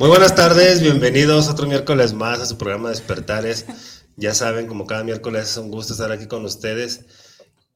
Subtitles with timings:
[0.00, 3.66] Muy buenas tardes, bienvenidos otro miércoles más a su programa Despertares.
[4.16, 7.04] Ya saben, como cada miércoles es un gusto estar aquí con ustedes.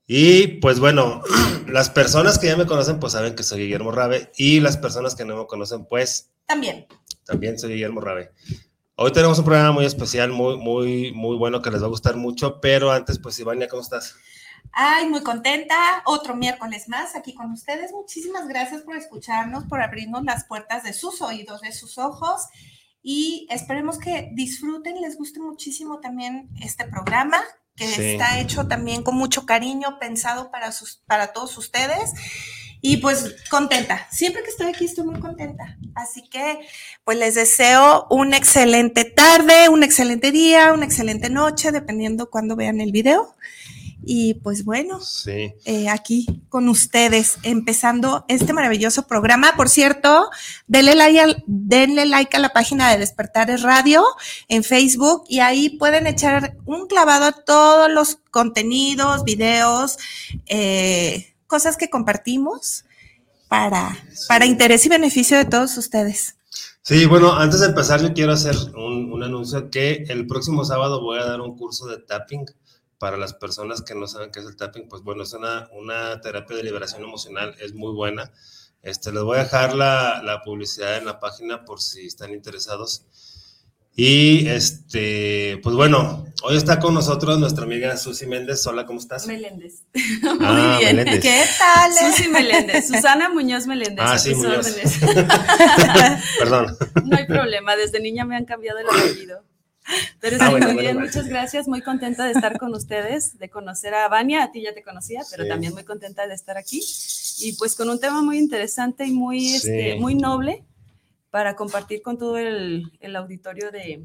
[0.06, 1.20] Y pues bueno,
[1.68, 5.14] las personas que ya me conocen pues saben que soy Guillermo Rabe y las personas
[5.14, 6.86] que no me conocen pues también.
[7.26, 8.30] También soy Guillermo Rabe.
[8.96, 12.16] Hoy tenemos un programa muy especial, muy muy muy bueno que les va a gustar
[12.16, 14.14] mucho, pero antes pues Ivania, ¿cómo estás?
[14.72, 16.02] Ay, muy contenta.
[16.04, 17.92] Otro miércoles más aquí con ustedes.
[17.92, 22.42] Muchísimas gracias por escucharnos, por abrirnos las puertas de sus oídos, de sus ojos.
[23.02, 27.42] Y esperemos que disfruten, les guste muchísimo también este programa,
[27.76, 32.12] que está hecho también con mucho cariño, pensado para, sus, para todos ustedes.
[32.80, 35.78] Y pues contenta, siempre que estoy aquí estoy muy contenta.
[35.94, 36.60] Así que
[37.04, 42.80] pues les deseo una excelente tarde, un excelente día, una excelente noche, dependiendo cuando vean
[42.80, 43.34] el video.
[44.06, 49.54] Y pues bueno, eh, aquí con ustedes, empezando este maravilloso programa.
[49.56, 50.30] Por cierto,
[50.66, 54.04] denle like, a, denle like a la página de Despertares Radio
[54.48, 59.96] en Facebook y ahí pueden echar un clavado a todos los contenidos, videos,
[60.46, 62.84] eh, cosas que compartimos
[63.48, 63.96] para,
[64.28, 66.36] para interés y beneficio de todos ustedes.
[66.82, 71.00] Sí, bueno, antes de empezar yo quiero hacer un, un anuncio que el próximo sábado
[71.00, 72.44] voy a dar un curso de tapping
[73.04, 76.22] para las personas que no saben qué es el tapping, pues bueno, es una, una
[76.22, 78.32] terapia de liberación emocional, es muy buena.
[78.80, 83.04] Este, les voy a dejar la, la, publicidad en la página por si están interesados.
[83.94, 88.66] Y este, pues bueno, hoy está con nosotros nuestra amiga Susi Méndez.
[88.66, 89.26] Hola, ¿cómo estás?
[89.26, 89.82] Meléndez.
[90.40, 90.96] Ah, Muy bien.
[90.96, 91.20] Meléndez.
[91.22, 91.92] ¿Qué tal?
[91.92, 92.88] Susi Meléndez.
[92.88, 94.02] Susana Muñoz Meléndez.
[94.08, 94.66] Ah, sí, Muñoz.
[96.38, 96.74] Perdón.
[97.04, 99.44] No hay problema, desde niña me han cambiado el apellido.
[100.20, 101.06] Pero Ah, bueno, muy bien, bueno.
[101.08, 104.72] muchas gracias, muy contenta de estar con ustedes, de conocer a Vania, a ti ya
[104.74, 105.48] te conocía, pero Sí.
[105.50, 106.80] también muy contenta de estar aquí
[107.38, 109.56] y pues con un tema muy interesante y muy, Sí.
[109.56, 110.64] este, muy noble
[111.30, 114.04] para compartir con todo el, el auditorio de,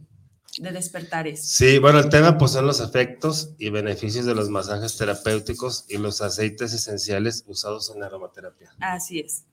[0.58, 1.46] de Despertares.
[1.48, 5.98] Sí, bueno, el tema pues son los efectos y beneficios de los masajes terapéuticos y
[5.98, 8.74] los aceites esenciales usados en la aromaterapia.
[8.80, 9.44] Así es.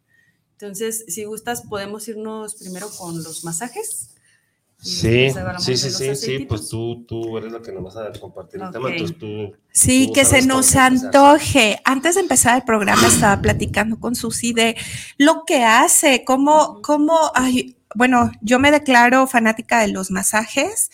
[0.53, 4.11] Entonces, si gustas, podemos irnos primero con los masajes.
[4.87, 8.71] Sí, sí, sí, sí, pues tú, tú eres la que nos vas a compartir el
[8.71, 9.53] tema, entonces tú...
[9.73, 11.81] Sí, tú que se nos antoje.
[11.85, 14.77] Antes de empezar el programa estaba platicando con Susi de
[15.19, 20.91] lo que hace, cómo, cómo, ay, bueno, yo me declaro fanática de los masajes.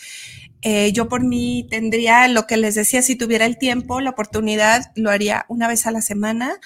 [0.63, 4.91] Eh, yo por mí tendría lo que les decía, si tuviera el tiempo, la oportunidad,
[4.95, 6.59] lo haría una vez a la semana.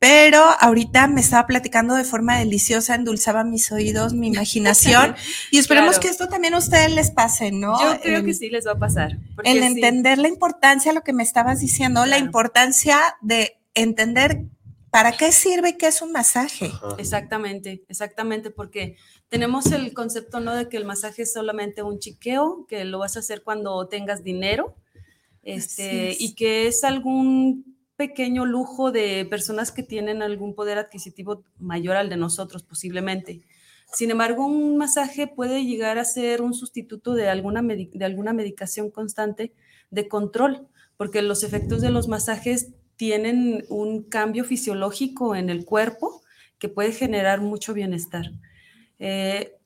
[0.00, 5.16] Pero ahorita me estaba platicando de forma deliciosa, endulzaba mis oídos, mi imaginación.
[5.50, 6.02] y esperemos Claro.
[6.02, 7.80] que esto también a ustedes les pase, ¿no?
[7.80, 9.18] Yo creo El- que sí les va a pasar.
[9.42, 14.42] el sí, entender la importancia, lo que me estabas diciendo, la importancia de entender
[14.90, 16.66] para qué sirve y qué es un masaje.
[16.72, 16.94] Ajá.
[16.98, 18.96] Exactamente, exactamente, porque
[19.28, 20.54] tenemos el concepto, ¿no?
[20.54, 24.22] De que el masaje es solamente un chiqueo, que lo vas a hacer cuando tengas
[24.22, 24.76] dinero,
[25.42, 26.20] este, es.
[26.20, 32.08] y que es algún pequeño lujo de personas que tienen algún poder adquisitivo mayor al
[32.08, 33.42] de nosotros, posiblemente.
[33.92, 38.92] Sin embargo, un masaje puede llegar a ser un sustituto de alguna, de alguna medicación
[38.92, 39.52] constante
[39.90, 46.22] de control, porque los efectos de los masajes tienen un cambio fisiológico en el cuerpo
[46.60, 48.30] que puede generar mucho bienestar.
[49.00, 49.56] Eh,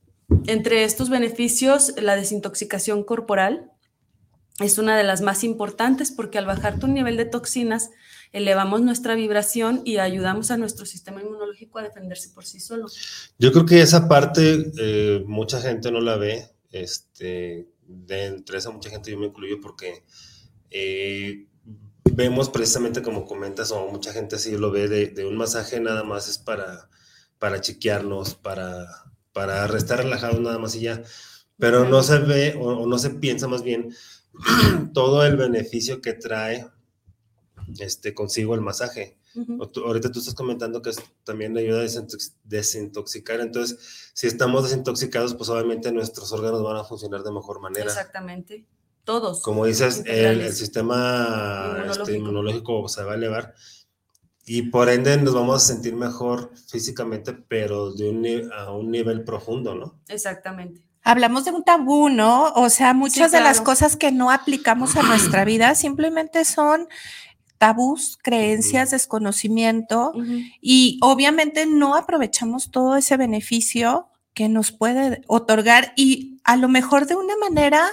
[0.46, 3.70] entre estos beneficios, la desintoxicación corporal
[4.60, 7.90] es una de las más importantes porque al bajar tu nivel de toxinas,
[8.32, 12.86] elevamos nuestra vibración y ayudamos a nuestro sistema inmunológico a defenderse por sí solo.
[13.38, 18.70] Yo creo que esa parte eh, mucha gente no la ve, este, de entre esa
[18.70, 20.02] mucha gente yo me incluyo porque
[20.70, 21.46] eh,
[22.04, 26.02] vemos precisamente como comentas o mucha gente así lo ve de, de un masaje nada
[26.02, 26.88] más es para,
[27.38, 28.86] para chiquearnos, para,
[29.32, 31.02] para estar relajados nada más y ya,
[31.58, 33.94] pero no se ve o, o no se piensa más bien
[34.94, 36.66] todo el beneficio que trae
[37.78, 39.18] este, consigo el masaje.
[39.84, 40.90] ahorita tú estás comentando que
[41.24, 42.06] también ayuda a
[42.44, 47.86] desintoxicar, entonces si estamos desintoxicados, pues obviamente nuestros órganos van a funcionar de mejor manera.
[47.86, 48.66] Exactamente,
[49.04, 49.42] todos.
[49.42, 52.88] Como dices, el, sistema este, inmunológico.
[52.88, 53.54] se va a elevar
[54.44, 59.22] y por ende nos vamos a sentir mejor físicamente, pero de un, a un nivel
[59.24, 60.00] profundo, ¿no?
[60.08, 60.82] Exactamente.
[61.04, 62.52] Hablamos de un tabú, ¿no?
[62.54, 66.88] O sea, muchas de las cosas que no aplicamos a nuestra vida simplemente son
[67.62, 70.12] tabús, creencias, desconocimiento
[70.60, 77.06] y obviamente no aprovechamos todo ese beneficio que nos puede otorgar y a lo mejor
[77.06, 77.88] de una manera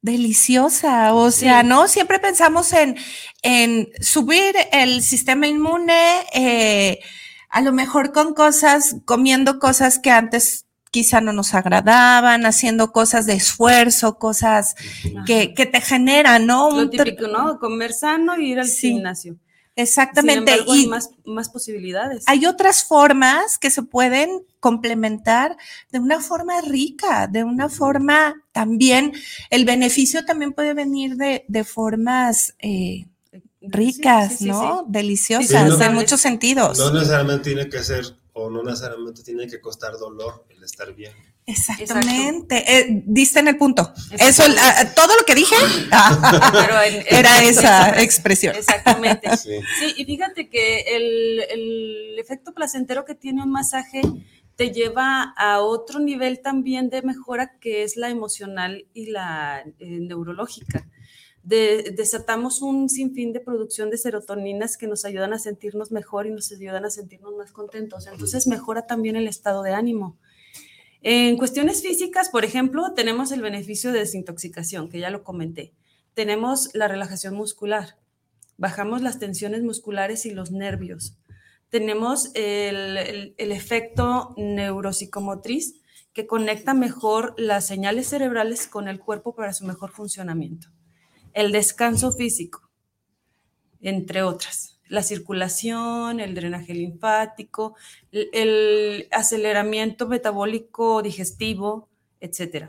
[0.00, 1.88] deliciosa, o sea, ¿no?
[1.88, 2.96] Siempre pensamos en,
[3.42, 7.00] en subir el sistema inmune, eh,
[7.48, 10.63] a lo mejor con cosas, comiendo cosas que antes
[10.94, 14.76] quizá no nos agradaban, haciendo cosas de esfuerzo, cosas
[15.26, 16.70] que, que, te generan, ¿no?
[16.70, 17.58] Lo típico, ¿no?
[17.58, 19.36] Comer sano y ir al gimnasio.
[19.74, 20.52] Exactamente.
[20.68, 22.22] y hay más, más posibilidades.
[22.28, 25.56] Hay otras formas que se pueden complementar
[25.90, 29.14] de una forma rica, de una forma también,
[29.50, 33.06] el beneficio también puede venir de, de formas eh,
[33.60, 34.84] ricas, ¿no?
[34.88, 36.78] Deliciosas, en muchos sentidos.
[36.78, 38.04] No necesariamente tiene que ser
[38.34, 41.12] o no necesariamente tiene que costar dolor el estar bien.
[41.46, 43.92] Exactamente, eh, diste en el punto.
[44.18, 44.44] Eso,
[44.96, 45.54] todo lo que dije
[47.10, 48.56] era esa expresión.
[48.56, 49.28] Exactamente.
[49.44, 49.94] Sí.
[49.96, 54.00] y fíjate que el, el, efecto placentero que tiene un masaje
[54.56, 59.98] te lleva a otro nivel también de mejora que es la emocional y la eh,
[60.00, 60.86] neurológica
[61.44, 66.50] desatamos un sinfín de producción de serotoninas que nos ayudan a sentirnos mejor y nos
[66.50, 68.06] ayudan a sentirnos más contentos.
[68.06, 70.16] Entonces mejora también el estado de ánimo.
[71.04, 75.72] En cuestiones físicas, por ejemplo, tenemos el beneficio de desintoxicación, que ya lo comenté.
[76.14, 77.98] Tenemos la relajación muscular,
[78.56, 81.16] bajamos las tensiones musculares y los nervios.
[81.68, 85.80] Tenemos el, el efecto neuropsicomotriz,
[86.12, 90.74] que conecta mejor las señales cerebrales con el cuerpo para su mejor funcionamiento
[91.34, 92.70] el descanso físico,
[93.80, 94.73] entre otras.
[94.88, 97.76] La circulación, el drenaje linfático,
[98.12, 101.88] el, aceleramiento metabólico digestivo,
[102.20, 102.68] etc.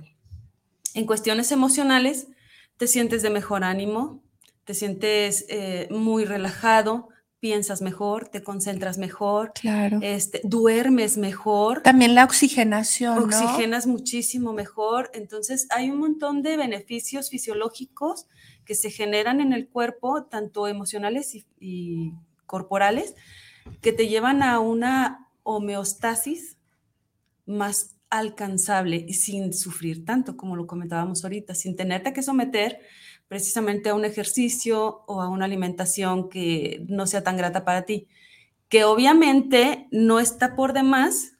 [0.94, 2.28] En cuestiones emocionales,
[2.78, 4.22] te sientes de mejor ánimo,
[4.64, 7.10] te sientes eh, muy relajado,
[7.46, 10.00] piensas mejor, te concentras mejor, claro.
[10.02, 11.84] este, duermes mejor.
[11.84, 13.20] También la oxigenación.
[13.20, 15.12] Oxigenas muchísimo mejor.
[15.14, 18.26] Entonces, hay un montón de beneficios fisiológicos
[18.66, 22.14] que se generan en el cuerpo, tanto emocionales y,
[22.46, 23.16] corporales,
[23.82, 26.58] que te llevan a una homeostasis
[27.46, 32.80] más alcanzable y sin sufrir tanto, como lo comentábamos ahorita, sin tenerte que someter
[33.28, 38.08] precisamente a un ejercicio o a una alimentación que no sea tan grata para ti,
[38.70, 41.34] que obviamente no está por demás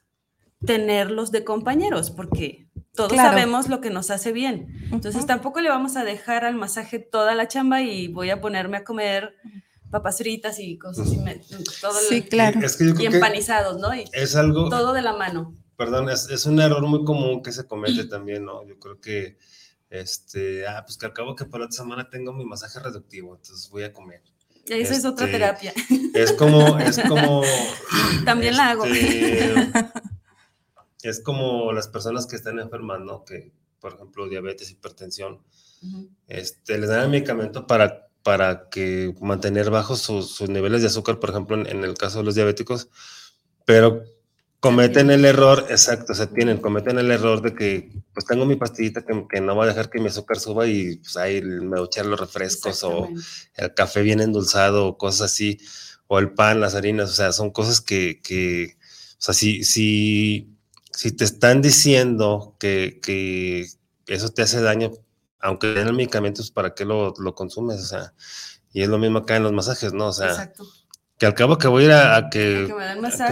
[0.64, 2.65] tenerlos de compañeros, porque
[2.96, 4.88] todos sabemos lo que nos hace bien.
[4.90, 8.78] Entonces tampoco le vamos a dejar al masaje toda la chamba y voy a ponerme
[8.78, 9.34] a comer
[9.90, 11.20] papas fritas y cosas así,
[11.80, 12.60] todo sí, claro.
[12.98, 13.94] y empanizados, ¿no?
[13.94, 15.54] Y es algo todo de la mano.
[15.76, 18.66] Perdón, es, es, un error muy común que se comete también, ¿no?
[18.66, 19.36] Yo creo que
[19.90, 23.68] este, ah, pues que al cabo que por otra semana tengo mi masaje reductivo, entonces
[23.70, 24.22] voy a comer.
[24.66, 25.72] Y esa es otra este, terapia.
[26.12, 27.42] Es como, es como.
[28.24, 28.84] También la hago.
[31.06, 33.24] Es como las personas que están enfermas, ¿no?
[33.24, 35.40] Que, por ejemplo, diabetes, hipertensión,
[36.26, 41.30] este, les dan el medicamento para, para que mantener bajos sus, niveles de azúcar, por
[41.30, 42.88] ejemplo, en, el caso de los diabéticos,
[43.64, 44.02] pero
[44.58, 49.02] cometen el error, exacto, se tienen, cometen el error de que, pues tengo mi pastillita
[49.02, 51.82] que, que, no va a dejar que mi azúcar suba y pues ahí me voy
[51.82, 53.08] a echar los refrescos o
[53.54, 55.60] el café bien endulzado o cosas así,
[56.08, 58.76] o el pan, las harinas, o sea, son cosas que, que
[59.18, 60.55] o sea, si, si
[60.96, 63.66] si te están diciendo que, que
[64.06, 64.92] eso te hace daño,
[65.40, 67.80] aunque den el medicamento, pues, ¿para qué lo, lo, consumes?
[67.80, 68.14] O sea,
[68.72, 70.06] y es lo mismo acá en los masajes, ¿no?
[70.06, 70.66] O sea, Exacto.
[71.18, 72.74] que al cabo que voy a ir a, que,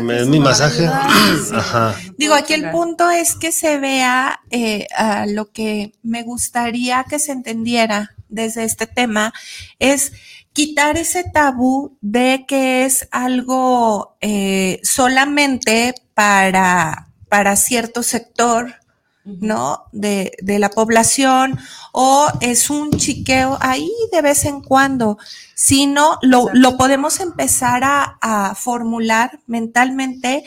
[0.02, 0.85] me den, mi masaje.
[1.54, 1.97] Ajá.
[2.18, 7.18] Digo, aquí el punto es que se vea eh, a lo que me gustaría que
[7.18, 9.33] se entendiera desde este tema,
[9.78, 10.12] es
[10.52, 18.76] quitar ese tabú de que es algo eh, solamente para para cierto sector,
[19.25, 19.87] ¿no?
[19.91, 21.59] De, la población
[21.91, 25.19] o es un chiqueo ahí de vez en cuando,
[25.57, 30.45] sino lo, lo podemos empezar a, formular mentalmente.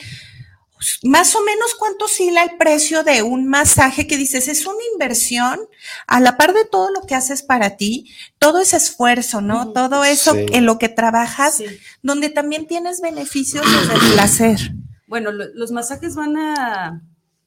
[1.04, 5.60] Más o menos cuánto oscila el precio de un masaje que dices, es una inversión
[6.08, 9.74] a la par de todo lo que haces para ti, todo ese esfuerzo, ¿no?
[9.74, 11.62] Todo eso en lo que trabajas,
[12.02, 14.72] donde también tienes beneficios del placer.
[15.08, 17.02] Bueno, los masajes van a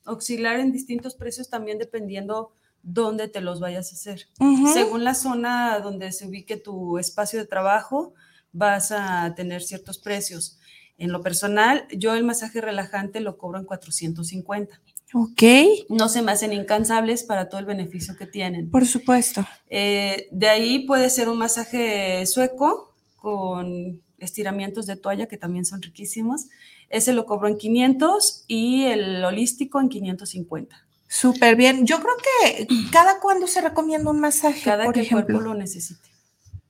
[0.04, 2.52] oscilar en distintos precios también dependiendo
[2.82, 4.26] dónde te los vayas a hacer.
[4.72, 8.14] Según la zona donde se ubique tu espacio de trabajo,
[8.52, 10.58] vas a tener ciertos precios.
[10.96, 14.80] En lo personal, yo el masaje relajante lo cobro en 450.
[15.14, 15.42] Ok.
[15.88, 18.70] No se me hacen incansables para todo el beneficio que tienen.
[18.70, 19.46] Por supuesto.
[19.68, 25.82] Eh, de ahí puede ser un masaje sueco con estiramientos de toalla que también son
[25.82, 26.46] riquísimos.
[26.90, 30.76] Ese lo cobro en 500 y el holístico en 550.
[31.06, 31.86] Súper bien.
[31.86, 34.62] Yo creo que cada cuándo se recomienda un masaje.
[34.62, 36.10] Cada que el cuerpo lo necesite.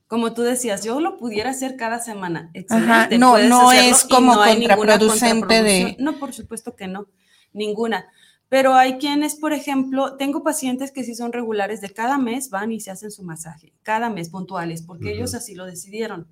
[0.07, 2.51] Como tú decías, yo lo pudiera hacer cada semana.
[2.53, 3.17] Excelente.
[3.17, 5.95] No, no es como contraproducente de.
[5.99, 7.07] No, por supuesto que no.
[7.53, 8.07] Ninguna.
[8.49, 12.71] Pero hay quienes, por ejemplo, tengo pacientes que sí son regulares de cada mes van
[12.71, 16.27] y se hacen su masaje, cada mes puntuales, porque ellos así lo decidieron.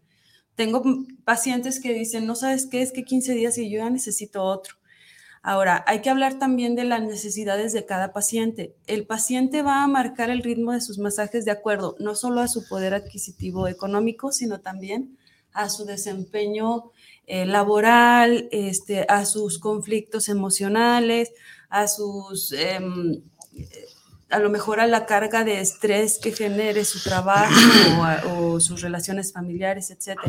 [0.60, 0.84] Tengo
[1.24, 4.76] pacientes que dicen, no sabes qué, es que 15 días y yo ya necesito otro.
[5.42, 8.76] Ahora, hay que hablar también de las necesidades de cada paciente.
[8.86, 12.50] El paciente va a marcar el ritmo de sus masajes de acuerdo no solo a
[12.50, 15.18] su poder adquisitivo económico, sino también
[15.54, 16.92] a su desempeño
[17.26, 21.32] eh, laboral, este, a sus conflictos emocionales,
[21.70, 23.22] a sus, em,
[24.30, 27.56] a lo mejor a la carga de estrés que genere su trabajo
[28.26, 30.20] o, o sus relaciones familiares, etc.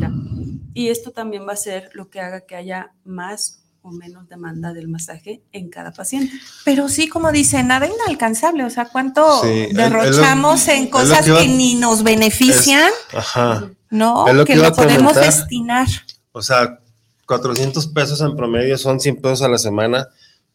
[0.73, 4.73] Y esto también va a ser lo que haga que haya más o menos demanda
[4.73, 6.33] del masaje en cada paciente.
[6.65, 12.03] Pero sí, como dice, nada inalcanzable, o sea, ¿cuánto derrochamos en cosas que, ni nos
[12.03, 12.89] benefician?
[13.13, 13.69] ajá.
[13.89, 15.87] No, que, lo podemos destinar.
[16.31, 16.79] O sea,
[17.25, 20.07] 400 pesos en promedio son 100 pesos a la semana.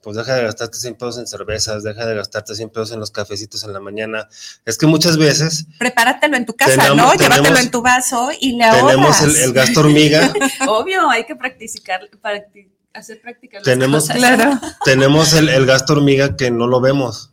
[0.02, 3.10] Pues deja de gastarte 100 pesos en cervezas, deja de gastarte 100 pesos en los
[3.10, 4.28] cafecitos en la mañana.
[4.64, 5.66] Es que muchas veces.
[5.78, 7.12] Prepáratelo en tu casa, ¿no?
[7.14, 8.94] Llévatelo en tu vaso y le ahorras.
[8.94, 10.32] Tenemos el, el gasto hormiga.
[10.68, 12.02] Obvio, hay que practicar,
[12.96, 13.60] hacer práctica.
[13.62, 14.58] Tenemos, claro.
[14.84, 17.30] tenemos el, gasto hormiga que no lo vemos.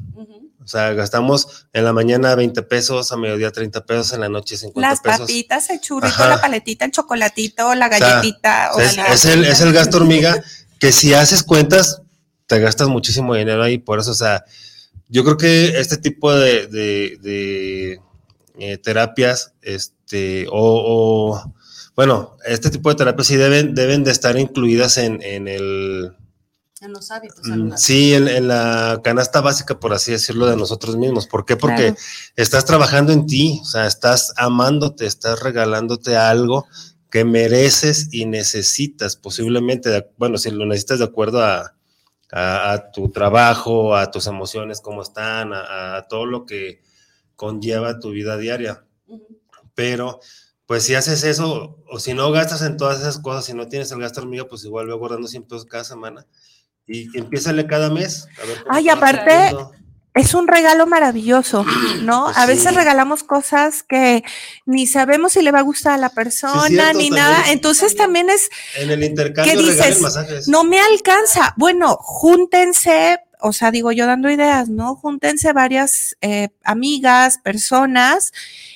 [0.64, 4.56] O sea, gastamos en la mañana 20 pesos, a mediodía 30 pesos, en la noche
[4.56, 5.06] 50 pesos.
[5.06, 8.72] Las papitas, el churrito, la paletita, el chocolatito, la galletita.
[8.80, 10.42] es, el, es, el, gasto hormiga
[10.80, 12.03] que si haces cuentas,
[12.48, 13.78] te gastas muchísimo dinero ahí.
[13.78, 14.44] Por eso, o sea,
[15.10, 18.00] yo creo que este tipo de, de,
[18.60, 21.54] eh, terapias, este, o
[21.96, 26.16] bueno, este tipo de terapias sí deben, deben de estar incluidas en, el...
[26.82, 27.46] En los hábitos.
[27.48, 31.28] Mm, sí, en, la canasta básica, por así decirlo, de nosotros mismos.
[31.28, 31.56] ¿Por qué?
[31.56, 31.96] Porque
[32.36, 36.66] estás trabajando en ti, o sea, estás amándote, estás regalándote algo
[37.12, 41.76] que mereces y necesitas, posiblemente, bueno, si lo necesitas de acuerdo a,
[42.94, 46.82] tu trabajo, a tus emociones, cómo están, a, todo lo que
[47.36, 48.86] conlleva tu vida diaria.
[49.76, 50.20] Pero
[50.66, 53.92] pues si haces eso, o si no gastas en todas esas cosas, si no tienes
[53.92, 56.26] el gasto hormiga, pues igual ve guardando 100 pesos cada semana
[56.88, 58.28] y empiézale cada mes.
[58.70, 59.56] Ay, aparte,
[60.14, 61.66] es un regalo maravilloso,
[62.02, 62.26] ¿no?
[62.26, 64.24] Pues a veces regalamos cosas que
[64.66, 67.52] ni sabemos si le va a gustar a la persona, ni nada.
[67.52, 68.50] Entonces también es...
[68.76, 70.02] En el intercambio ¿qué dices?
[70.02, 70.48] Masajes.
[70.48, 71.54] No me alcanza.
[71.58, 74.96] Bueno, júntense, o sea, digo yo dando ideas, ¿no?
[74.96, 78.32] Júntense varias eh, amigas, personas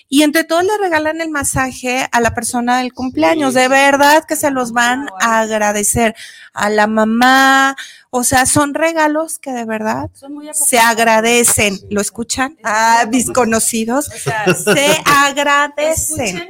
[0.10, 3.54] y entre todos le regalan el masaje a la persona del cumpleaños.
[3.54, 6.16] De verdad que se los van a agradecer
[6.54, 7.76] a la mamá.
[8.10, 10.10] O sea, son regalos que de verdad
[10.54, 11.80] se agradecen.
[11.90, 12.58] ¿Lo escuchan?
[12.64, 14.06] Ah, mis conocidos.
[14.64, 16.50] se agradecen.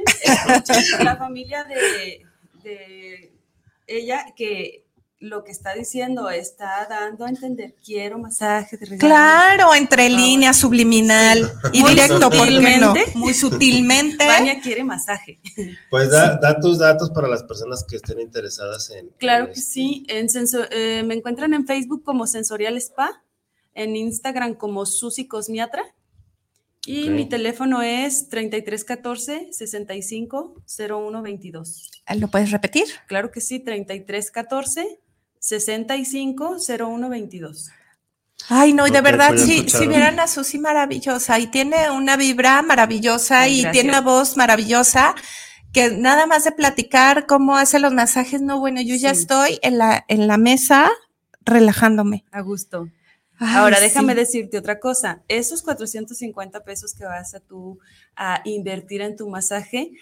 [1.00, 2.24] la familia de,
[2.62, 3.32] de
[3.88, 4.87] ella que
[5.20, 9.00] lo que está diciendo está dando a entender quiero masaje de regalo.
[9.00, 14.24] Claro, entre líneas, subliminal y directo, sutilmente, Muy sutilmente.
[14.24, 15.40] Vania quiere masaje.
[15.90, 19.08] Pues da, tus datos para las personas que estén interesadas en.
[19.18, 20.06] Claro que sí.
[20.08, 20.28] En
[20.70, 23.22] eh, me encuentran en Facebook como Sensorial Spa,
[23.74, 25.82] en Instagram como Susi Cosmiatra.
[26.86, 30.62] Y mi teléfono es 3314 65
[31.22, 32.86] 22 ¿Lo puedes repetir?
[33.06, 34.98] Claro que sí, 3314
[35.40, 37.70] 650122.
[38.48, 42.62] Ay, no, y de verdad, sí, si vieran a Susi maravillosa, y tiene una vibra
[42.62, 45.14] maravillosa y tiene una voz maravillosa,
[45.72, 49.78] que nada más de platicar cómo hace los masajes, no, bueno, yo ya estoy en
[49.78, 50.90] la, en la mesa
[51.44, 52.24] relajándome.
[52.30, 52.88] A gusto.
[53.38, 55.22] Ahora, déjame decirte otra cosa.
[55.28, 57.78] Esos 450 pesos que vas a tú
[58.16, 59.92] a invertir en tu masaje,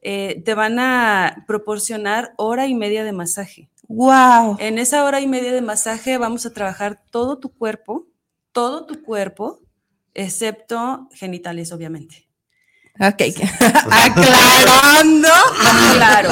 [0.00, 3.68] eh, te van a proporcionar hora y media de masaje.
[3.88, 4.56] Wow.
[4.58, 8.06] En esa hora y media de masaje vamos a trabajar todo tu cuerpo,
[8.52, 9.60] todo tu cuerpo,
[10.14, 12.24] excepto genitales, obviamente.
[12.98, 13.20] Ok,
[13.90, 15.28] aclarando.
[15.96, 16.30] Claro,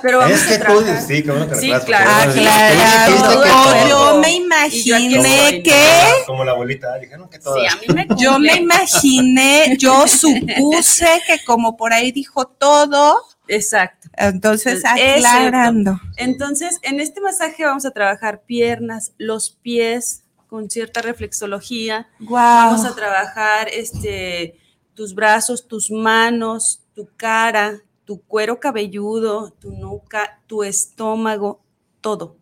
[0.00, 1.02] pero vamos Es que a tú, trabajar.
[1.06, 2.10] sí, qué bueno que Sí, claro.
[2.30, 3.44] Aclarando.
[3.88, 6.22] Yo me imaginé que.
[6.26, 7.74] Como la abuelita, dijeron que Sí, todas.
[7.74, 14.08] a mí me Yo me imaginé, yo supuse que como por ahí dijo todo, Exacto.
[14.16, 16.00] entonces aclarando.
[16.16, 22.08] Entonces, en este masaje vamos a trabajar piernas, los pies con cierta reflexología.
[22.20, 22.96] Vamos a Wow.
[22.96, 24.58] trabajar este,
[24.94, 31.60] tus brazos, tus manos, tu cara, tu cuero cabelludo, tu nuca, tu estómago,
[32.00, 32.36] todo,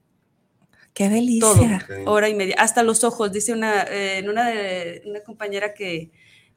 [0.94, 1.14] Qué todo.
[1.14, 1.84] delicia.
[1.84, 2.06] Ok.
[2.08, 3.32] Hora y media, hasta los ojos.
[3.32, 6.10] Dice una, eh, una, de, una compañera que,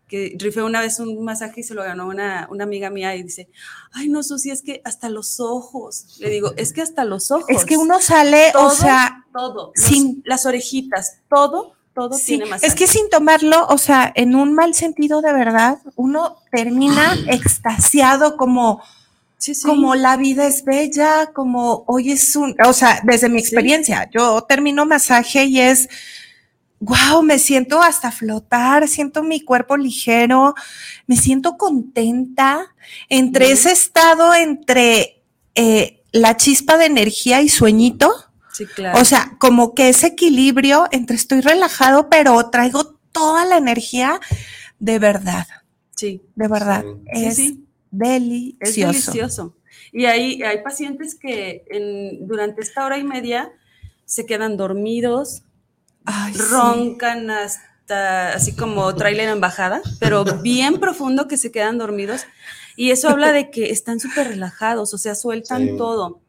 [0.09, 3.23] que rifé una vez un masaje y se lo ganó una, una amiga mía y
[3.23, 3.47] dice,
[3.93, 6.17] ay, no, Susi, es que hasta los ojos.
[6.19, 7.45] Le digo, es que hasta los ojos.
[7.47, 12.25] Es que uno sale, todo, o sea, todo, los- sin- las orejitas, todo, todo sí,
[12.25, 12.67] tiene masaje.
[12.67, 18.35] es que sin tomarlo, o sea, en un mal sentido de verdad, uno termina extasiado
[18.37, 18.81] como,
[19.37, 19.65] Sí, sí.
[19.65, 24.41] como la vida es bella, como hoy es un, o sea, desde mi experiencia, yo
[24.43, 25.87] termino masaje y es,
[26.79, 30.55] wow, me siento hasta flotar, siento mi cuerpo ligero,
[31.07, 32.73] me siento contenta
[33.09, 35.21] entre ese estado entre
[35.55, 38.11] eh, la chispa de energía y sueñito.
[38.53, 38.99] Sí, claro.
[38.99, 44.19] O sea, como que ese equilibrio entre estoy relajado, pero traigo toda la energía
[44.79, 45.47] de verdad,
[45.95, 46.83] sí, de verdad.
[46.83, 47.19] Sí.
[47.19, 47.65] sí, Es sí.
[47.91, 48.59] delicioso.
[48.61, 49.55] Es delicioso.
[49.91, 53.51] Y hay, hay pacientes que en- durante esta hora y media
[54.05, 55.43] se quedan dormidos,
[56.05, 56.41] Ay, sí.
[56.49, 62.25] roncan hasta así como trailer en bajada, pero bien profundo que se quedan dormidos.
[62.75, 65.77] Y eso habla de que están súper relajados, o sea, sueltan Sí.
[65.77, 66.21] todo.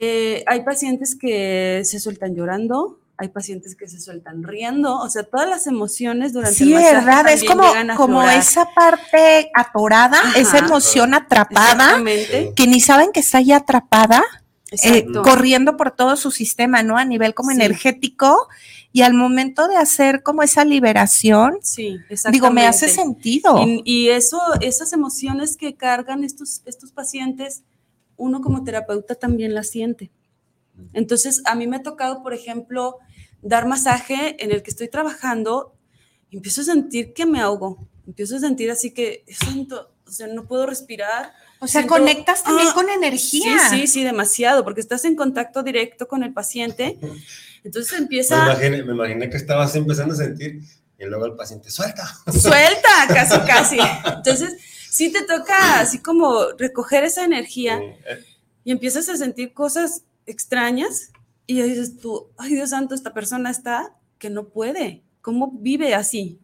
[0.00, 5.24] Eh, hay pacientes que se sueltan llorando, hay pacientes que se sueltan riendo, o sea,
[5.24, 7.64] todas las emociones durante Sí, el masaje verdad, es como,
[7.96, 10.38] como esa parte atorada, Ajá.
[10.38, 12.00] esa emoción atrapada,
[12.54, 14.22] que ni saben que está ya atrapada,
[14.84, 16.96] eh, corriendo por todo su sistema, ¿no?
[16.96, 17.56] A nivel como Sí.
[17.56, 18.48] energético,
[18.98, 21.98] y al momento de hacer como esa liberación, Sí,
[22.32, 23.64] digo, me hace sentido.
[23.64, 27.62] Y, y eso, esas emociones que cargan estos, estos pacientes,
[28.16, 30.10] uno como terapeuta también las siente.
[30.94, 32.96] Entonces, a mí me ha tocado, por ejemplo,
[33.40, 35.76] dar masaje en el que estoy trabajando
[36.28, 37.86] y empiezo a sentir que me ahogo.
[38.04, 41.34] Empiezo a sentir así que siento, o sea, no puedo respirar.
[41.60, 43.68] O sea, siento- conectas también Ah, con Sí, energía.
[43.70, 46.98] sí, sí, demasiado, porque estás en contacto directo con el paciente.
[47.64, 50.60] Entonces Me empieza, imaginé, me imaginé que estabas empezando a sentir
[50.98, 52.06] y luego el paciente, suelta.
[52.32, 53.78] suelta, casi, casi.
[54.16, 54.56] Entonces,
[54.90, 58.24] sí te toca así como recoger esa energía Eh,
[58.64, 61.10] y empiezas a sentir cosas extrañas
[61.46, 66.38] y dices tú, ay Dios santo, esta persona está que no puede, ¿cómo vive así?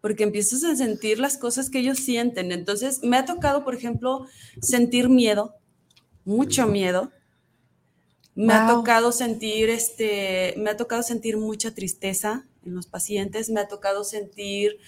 [0.00, 2.52] Porque empiezas a sentir las cosas que ellos sienten.
[2.52, 4.26] Entonces, me ha tocado, por ejemplo,
[4.60, 5.54] sentir miedo,
[6.24, 7.10] mucho miedo.
[8.34, 13.60] Me ha tocado sentir este, me ha tocado sentir mucha tristeza en los pacientes, me
[13.60, 14.78] ha tocado sentir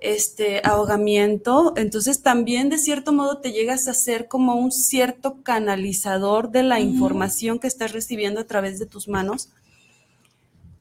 [0.00, 6.50] este ahogamiento, entonces también de cierto modo te llegas a ser como un cierto canalizador
[6.50, 9.50] de la información que estás recibiendo a través de tus manos.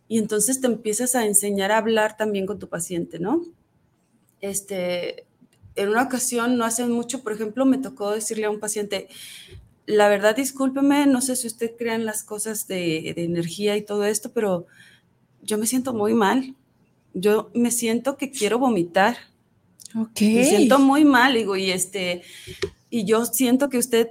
[0.10, 3.44] Y entonces te empiezas a enseñar a hablar también con tu paciente, ¿no?
[4.43, 5.23] Este,
[5.75, 9.08] en una ocasión, no hace mucho, por ejemplo, me tocó decirle a un paciente,
[9.86, 13.84] la verdad, discúlpeme, no sé si usted cree en las cosas de, de energía y
[13.84, 14.67] todo esto, pero
[15.41, 16.56] yo me siento muy mal.
[17.13, 19.15] Yo me siento que quiero vomitar.
[19.95, 20.19] Ok.
[20.21, 22.23] Me siento muy mal, digo, y este,
[22.89, 24.10] y yo siento que usted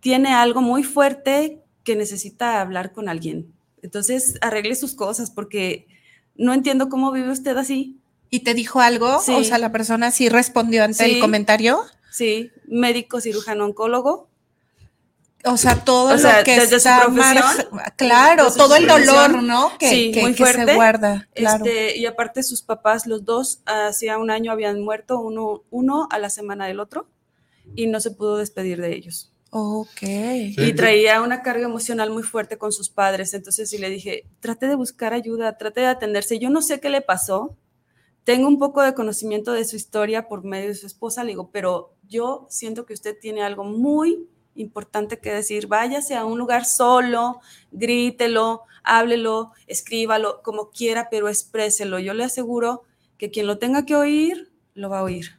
[0.00, 3.52] tiene algo muy fuerte que necesita hablar con alguien.
[3.80, 5.86] Entonces, arregle sus cosas porque
[6.34, 7.98] no entiendo cómo vive usted así.
[8.34, 9.20] ¿Y te dijo algo?
[9.20, 9.32] Sí.
[9.34, 11.12] O sea, la persona sí respondió ante Sí.
[11.12, 11.82] el comentario.
[12.10, 14.30] Sí, médico, cirujano, oncólogo.
[15.44, 17.04] O sea, todo O lo sea, que desde está
[17.96, 19.76] claro, desde su todo el dolor, ¿no?
[19.76, 20.64] Que, sí, que- muy que fuerte.
[20.64, 21.28] se guarda.
[21.34, 21.64] Claro.
[21.66, 26.18] Este, y aparte sus papás, los dos, hacía un año habían muerto, uno, uno a
[26.18, 27.08] la semana del otro,
[27.74, 29.28] y no se pudo despedir de ellos.
[29.50, 29.88] ok.
[30.00, 30.54] Sí.
[30.56, 33.34] Y traía una carga emocional muy fuerte con sus padres.
[33.34, 36.38] Entonces sí le dije, trate de buscar ayuda, trate de atenderse.
[36.38, 37.54] Yo no sé qué le pasó.
[38.24, 41.50] Tengo un poco de conocimiento de su historia por medio de su esposa, le digo,
[41.52, 45.66] pero yo siento que usted tiene algo muy importante que decir.
[45.66, 51.98] Váyase a un lugar solo, grítelo, háblelo, escríbalo, como quiera, pero expréselo.
[51.98, 52.82] Yo le aseguro
[53.18, 55.38] que quien lo tenga que oír, lo va a oír.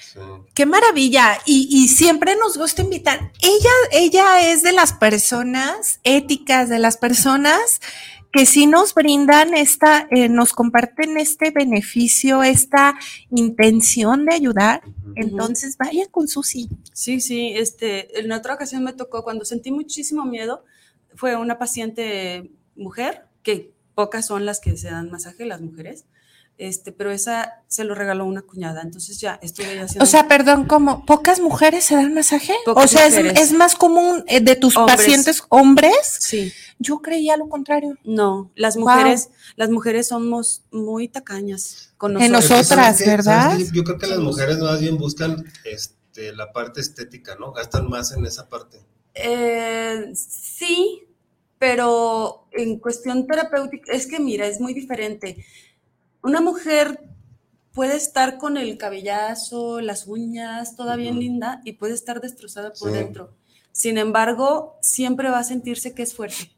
[0.00, 0.20] Sí.
[0.54, 1.38] Qué maravilla.
[1.44, 3.32] Y, y siempre nos gusta invitar.
[3.40, 7.80] Ella, ella es de las personas éticas, de las personas
[8.32, 12.94] que sí nos brindan esta, eh, nos comparten este beneficio, esta
[13.30, 14.82] intención de ayudar.
[15.14, 16.68] Entonces, vayan con Susi.
[16.92, 20.64] Sí, sí, este, en otra ocasión me tocó cuando sentí muchísimo miedo,
[21.14, 26.04] fue una paciente mujer, que pocas son las que se dan masaje, las mujeres,
[26.58, 30.02] este, pero esa se lo regaló una cuñada, entonces ya estuve haciendo...
[30.02, 31.04] O sea, perdón, ¿cómo?
[31.04, 32.54] ¿Pocas mujeres se dan masaje?
[32.64, 34.96] Pocas o sea, es, es más común eh, de tus Hombres.
[34.96, 35.94] pacientes hombres.
[36.20, 37.96] sí, Yo creía lo contrario.
[38.04, 38.88] no, las Wow.
[38.88, 42.60] mujeres, las mujeres somos muy tacañas con En nosotros.
[42.60, 42.70] nosotros.
[42.72, 43.10] Otras, ¿Sabes qué?
[43.10, 43.58] ¿verdad?
[43.74, 47.52] Yo creo que las mujeres más bien buscan este, la parte estética, ¿no?
[47.52, 48.80] Gastan más en esa parte.
[49.14, 51.02] Eh, sí,
[51.58, 55.44] pero en cuestión terapéutica, es que mira, es muy diferente.
[56.26, 57.00] Una mujer
[57.72, 62.90] puede estar con el cabellazo, las uñas, toda bien linda y puede estar destrozada por
[62.90, 62.96] Sí.
[62.96, 63.32] dentro.
[63.70, 66.50] Sin embargo, siempre va a sentirse que es fuerte.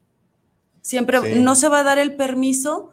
[0.80, 1.40] Siempre Sí.
[1.40, 2.92] no se va a dar el permiso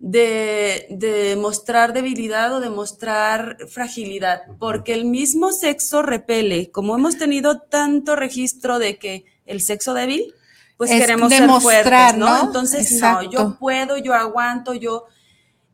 [0.00, 6.70] de, de mostrar debilidad o de mostrar fragilidad, porque el mismo sexo repele.
[6.72, 10.34] Como hemos tenido tanto registro de que el sexo débil,
[10.76, 12.26] pues Es queremos demostrar, ser fuertes, ¿no?
[12.38, 12.44] ¿no?
[12.46, 13.22] Entonces, Exacto.
[13.22, 15.04] no, yo puedo, yo aguanto, yo...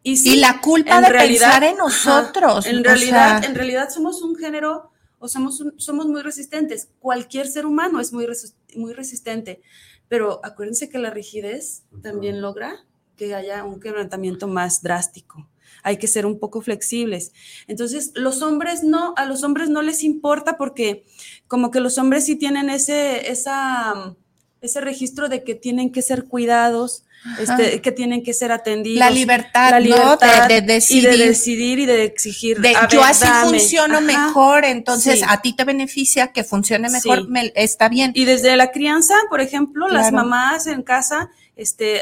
[0.02, 2.66] Y, sí, y la culpa en de realidad- pensar en ajá, nosotros.
[2.66, 6.88] en realidad, sea, en realidad somos un género o somos, un- somos muy resistentes.
[6.98, 8.26] Cualquier ser humano es muy,
[8.74, 9.62] muy resistente.
[10.08, 12.84] Pero acuérdense que la rigidez también logra
[13.16, 15.48] que haya un quebrantamiento más drástico.
[15.84, 17.32] Hay que ser un poco flexibles.
[17.66, 21.04] Entonces, los hombres no, a los hombres no les importa porque
[21.46, 24.14] como que los hombres sí tienen ese, esa,
[24.62, 27.04] ese registro de que tienen que ser cuidados,
[27.38, 28.98] este, que tienen que ser atendidos.
[28.98, 29.84] la libertad, la ¿no?
[29.86, 31.04] libertad De, de decidir.
[31.04, 32.60] y de decidir y de exigir.
[32.60, 33.58] de, "A yo ver, así dame".
[33.58, 34.00] funciono Ajá.
[34.06, 35.24] mejor, entonces Sí.
[35.28, 37.26] a ti te beneficia que funcione mejor, Sí.
[37.28, 38.10] me- está bien.
[38.14, 42.00] Y desde la crianza, por ejemplo, las mamás en casa este,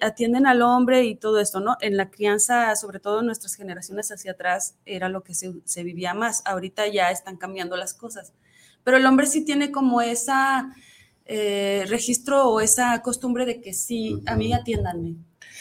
[0.00, 1.76] atienden al hombre y todo esto, ¿no?
[1.80, 5.82] En la crianza, sobre todo en nuestras generaciones hacia atrás, era lo que se, se
[5.82, 6.42] vivía más.
[6.44, 8.32] Ahorita ya están cambiando las cosas.
[8.84, 10.74] Pero el hombre sí tiene como esa
[11.26, 15.14] eh, registro o esa costumbre de que sí, a mí atiéndanme.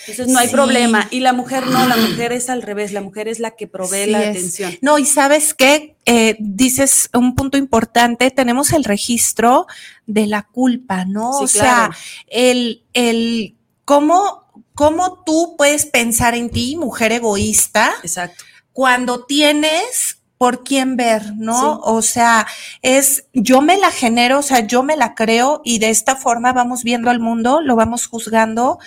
[0.08, 0.54] Entonces no hay Sí.
[0.54, 1.08] problema.
[1.12, 4.06] Y la mujer no, la mujer es al revés, la mujer es la que provee
[4.06, 4.30] Sí la es.
[4.30, 4.74] atención.
[4.82, 9.68] No, y sabes qué, Eh, dices un punto importante, tenemos el registro
[10.08, 11.32] de la culpa, ¿no?
[11.38, 11.92] Sí, o sea,
[12.26, 18.44] el, el cómo, cómo tú puedes pensar en ti, mujer egoísta, Exacto.
[18.74, 21.76] cuando tienes por quién ver, ¿no?
[21.76, 21.80] Sí.
[21.84, 22.48] O sea,
[22.82, 26.52] es yo me la genero, o sea, yo me la creo y de esta forma
[26.52, 28.80] vamos viendo al mundo, lo vamos juzgando.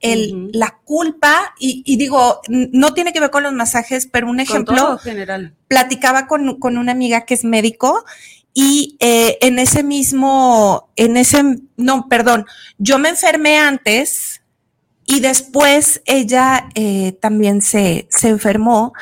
[0.00, 0.48] El.
[0.54, 4.40] La culpa, y, y digo, no tiene que ver con los masajes, pero un Con
[4.40, 5.54] ejemplo, todo general.
[5.68, 8.06] platicaba con, con una amiga que es médico
[8.54, 11.44] y eh, en ese mismo, en ese,
[11.76, 12.46] no, perdón,
[12.78, 14.40] yo me enfermé antes
[15.06, 18.92] y después ella eh, también se, se enfermó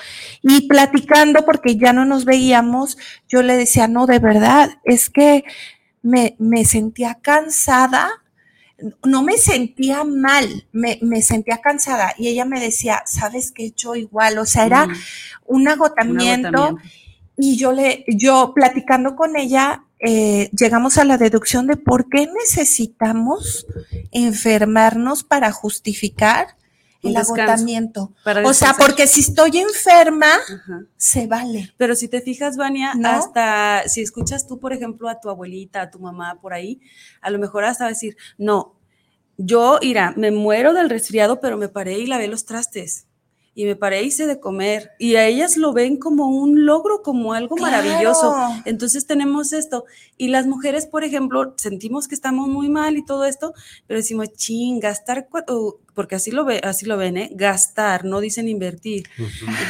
[0.43, 5.45] y platicando porque ya no nos veíamos, yo le decía, no, de verdad, es que
[6.03, 8.11] me, me sentía cansada.
[9.05, 13.95] No me sentía mal, me, me sentía cansada y ella me decía, sabes que yo
[13.95, 14.95] igual, o sea, era Mm,
[15.47, 16.77] un agotamiento.
[17.37, 22.27] y yo le, yo platicando con ella, eh, llegamos a la deducción de por qué
[22.27, 23.67] necesitamos
[24.11, 26.57] enfermarnos para justificar
[27.03, 28.13] el descanso, agotamiento.
[28.45, 30.85] O sea, porque si estoy enferma, Ajá.
[30.97, 31.73] se vale.
[31.77, 33.09] Pero si te fijas, Vania, ¿No?
[33.09, 36.81] hasta si escuchas tú, por ejemplo, a tu abuelita, a tu mamá por ahí,
[37.21, 38.75] a lo mejor hasta decir, no,
[39.37, 43.07] yo, Ira, me muero del resfriado, pero me paré y lavé los trastes.
[43.55, 44.93] Y me paré y hice de comer.
[44.99, 48.35] Y a ellas lo ven como un logro, como algo maravilloso.
[48.65, 49.85] Entonces tenemos esto.
[50.17, 53.53] Y las mujeres, por ejemplo, sentimos que estamos muy mal y todo esto,
[53.87, 55.29] pero decimos, ching, gastar,
[55.95, 57.31] porque así lo, ve, así lo ven, ¿eh?
[57.33, 59.09] Gastar, no dicen invertir.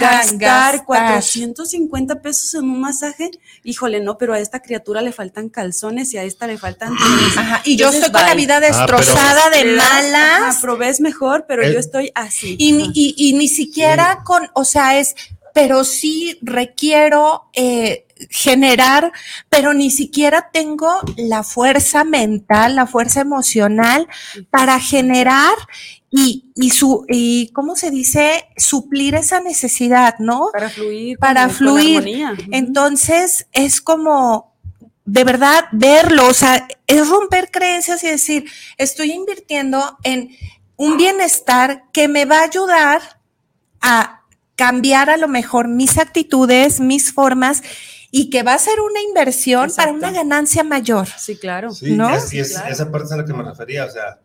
[0.00, 0.84] Gastar, gastar.
[0.84, 3.30] 450 pesos en un masaje,
[3.64, 7.36] híjole, no, pero a esta criatura le faltan calzones y a esta le faltan tenis.
[7.36, 8.42] Ajá, y yo Entonces, estoy con la bye.
[8.44, 10.40] vida pero- destrozada de Le das- malas.
[10.42, 12.56] Ajá, provees mejor, pero Eh, yo estoy así.
[12.58, 15.14] Y, ni- y, y ni siquiera con, o sea, es,
[15.54, 19.12] pero sí requiero eh, generar,
[19.48, 24.08] pero ni siquiera tengo la fuerza mental, la fuerza emocional
[24.50, 25.54] para generar
[26.10, 28.46] y, y su, y ¿cómo se dice?
[28.56, 30.48] Suplir esa necesidad, ¿no?
[30.52, 31.18] para fluir.
[31.18, 32.04] para con- fluir.
[32.50, 34.52] Entonces es como
[35.04, 38.44] de verdad verlo, o sea, es romper creencias y decir,
[38.78, 40.30] estoy invirtiendo en
[40.76, 43.02] un bienestar que me va a ayudar
[43.80, 44.20] a
[44.54, 47.62] cambiar a lo mejor mis actitudes, mis formas
[48.14, 49.94] y que va a ser una inversión para Exacto.
[49.96, 51.08] una ganancia mayor.
[51.18, 51.72] Sí, claro.
[51.72, 52.14] Sí, ¿No?
[52.14, 52.68] es- es- Claro.
[52.72, 54.20] esa parte es a la que me refería, o sea,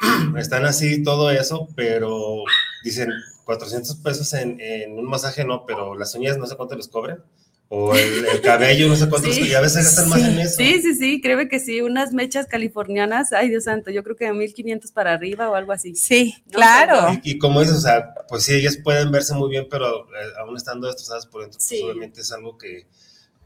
[0.38, 2.42] están así todo eso, pero
[2.82, 3.10] dicen
[3.44, 7.22] 400 pesos en, en un masaje, no, pero las uñas no sé cuánto les cobran,
[7.70, 9.42] o el, el cabello no sé cuánto les Sí.
[9.42, 10.26] cobran, y a veces gastan más Sí.
[10.26, 10.54] en eso.
[10.56, 14.24] Sí, sí, sí, créeme que sí, unas mechas californianas, ay Dios santo, yo creo que
[14.26, 15.94] de 1500 para arriba o algo así.
[15.94, 17.20] Sí, No, claro.
[17.22, 20.32] Y, y como dices, o sea, pues sí, ellas pueden verse muy bien, pero eh,
[20.40, 21.82] aún estando destrozadas por dentro, pues Sí.
[21.82, 22.86] obviamente es algo que,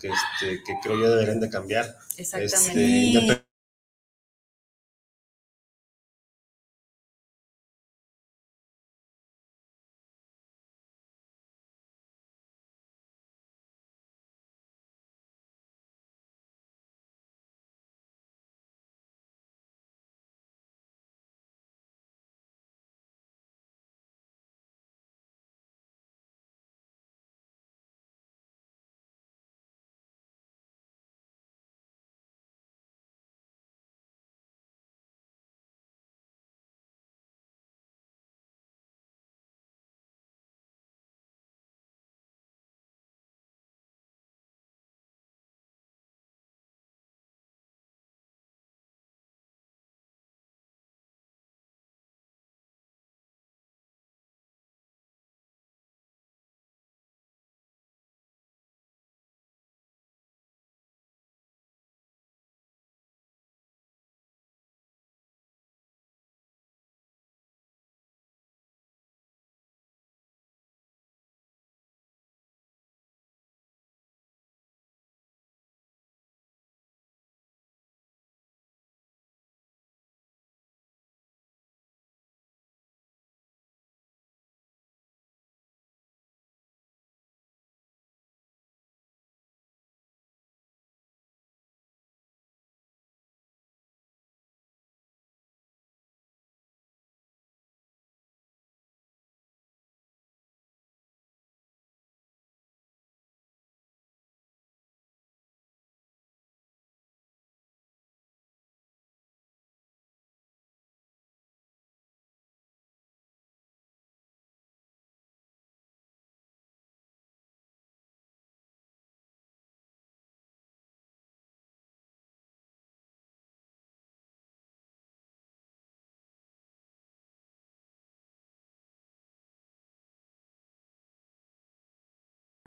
[0.02, 1.96] que, este, que creo yo deberían de cambiar.
[2.16, 3.18] Exactamente.
[3.18, 3.44] Este,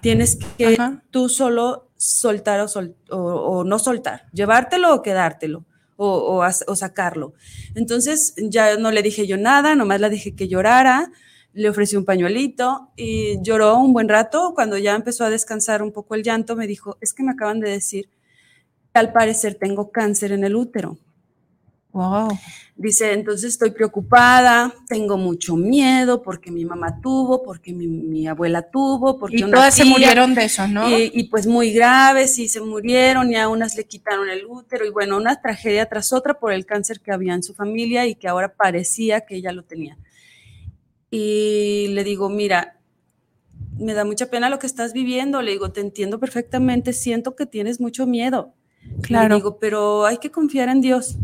[0.05, 1.03] Tienes que Ajá.
[1.09, 5.65] tú solo soltar o, sol- o- o no soltar, llevártelo o quedártelo.
[5.97, 7.33] O, o sacarlo.
[7.73, 11.09] Entonces ya no le dije yo nada, nomás le dije que llorara,
[11.53, 14.51] le ofrecí un pañuelito y lloró un buen rato.
[14.53, 17.61] Cuando ya empezó a descansar un poco el llanto, me dijo, es que me acaban
[17.61, 18.09] de decir
[18.93, 20.97] que al parecer tengo cáncer en el útero.
[21.95, 22.27] Wow.
[22.75, 28.63] Dice, entonces estoy preocupada, tengo mucho miedo porque mi mamá tuvo, porque mi, mi abuela
[28.63, 30.89] tuvo, porque Y una todas se murieron de eso, ¿no?
[30.89, 34.85] y, y, pues muy graves y se murieron y a unas le quitaron el útero
[34.85, 38.15] y bueno, una tragedia tras otra por el cáncer que había en su familia y
[38.15, 39.97] que ahora parecía que ella lo tenía.
[41.09, 42.77] Y le digo, mira,
[43.79, 47.45] me da mucha pena lo que estás viviendo, le digo, te entiendo perfectamente, siento que
[47.45, 48.53] tienes mucho miedo.
[49.01, 49.29] Claro.
[49.29, 51.17] Le digo, pero hay que confiar en Dios.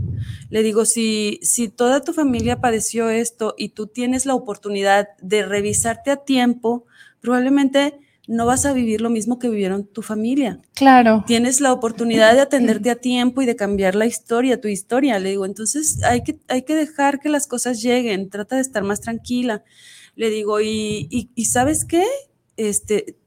[0.50, 5.43] Le digo, si, si toda tu familia padeció esto y tú tienes la oportunidad de
[5.43, 6.86] revisarte a tiempo,
[7.21, 10.60] probablemente no vas a vivir lo mismo que vivieron tu familia.
[10.74, 11.24] Claro.
[11.28, 15.19] Tienes la oportunidad de atenderte a tiempo y de cambiar la historia, tu historia.
[15.19, 18.84] Le digo, entonces hay que, hay que dejar que las cosas lleguen, trata de estar
[18.84, 19.63] más tranquila.
[20.15, 22.06] Le digo, y, y, y ¿sabes qué?
[22.58, 23.17] Este,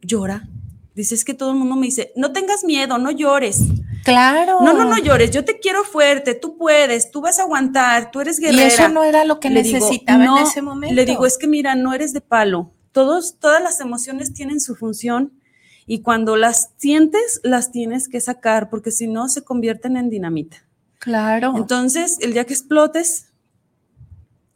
[0.00, 0.48] llora.
[0.96, 3.60] Dice, es que todo el mundo me dice, no tengas miedo, no llores.
[4.02, 4.60] Claro.
[4.62, 8.22] No, no, no llores, yo te quiero fuerte, tú puedes, tú vas a aguantar, tú
[8.22, 8.66] eres Y guerrera.
[8.66, 10.94] eso no era lo que Le digo, necesitaba no, en ese momento.
[10.94, 12.72] Le digo, es que mira, no eres de palo.
[12.92, 15.38] Todos, todas las emociones tienen su función
[15.84, 20.64] y cuando las sientes, las tienes que sacar porque si no se convierten en dinamita.
[20.98, 21.52] Claro.
[21.58, 23.34] Entonces, el día que explotes,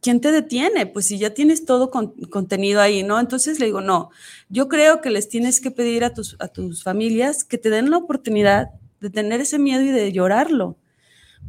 [0.00, 0.86] ¿quién te detiene?
[0.86, 3.20] Pues si ya tienes todo con- contenido ahí, ¿no?
[3.20, 4.10] Entonces le digo, no,
[4.48, 7.90] yo creo que les tienes que pedir a tus, a tus familias que te den
[7.90, 10.76] la oportunidad de tener ese miedo y de llorarlo,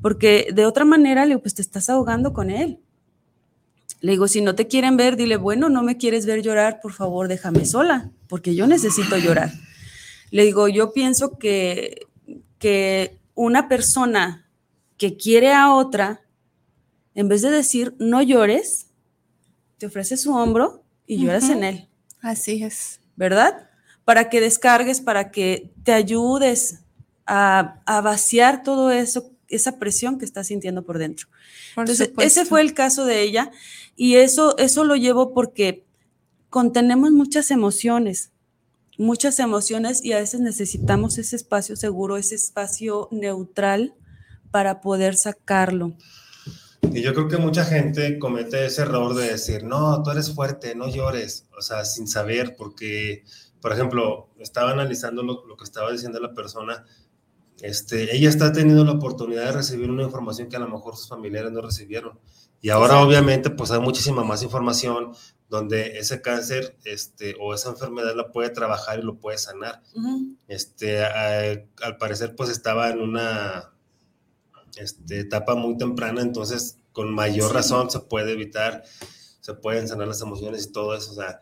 [0.01, 2.79] porque de otra manera, le digo, pues te estás ahogando con él.
[3.99, 6.93] Le digo, si no te quieren ver, dile, bueno, no me quieres ver llorar, por
[6.93, 9.51] favor, déjame sola, porque yo necesito llorar.
[10.31, 12.07] Le digo, yo pienso que,
[12.57, 14.47] que una persona
[14.97, 16.21] que quiere a otra,
[17.15, 18.87] en vez de decir no llores,
[19.77, 21.89] te ofrece su hombro y lloras en él,
[22.21, 22.99] Así es.
[23.15, 23.67] ¿verdad?
[24.05, 26.79] para que descargues, para que te ayudes
[27.25, 31.27] a, a vaciar todo eso, esa presión que estás sintiendo por dentro.
[31.77, 33.51] Entonces, ese fue el caso de ella
[33.95, 35.85] y eso, eso lo llevo porque
[36.49, 38.31] contenemos muchas emociones,
[38.97, 43.93] muchas emociones y a veces necesitamos ese espacio seguro, ese espacio neutral
[44.51, 45.95] para poder sacarlo.
[46.81, 50.75] Y yo creo que mucha gente comete ese error de decir, no, tú eres fuerte,
[50.75, 53.23] no llores, o sea, sin saber, porque,
[53.61, 56.85] por ejemplo, estaba analizando lo, lo que estaba diciendo la persona,
[57.61, 61.07] este, ella está teniendo la oportunidad de recibir una información que a lo mejor sus
[61.07, 62.19] familiares no recibieron.
[62.59, 65.13] Y ahora obviamente pues hay muchísima más información
[65.49, 69.81] donde ese cáncer este, o esa enfermedad la puede trabajar y lo puede sanar.
[70.47, 73.71] este, al parecer pues estaba en una
[74.77, 78.83] este, etapa muy temprana, entonces con mayor razón se puede evitar,
[79.39, 81.11] se pueden sanar las emociones y todo eso.
[81.11, 81.39] O sea,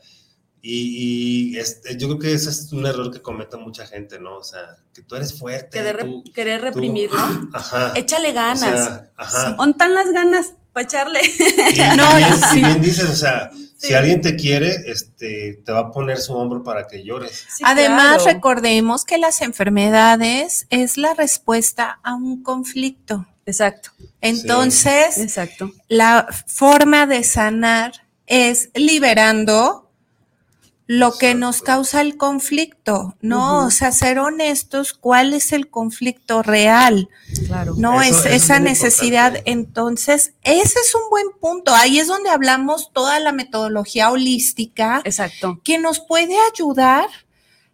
[0.62, 4.38] y, este, yo creo que ese es un error que comete mucha gente, ¿no?
[4.38, 5.78] O sea, que tú eres fuerte.
[5.78, 7.20] Querer, querer reprimirlo.
[7.54, 7.94] Ajá.
[7.96, 9.04] Échale ganas.
[9.16, 9.56] ajá.
[9.58, 11.22] ¿Ontan las ganas para echarle?
[11.22, 15.80] Y, no, bien, si bien dices, o sea, si alguien te quiere, este, te va
[15.80, 17.48] a poner su hombro para que llores.
[17.64, 23.26] Además, recordemos que las enfermedades es la respuesta a un conflicto.
[23.46, 23.92] Exacto.
[24.20, 25.72] Entonces, Exacto.
[25.88, 27.94] la forma de sanar
[28.28, 29.89] es liberando
[30.90, 33.68] lo que nos causa el conflicto, ¿no?
[33.68, 37.10] O sea, ser honestos, ¿cuál es el conflicto real?
[37.46, 37.76] Claro.
[37.78, 39.36] No es esa necesidad.
[39.46, 41.76] Entonces, ese es un buen punto.
[41.76, 45.04] Ahí es donde hablamos toda la metodología holística.
[45.06, 45.62] Exacto.
[45.64, 47.08] Que nos puede ayudar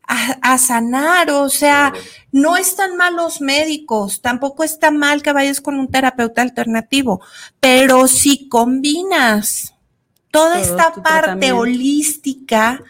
[0.08, 1.94] a, sanar, o sea,
[2.34, 7.22] no están mal los médicos, tampoco está mal que vayas con un terapeuta alternativo,
[7.60, 9.75] pero si combinas
[10.36, 12.84] toda esta parte holística,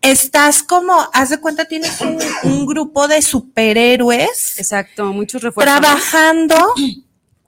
[0.00, 2.00] estás como, haz de cuenta, tienes
[2.44, 4.58] un, grupo de superhéroes.
[4.58, 5.80] Exacto, muchos refuerzos.
[5.80, 6.56] Trabajando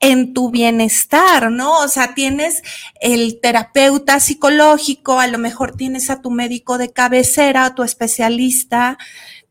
[0.01, 1.79] en tu bienestar, ¿no?
[1.79, 2.63] O sea, tienes
[3.01, 8.99] el terapeuta psicológico, a lo mejor tienes a tu médico de cabecera, a tu especialista,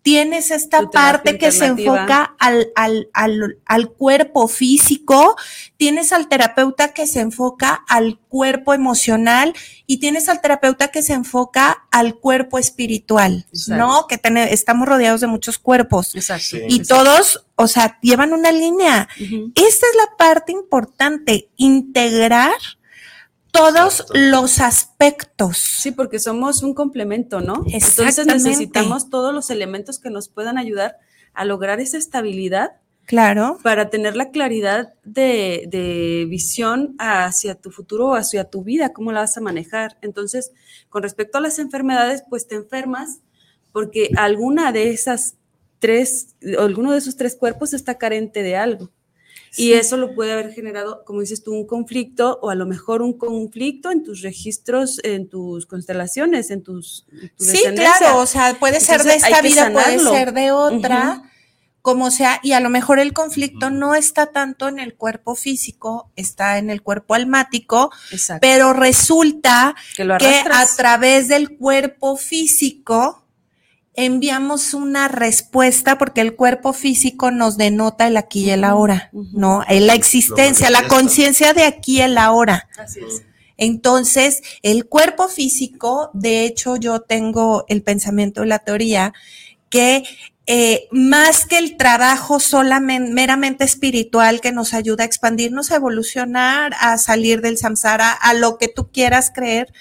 [0.03, 5.37] tienes esta parte que se enfoca al, al, al, al, cuerpo físico,
[5.77, 9.53] tienes al terapeuta que se enfoca al cuerpo emocional
[9.87, 14.05] y tienes al terapeuta que se enfoca al cuerpo espiritual, ¿no?
[14.07, 14.19] Que
[14.51, 16.13] estamos rodeados de muchos cuerpos.
[16.15, 16.57] Exacto.
[16.67, 19.07] y todos, o sea, llevan una línea.
[19.55, 22.51] Esta es la parte importante, integrar
[23.53, 25.57] todos los aspectos.
[25.57, 27.63] Sí, porque somos un complemento, ¿no?
[27.67, 30.97] Entonces necesitamos todos los elementos que nos puedan ayudar
[31.33, 32.71] a lograr esa estabilidad.
[33.05, 33.59] Claro.
[33.61, 39.19] Para tener la claridad de, de, visión hacia tu futuro, hacia tu vida, cómo la
[39.19, 39.97] vas a manejar.
[40.01, 40.51] Entonces,
[40.89, 43.19] con respecto a las enfermedades, pues te enfermas
[43.71, 45.35] porque alguna de esas
[45.79, 48.89] tres, alguno de esos tres cuerpos está carente de algo.
[49.55, 53.01] Y eso lo puede haber generado, como dices tú, un conflicto o a lo mejor
[53.01, 57.05] un conflicto en tus registros, en tus constelaciones, en tus...
[57.37, 61.23] sí, claro, o sea, puede ser de esta vida, puede ser de otra.
[61.81, 66.09] como sea, y a lo mejor el conflicto no está tanto en el cuerpo físico,
[66.15, 67.91] está en el cuerpo almático,
[68.39, 73.22] pero resulta que, que a través del cuerpo físico,
[73.95, 79.63] enviamos una respuesta porque el cuerpo físico nos denota el aquí y el ahora, ¿no?
[79.69, 82.67] La existencia, la conciencia de aquí y el ahora.
[82.77, 83.23] Así es.
[83.57, 89.13] Entonces, el cuerpo físico, de hecho, yo tengo el pensamiento, la teoría,
[89.69, 90.03] que
[90.45, 96.73] eh, más que el trabajo solamente meramente espiritual que nos ayuda a expandirnos, a evolucionar,
[96.79, 99.71] a salir del samsara, a lo que tú quieras creer,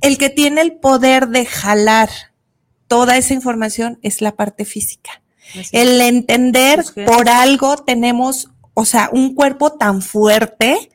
[0.00, 2.08] el que tiene el poder de jalar
[2.90, 5.22] toda esa información es la parte física.
[5.70, 10.90] El entender por algo tenemos, o sea, un cuerpo tan fuerte,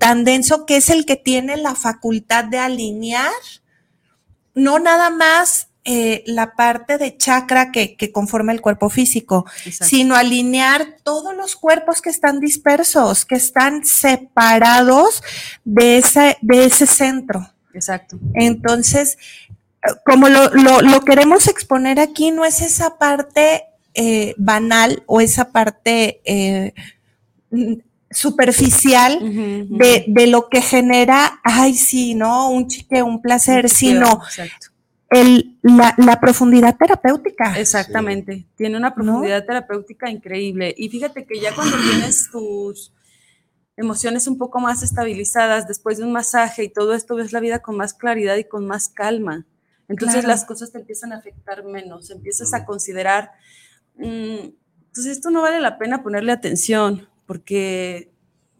[0.00, 3.30] tan denso, que es el que tiene la facultad de alinear,
[4.54, 10.96] no nada más eh, la parte de chakra que, conforma el cuerpo físico, sino alinear
[11.04, 15.22] todos los cuerpos que están dispersos, que están separados
[15.64, 17.48] de ese, de ese centro.
[17.72, 18.18] Exacto.
[18.34, 19.18] Entonces,
[20.04, 23.64] como lo, lo, queremos exponer aquí, no es esa parte
[23.94, 26.74] eh, banal o esa parte eh,
[28.10, 29.18] superficial
[29.68, 32.50] De, de, lo que genera, ay, sí, ¿no?
[32.50, 34.22] Un chique, un placer, sino
[35.10, 37.58] el, la, la, profundidad terapéutica.
[37.58, 40.74] Exactamente, tiene una profundidad terapéutica increíble.
[40.76, 42.92] Y fíjate que ya cuando tienes tus
[43.76, 47.60] emociones un poco más estabilizadas después de un masaje y todo esto, ves la vida
[47.60, 49.46] con más claridad y con más calma
[49.88, 50.28] Entonces Claro.
[50.28, 53.32] las cosas te empiezan a afectar menos, empiezas a considerar,
[53.96, 54.48] mm,
[54.94, 58.10] pues esto no vale la pena ponerle atención porque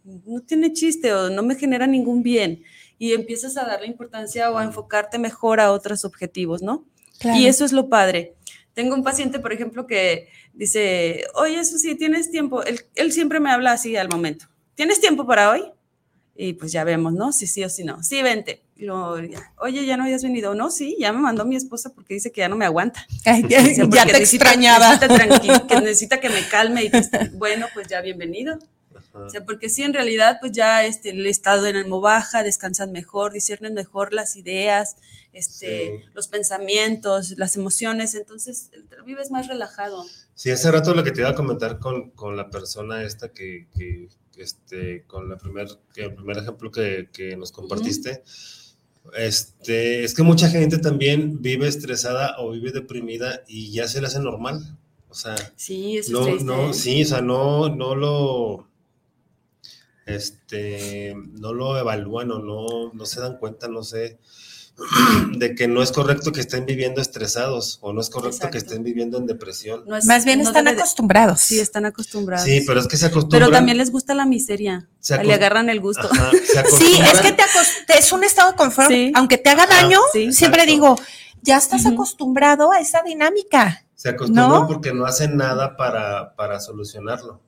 [0.04, 2.62] no tiene chiste o no me genera ningún bien
[2.98, 6.86] y empiezas a darle importancia o a enfocarte mejor a otros objetivos, ¿no?
[7.18, 7.38] Claro.
[7.38, 8.34] Y eso es lo padre.
[8.74, 12.62] Tengo un paciente, por ejemplo, que dice, oye, eso sí, tienes tiempo.
[12.62, 14.46] Él, él siempre me habla así al momento.
[14.74, 15.64] ¿Tienes tiempo para hoy?
[16.36, 17.32] Y pues ya vemos, ¿no?
[17.32, 18.02] Si sí o si no.
[18.04, 18.62] Sí, vente.
[19.60, 20.54] Oye, ya no habías venido.
[20.54, 23.06] No, sí, ya me mandó mi esposa porque dice que ya no me aguanta.
[23.24, 24.96] Ay, ya, Dice, ya porque te necesita- extrañaba.
[24.96, 28.58] necesita que necesita que me calme y pues, bueno, pues ya bienvenido.
[28.94, 29.18] Ajá.
[29.26, 32.92] O sea, porque sí, en realidad, pues ya este, el estado en el baja, descansan
[32.92, 34.96] mejor, disciernen mejor las ideas,
[35.32, 36.04] este, Sí.
[36.14, 38.70] los pensamientos, las emociones, entonces
[39.04, 40.04] vives más relajado.
[40.34, 43.66] Sí, hace rato lo que te iba a comentar con, con la persona esta que,
[43.76, 48.22] que, que, este, con la primer, que el primer ejemplo que, que nos compartiste,
[49.16, 54.06] este, es que mucha gente también vive estresada o vive deprimida y ya se le
[54.06, 54.78] hace normal.
[55.08, 58.68] O sea, Sí, eso no, es no, sí, o sea, no, no lo,
[60.06, 64.18] este, no lo evalúan o no, no se dan cuenta, no sé,
[65.36, 68.82] de que no es correcto que estén viviendo estresados o no es correcto que estén
[68.82, 69.82] viviendo en depresión.
[69.86, 71.40] No es- Más bien no están de- acostumbrados.
[71.40, 72.44] Sí, están acostumbrados.
[72.44, 73.40] Sí, pero es que se acostumbran.
[73.48, 74.88] Pero también les gusta la miseria.
[75.00, 76.08] Se Le agarran el gusto.
[76.10, 76.30] Ajá,
[76.78, 78.88] Sí, es que te es un estado de confort.
[78.88, 79.12] Sí.
[79.14, 80.72] Aunque te haga daño, sí, siempre exacto.
[80.72, 80.96] digo,
[81.42, 83.84] ya estás acostumbrado a esa dinámica.
[83.94, 84.66] Se acostumbran ¿No?
[84.68, 87.40] porque no hacen nada para, para solucionarlo.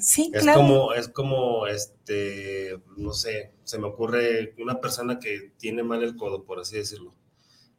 [0.00, 0.60] Sí, Es claro.
[0.60, 6.16] como, es como, este, no sé, se me ocurre una persona que tiene mal el
[6.16, 7.14] codo, por así decirlo.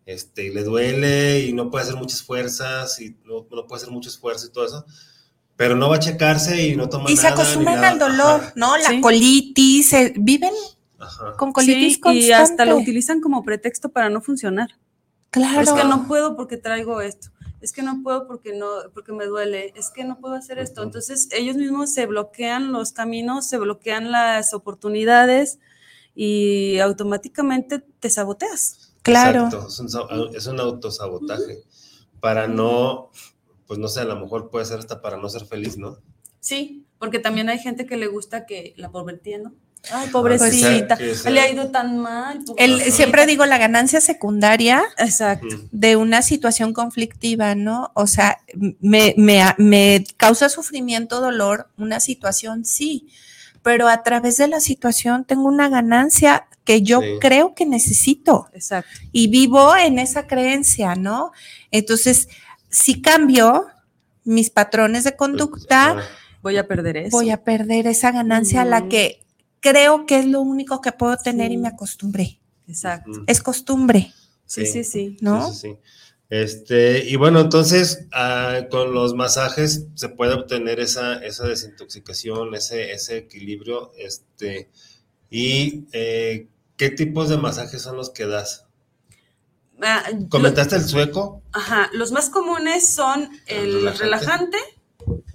[0.06, 3.92] Este, y le duele y no puede hacer muchas fuerzas y no, no puede hacer
[3.92, 4.86] mucho esfuerzo y todo eso,
[5.56, 7.30] pero no va a checarse y no toma y nada.
[7.30, 8.78] se ni acostumbran al dolor, Ajá, ¿no?
[8.78, 9.02] La Sí.
[9.02, 10.54] colitis, eh, viven
[11.00, 11.34] ajá.
[11.38, 12.28] con colitis Sí, constante.
[12.28, 14.70] y hasta lo utilizan como pretexto para no funcionar.
[15.30, 15.62] Claro.
[15.62, 17.30] Es que no puedo porque traigo esto.
[17.62, 19.72] Es que no puedo porque no, porque me duele.
[19.76, 20.82] Es que no puedo hacer esto.
[20.84, 25.60] Entonces ellos mismos se bloquean los caminos, se bloquean las oportunidades
[26.16, 28.94] y automáticamente te saboteas.
[29.04, 29.46] Claro.
[29.46, 29.68] Exacto,
[30.36, 31.64] es un, autosabotaje
[32.20, 33.10] para no,
[33.66, 35.98] pues no sé, a lo mejor puede ser hasta para no ser feliz, ¿no?
[36.40, 39.54] Sí, porque también hay gente que le gusta que la pobretía, ¿no?
[39.90, 41.30] Ay, Pues pobrecita, sí.
[41.32, 42.44] le ha ido tan mal.
[42.58, 45.48] El- siempre digo la ganancia secundaria Exacto.
[45.72, 47.92] De una situación conflictiva, ¿no?
[47.96, 48.42] O sea,
[48.80, 53.08] me, me, me causa sufrimiento, dolor, una situación, sí,
[53.64, 57.08] pero a través de la situación tengo una ganancia que yo Sí.
[57.20, 58.88] creo que necesito Exacto.
[59.12, 61.32] y vivo en esa creencia, ¿no?
[61.72, 62.28] Entonces,
[62.70, 63.66] si cambio
[64.24, 66.04] mis patrones de conducta, Ajá.
[66.44, 67.18] Voy a perder eso.
[67.18, 69.24] voy a perder esa ganancia a la que
[69.62, 72.40] creo que es lo único que puedo tener y me acostumbré.
[72.68, 73.10] Exacto.
[73.22, 73.24] Mm.
[73.28, 74.14] Es costumbre,
[74.46, 75.18] Sí, sí, sí.
[75.22, 75.50] ¿no?
[75.54, 75.78] Sí, sí.
[76.30, 82.92] Este, y bueno, entonces ah, con los masajes se puede obtener esa, esa desintoxicación, ese,
[82.94, 83.92] ese equilibrio.
[83.98, 84.70] Este,
[85.30, 86.48] y eh,
[86.78, 88.66] ¿qué tipos de masajes son los que das?
[89.82, 91.42] Ah, lo- ¿Comentaste el sueco?
[91.52, 94.04] Ajá, los más comunes son El el relajante.
[94.04, 94.58] relajante,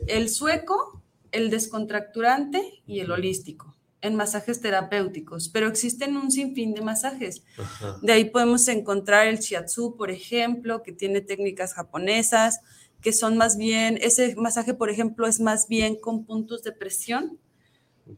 [0.07, 1.03] el sueco,
[1.33, 7.42] el descontracturante y el holístico en masajes terapéuticos, pero existen un sinfín de masajes.
[7.59, 7.99] Ajá.
[8.03, 12.61] De ahí podemos encontrar el shiatsu, por ejemplo, que tiene técnicas japonesas,
[13.01, 17.38] que son más bien, ese masaje, por ejemplo, es más bien con puntos de presión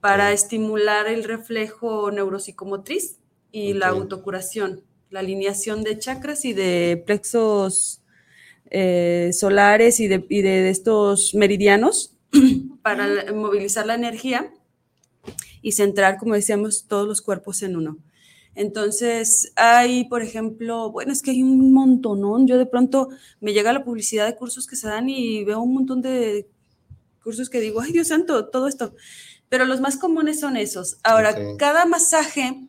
[0.00, 3.18] para estimular el reflejo neuropsicomotriz
[3.50, 8.02] y la autocuración, la alineación de chakras y de plexos
[8.70, 12.14] eh, solares y de, y de estos meridianos
[12.82, 14.52] para movilizar la energía
[15.62, 17.98] y centrar, como decíamos, todos los cuerpos en uno.
[18.54, 22.46] Entonces, hay, por ejemplo, bueno, es que hay un montonón.
[22.48, 23.08] Yo de pronto
[23.40, 26.48] me llega la publicidad de cursos que se dan y veo un montón de
[27.22, 28.94] cursos que digo, ay Dios santo, todo esto.
[29.48, 30.98] Pero los más comunes son esos.
[31.04, 32.66] Ahora, cada masaje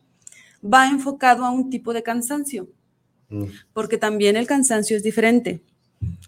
[0.62, 2.68] va enfocado a un tipo de cansancio,
[3.30, 3.44] Mm.
[3.72, 5.62] porque también el cansancio es diferente.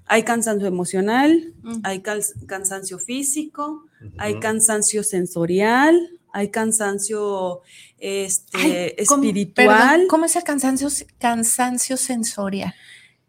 [0.07, 1.81] Hay cansancio emocional, Mm.
[1.85, 2.03] hay
[2.47, 3.87] cansancio físico,
[4.19, 7.61] hay cansancio sensorial, hay cansancio
[7.99, 9.67] este, Ay, ¿cómo- espiritual.
[9.91, 10.89] perdón, ¿Cómo es el cansancio,
[11.19, 12.75] cansancio sensorial?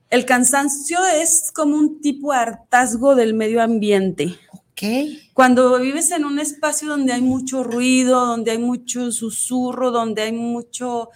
[0.09, 4.37] El cansancio es como un tipo de hartazgo del medio ambiente.
[4.51, 4.81] Ok.
[5.33, 10.31] Cuando vives en un espacio donde hay mucho ruido, donde hay mucho susurro, donde hay
[10.31, 11.09] mucho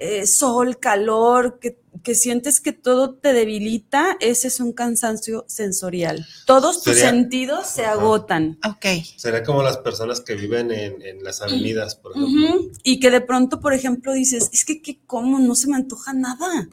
[0.00, 6.24] eh, sol, calor, que, que sientes que todo te debilita, ese es un cansancio sensorial.
[6.46, 7.92] Todos tus Sería- sentidos se Ajá.
[7.94, 8.58] agotan.
[8.64, 8.86] Ok.
[9.16, 12.70] Será como las personas que viven en, en las avenidas, por ejemplo.
[12.84, 15.38] Y que de pronto, por ejemplo, dices, es que, ¿qué como?
[15.40, 16.68] No se me antoja nada.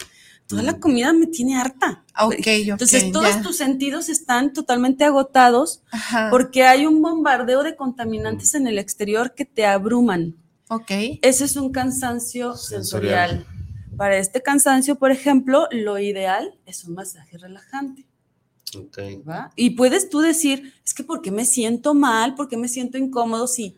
[0.47, 2.03] toda la comida me tiene harta.
[2.21, 3.41] Ok, ok, Entonces todos ya.
[3.41, 6.27] tus sentidos están totalmente agotados Ajá.
[6.29, 10.35] porque hay un bombardeo de contaminantes en el exterior que te abruman.
[10.69, 10.91] Ok.
[11.21, 13.29] Ese es un cansancio Sensorial.
[13.29, 13.97] sensorial.
[13.97, 18.05] Para este cansancio, por ejemplo, lo ideal es un masaje relajante.
[18.77, 18.97] Ok.
[19.27, 19.51] ¿va?
[19.55, 22.35] Y puedes tú decir, es que ¿por qué me siento mal?
[22.35, 23.47] ¿Por qué me siento incómodo?
[23.47, 23.77] Si,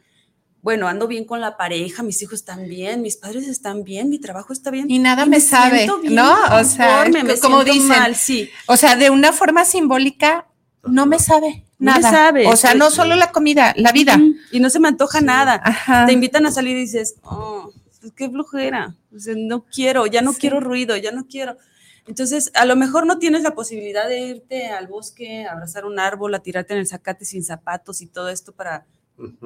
[0.62, 4.18] bueno, ando bien con la pareja, mis hijos están bien, mis padres están bien, mi
[4.18, 4.90] trabajo está bien.
[4.90, 6.34] Y nada y me sabe, bien ¿no?
[6.60, 8.50] O sea, conforme, me como siento dicen, mal, sí.
[8.68, 10.48] O sea, de una forma simbólica,
[10.84, 12.10] no me sabe No nada.
[12.12, 12.48] sabe.
[12.48, 14.20] O sea, no solo la comida, la vida.
[14.52, 15.26] Y no se me antoja Sí.
[15.26, 15.62] nada.
[15.64, 16.06] Ajá.
[16.08, 17.72] Te invitan a salir y dices, oh,
[18.02, 18.96] pues qué flojera.
[19.16, 20.40] O sea, no quiero, ya no Sí.
[20.42, 21.58] quiero ruido, ya no quiero.
[22.08, 26.34] Entonces, a lo mejor no tienes la posibilidad de irte al bosque, abrazar un árbol,
[26.34, 28.86] a tirarte en el zacate sin zapatos y todo esto para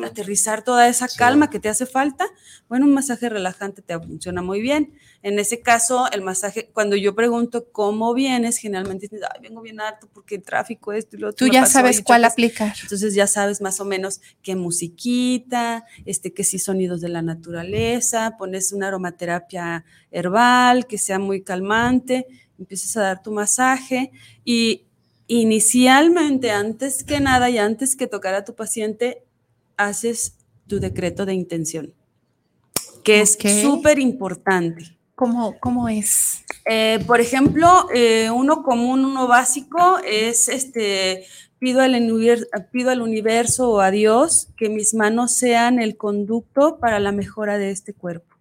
[0.03, 1.17] Aterrizar toda esa Sí.
[1.17, 2.25] calma que te hace falta.
[2.67, 4.93] Bueno, un masaje relajante te funciona muy bien.
[5.23, 9.79] En ese caso, el masaje, cuando yo pregunto cómo vienes, generalmente dices, ay, vengo bien
[9.79, 11.47] harto porque el tráfico, esto y lo otro.
[11.47, 12.33] Tú ya pasó", sabes cuál chocas.
[12.33, 12.73] aplicar.
[12.81, 18.35] Entonces ya sabes más o menos qué musiquita, este, qué sí sonidos de la naturaleza,
[18.37, 22.25] pones una aromaterapia herbal que sea muy calmante,
[22.59, 24.11] empiezas a dar tu masaje
[24.43, 24.85] y
[25.27, 29.23] inicialmente, antes que nada y antes que tocar a tu paciente,
[29.85, 31.93] haces tu decreto de intención,
[33.03, 34.97] que es súper importante.
[35.15, 36.43] ¿Cómo, cómo es?
[36.65, 41.25] Eh, por ejemplo, eh, uno común, uno básico es este,
[41.59, 41.93] pido al,
[42.71, 47.59] pido al universo o a Dios que mis manos sean el conducto para la mejora
[47.59, 48.35] de este cuerpo.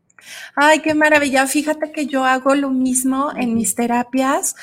[0.54, 1.46] Ay, qué maravilla.
[1.46, 4.54] Fíjate que yo hago lo mismo en mis terapias.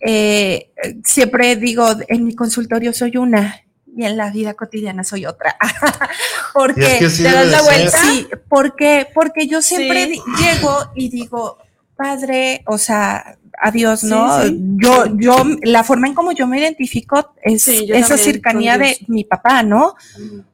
[0.00, 0.70] Eh,
[1.04, 3.62] siempre digo, en mi consultorio soy una
[3.98, 5.56] y en la vida cotidiana soy otra.
[6.54, 7.98] porque es que te das la vuelta.
[7.98, 10.22] Sí, porque, porque yo siempre Sí.
[10.38, 11.58] llego y digo,
[11.96, 14.40] Padre, o sea, adiós, ¿no?
[14.40, 14.60] Sí, sí.
[14.76, 19.24] Yo, yo, la forma en como yo me identifico es Sí, esa cercanía de mi
[19.24, 19.96] papá, ¿no?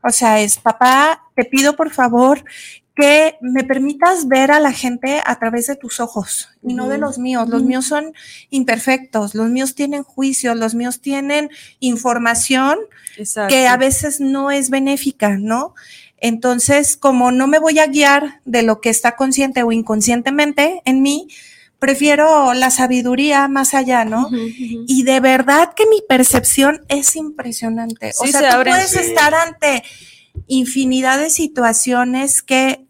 [0.03, 2.43] O sea, es papá, te pido por favor
[2.97, 6.99] que me permitas ver a la gente a través de tus ojos y no de
[6.99, 7.49] los míos.
[7.49, 8.13] Los míos son
[8.51, 12.79] imperfectos, los míos tienen juicios, los míos tienen información
[13.17, 13.53] Exacto.
[13.53, 15.75] que a veces no es benéfica, ¿no?
[16.19, 21.03] Entonces, como no me voy a guiar de lo que está consciente o inconscientemente en
[21.03, 21.29] mí,
[21.81, 24.31] prefiero la sabiduría más allá, ¿no?
[24.87, 28.13] Y de verdad que mi percepción es impresionante.
[28.19, 28.73] o sea, se tú abren.
[28.75, 28.99] puedes Sí.
[29.01, 29.83] estar ante
[30.47, 32.87] infinidad de situaciones que,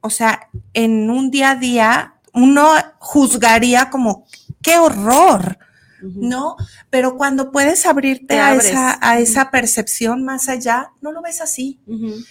[0.00, 4.26] o sea, en un día a día uno juzgaría como,
[4.62, 5.58] qué horror.
[6.02, 6.56] ¿no?
[6.90, 9.22] Pero cuando puedes abrirte Te a esa, a Ujú.
[9.22, 11.80] esa percepción más allá, no lo ves así.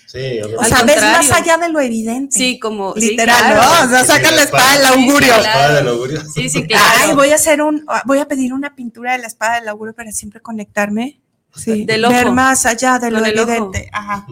[0.08, 2.38] Sí, O sea, ves más allá de lo evidente.
[2.38, 3.62] Sí, como sí, Literal, claro.
[3.64, 3.86] ¿no?
[3.86, 5.28] O sea, saca la espada del Sí, augurio.
[5.30, 6.22] La espada del augurio.
[6.34, 6.86] Sí, sí, claro.
[7.02, 9.94] Ay, voy a hacer un, voy a pedir una pintura de la espada del augurio
[9.94, 11.20] para siempre conectarme.
[11.56, 12.14] Sí, Del ojo.
[12.14, 13.90] ver más allá de lo Con evidente.
[13.94, 14.26] Ajá.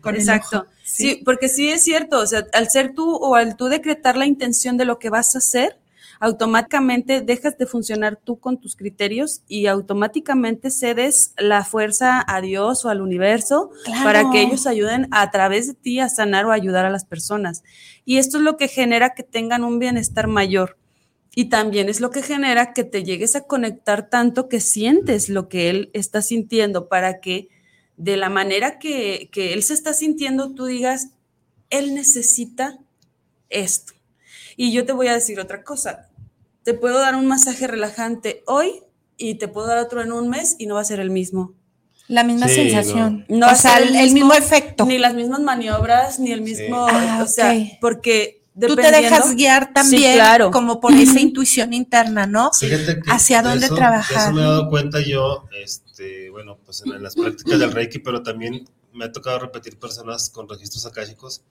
[0.00, 0.66] Con Exacto.
[0.82, 1.22] Sí.
[1.24, 4.76] porque sí es cierto, o sea, al ser tú o al tú decretar la intención
[4.76, 5.78] de lo que vas a hacer,
[6.20, 12.84] automáticamente dejas de funcionar tú con tus criterios y automáticamente cedes la fuerza a Dios
[12.84, 14.04] o al universo Claro.
[14.04, 17.62] para que ellos ayuden a través de ti a sanar o ayudar a las personas.
[18.04, 20.76] Y esto es lo que genera que tengan un bienestar mayor.
[21.34, 25.48] Y también es lo que genera que te llegues a conectar tanto que sientes lo
[25.48, 27.48] que él está sintiendo para que
[27.96, 31.08] de la manera que, que él se está sintiendo, tú digas,
[31.70, 32.78] él necesita
[33.50, 33.92] esto.
[34.56, 36.08] Y yo te voy a decir otra cosa.
[36.62, 38.82] Te puedo dar un masaje relajante hoy
[39.16, 41.52] y te puedo dar otro en un mes y no va a ser el mismo.
[42.06, 43.24] La misma Sí, sensación.
[43.28, 43.38] no.
[43.38, 44.84] No o va a sea, ser el, mismo, mismo- efecto.
[44.86, 49.66] Ni las mismas maniobras, ni el mismo, Ah, o sea, porque Tú te dejas guiar
[49.68, 50.50] Sí, también claro.
[50.52, 52.52] como por esa intuición interna, ¿no?
[52.52, 54.22] Fíjate que hacia de dónde eso- trabajar.
[54.28, 58.22] Eso me he dado cuenta yo, este, bueno, pues en las prácticas del Reiki, pero
[58.22, 61.42] también me ha tocado repetir personas con registros akáshicos.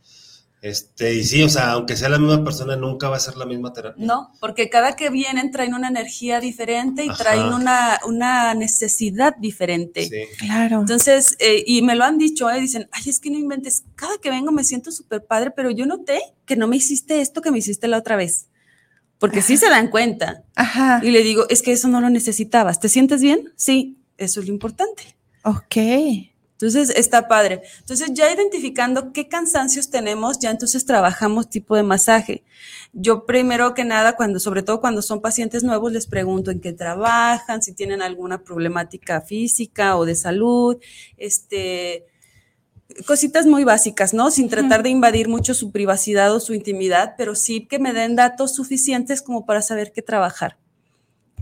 [0.64, 3.46] Este, y sí, o sea, aunque sea la misma persona, nunca va a ser la
[3.46, 4.06] misma terapia.
[4.06, 7.22] No, porque cada que vienen traen una energía diferente y Ajá.
[7.22, 10.08] traen una, una necesidad diferente.
[10.08, 10.24] Sí.
[10.40, 10.80] Claro.
[10.80, 14.18] Entonces, eh, y me lo han dicho, eh, dicen, ay, es que no inventes, cada
[14.20, 17.52] que vengo me siento súper padre, pero yo noté que no me hiciste esto que
[17.52, 18.48] me hiciste la otra vez.
[19.20, 20.44] Porque sí se dan cuenta.
[20.56, 21.02] Ajá.
[21.04, 22.80] Y le digo, es que eso no lo necesitabas.
[22.80, 23.52] ¿Te sientes bien?
[23.58, 25.18] Sí, eso es lo importante.
[25.44, 25.76] Ok.
[26.64, 27.62] Entonces, está padre.
[27.80, 32.46] Entonces, ya identificando qué cansancios tenemos, ya entonces trabajamos tipo de masaje.
[32.94, 36.72] Yo primero que nada, cuando, sobre todo cuando son pacientes nuevos, les pregunto en qué
[36.72, 40.78] trabajan, si tienen alguna problemática física o de salud,
[41.18, 42.06] este,
[43.06, 44.32] cositas muy básicas, ¿no?
[44.32, 48.16] Sin tratar de invadir mucho su privacidad o su intimidad, pero sí que me den
[48.16, 50.63] datos suficientes como para saber qué trabajar.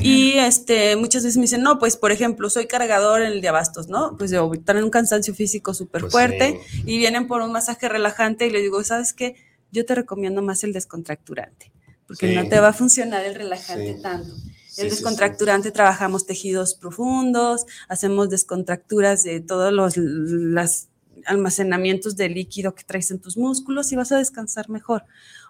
[0.02, 3.48] Y este, muchas veces me dicen, no, pues por ejemplo, soy cargador en el de
[3.50, 4.16] abastos, ¿no?
[4.18, 6.84] Pues yo traen un cansancio físico súper Pues fuerte sí.
[6.86, 9.36] y vienen por un masaje relajante y le digo, ¿sabes qué?
[9.72, 11.72] Yo te recomiendo más el descontracturante,
[12.08, 12.36] porque Sí.
[12.36, 14.02] no te va a funcionar el relajante Sí.
[14.02, 14.34] tanto.
[14.78, 20.88] El descontracturante trabajamos tejidos profundos, hacemos descontracturas de todos los las
[21.26, 25.04] almacenamientos de líquido que traes en tus músculos y vas a descansar mejor.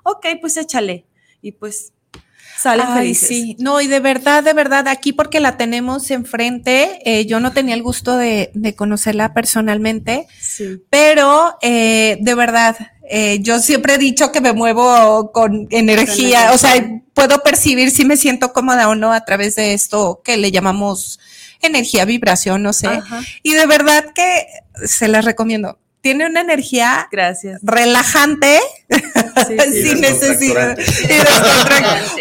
[0.03, 1.05] Ok, pues échale.
[1.41, 1.93] Y pues
[2.61, 3.27] salen Ay, felices.
[3.29, 7.51] sí, no, y de verdad, de verdad, aquí porque la tenemos enfrente, eh, yo no
[7.51, 10.81] tenía el gusto de, de conocerla personalmente, Sí.
[10.89, 12.75] pero eh, de verdad,
[13.09, 17.91] eh, yo siempre he dicho que me muevo con energía, Con o sea, puedo percibir
[17.91, 21.19] si me siento cómoda o no a través de esto que le llamamos
[21.61, 22.87] energía, vibración, no sé.
[22.87, 23.21] Ajá.
[23.43, 24.45] Y de verdad que
[24.87, 25.77] se las recomiendo.
[26.01, 27.59] Tiene una energía Gracias.
[27.63, 29.87] relajante Sí, sí.
[29.89, 30.75] sin necesidad.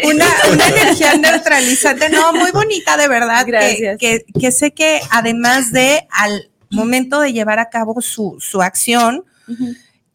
[0.03, 3.43] una, una energía neutralizante, no, muy bonita de verdad.
[3.45, 3.97] que- Gracias.
[3.99, 9.25] Que, que sé que además de al momento de llevar a cabo su, su acción,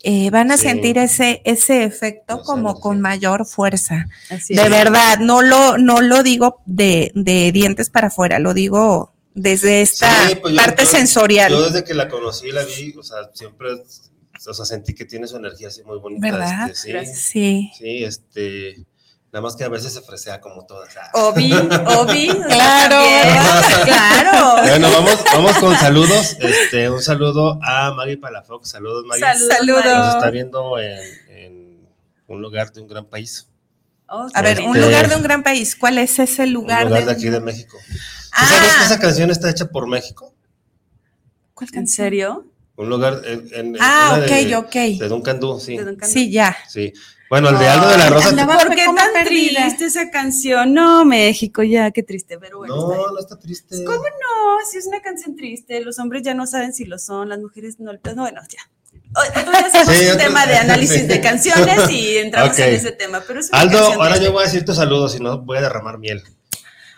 [0.03, 0.63] eh, van a Sí.
[0.69, 4.07] sentir ese, ese efecto como con mayor fuerza.
[4.31, 4.71] Así De es.
[4.71, 10.29] verdad, no lo, no lo digo de, de dientes para afuera, lo digo desde esta
[10.29, 11.53] Sí, pues yo- parte yo- sensorial.
[11.53, 15.05] Yo desde que la conocí y la vi, o sea, siempre, o sea, sentí que
[15.05, 16.27] tiene su energía así muy bonita.
[16.31, 16.71] ¿Verdad?
[16.71, 17.71] este, sí, sí.
[17.79, 18.85] sí, este,
[19.33, 20.89] nada más que a veces se fresea como todas.
[21.13, 21.53] Obi,
[21.99, 22.29] Obi.
[22.49, 23.03] Claro,
[23.85, 24.63] claro.
[24.63, 26.37] Bueno, vamos, vamos con saludos.
[26.41, 28.71] Este, un saludo a Maggie Palafox.
[28.71, 29.23] Saludos, Maggie.
[29.23, 29.57] Saludos.
[29.59, 29.85] Saludos.
[29.85, 29.99] Mari.
[29.99, 31.89] Nos está viendo en, en
[32.29, 33.49] un lugar de un gran país.
[34.09, 35.75] Oh, A ver, un Este- lugar de un gran país.
[35.77, 36.85] ¿Cuál es ese lugar?
[36.85, 37.77] un lugar de de- aquí de México.
[38.37, 38.47] ¿Tú Ah.
[38.49, 40.33] sabes que esa canción está hecha por México?
[41.55, 42.05] ¿Cuál ¿En canción?
[42.07, 42.47] serio?
[42.77, 44.75] Un lugar en, en- Ah, una de- ok, ok.
[45.01, 45.79] De Duncan Du, sí.
[46.03, 46.55] Sí, ya.
[46.69, 46.93] Sí.
[47.31, 48.31] Bueno, el de Aldo de la Rosa.
[48.47, 49.25] ¿Por qué tan perdida.
[49.65, 50.75] triste esa canción?
[50.75, 52.77] No, México, ya, qué triste, pero bueno.
[52.93, 52.97] está.
[53.03, 53.83] No, no está triste.
[53.85, 54.67] ¿Cómo no?
[54.71, 57.81] Si es una canción triste, los hombres ya no saben si lo son, las mujeres
[57.81, 57.93] no.
[57.95, 58.61] no, Bueno, ya.
[59.67, 61.07] Hacemos Sí, un otro- tema de análisis sí.
[61.07, 62.59] de canciones y entramos Ok.
[62.59, 63.23] en ese tema.
[63.27, 64.25] Pero es una Aldo, ahora triste.
[64.27, 66.23] yo voy a decir tus saludos, si no voy a derramar miel.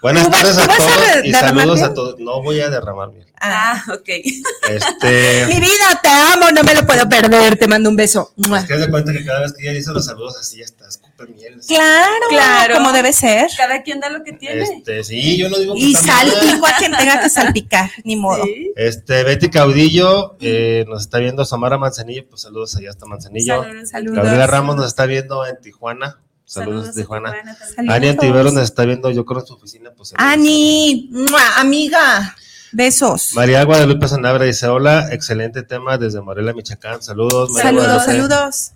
[0.01, 2.19] Buenas ¿Tú vas- tardes a todos y saludos a todos.
[2.21, 3.27] No voy a derramar miel.
[3.41, 3.83] Ah.
[3.93, 4.09] Ok.
[4.09, 7.57] Este, Mi vida, te amo, no me lo puedo perder.
[7.57, 8.33] Te mando un beso.
[8.57, 11.27] Es que de cuenta que cada vez que ella dice los saludos así, hasta escupe
[11.27, 11.61] miel.
[11.67, 12.75] Claro, Claro.
[12.77, 13.49] como debe ser.
[13.57, 14.63] Cada quien da lo que tiene.
[14.63, 18.17] Este, sí, yo no digo que Y está salpico a quien tenga que salpicar, ni
[18.17, 18.45] modo.
[18.45, 18.73] Sí.
[18.77, 23.63] Este, Betty Caudillo, eh, nos está viendo Samara Manzanillo, pues saludos allá hasta Manzanillo.
[23.63, 23.89] Saludos.
[23.91, 24.17] Saludos.
[24.17, 26.19] Gabriela Ramos nos está viendo en Tijuana.
[26.49, 27.31] Saludos, a Tijuana.
[27.33, 27.57] también.
[27.57, 27.95] Saludos.
[27.95, 30.15] Ani Antiveros nos está viendo, yo creo en su oficina, pues.
[30.17, 31.11] Ani,
[31.59, 32.35] amiga,
[32.73, 33.33] besos.
[33.35, 37.03] María Guadalupe Sanabria dice, hola, excelente tema desde Morelia, Michoacán.
[37.03, 37.51] Saludos.
[37.51, 38.29] María Saludos, Guadalupe.
[38.35, 38.73] saludos.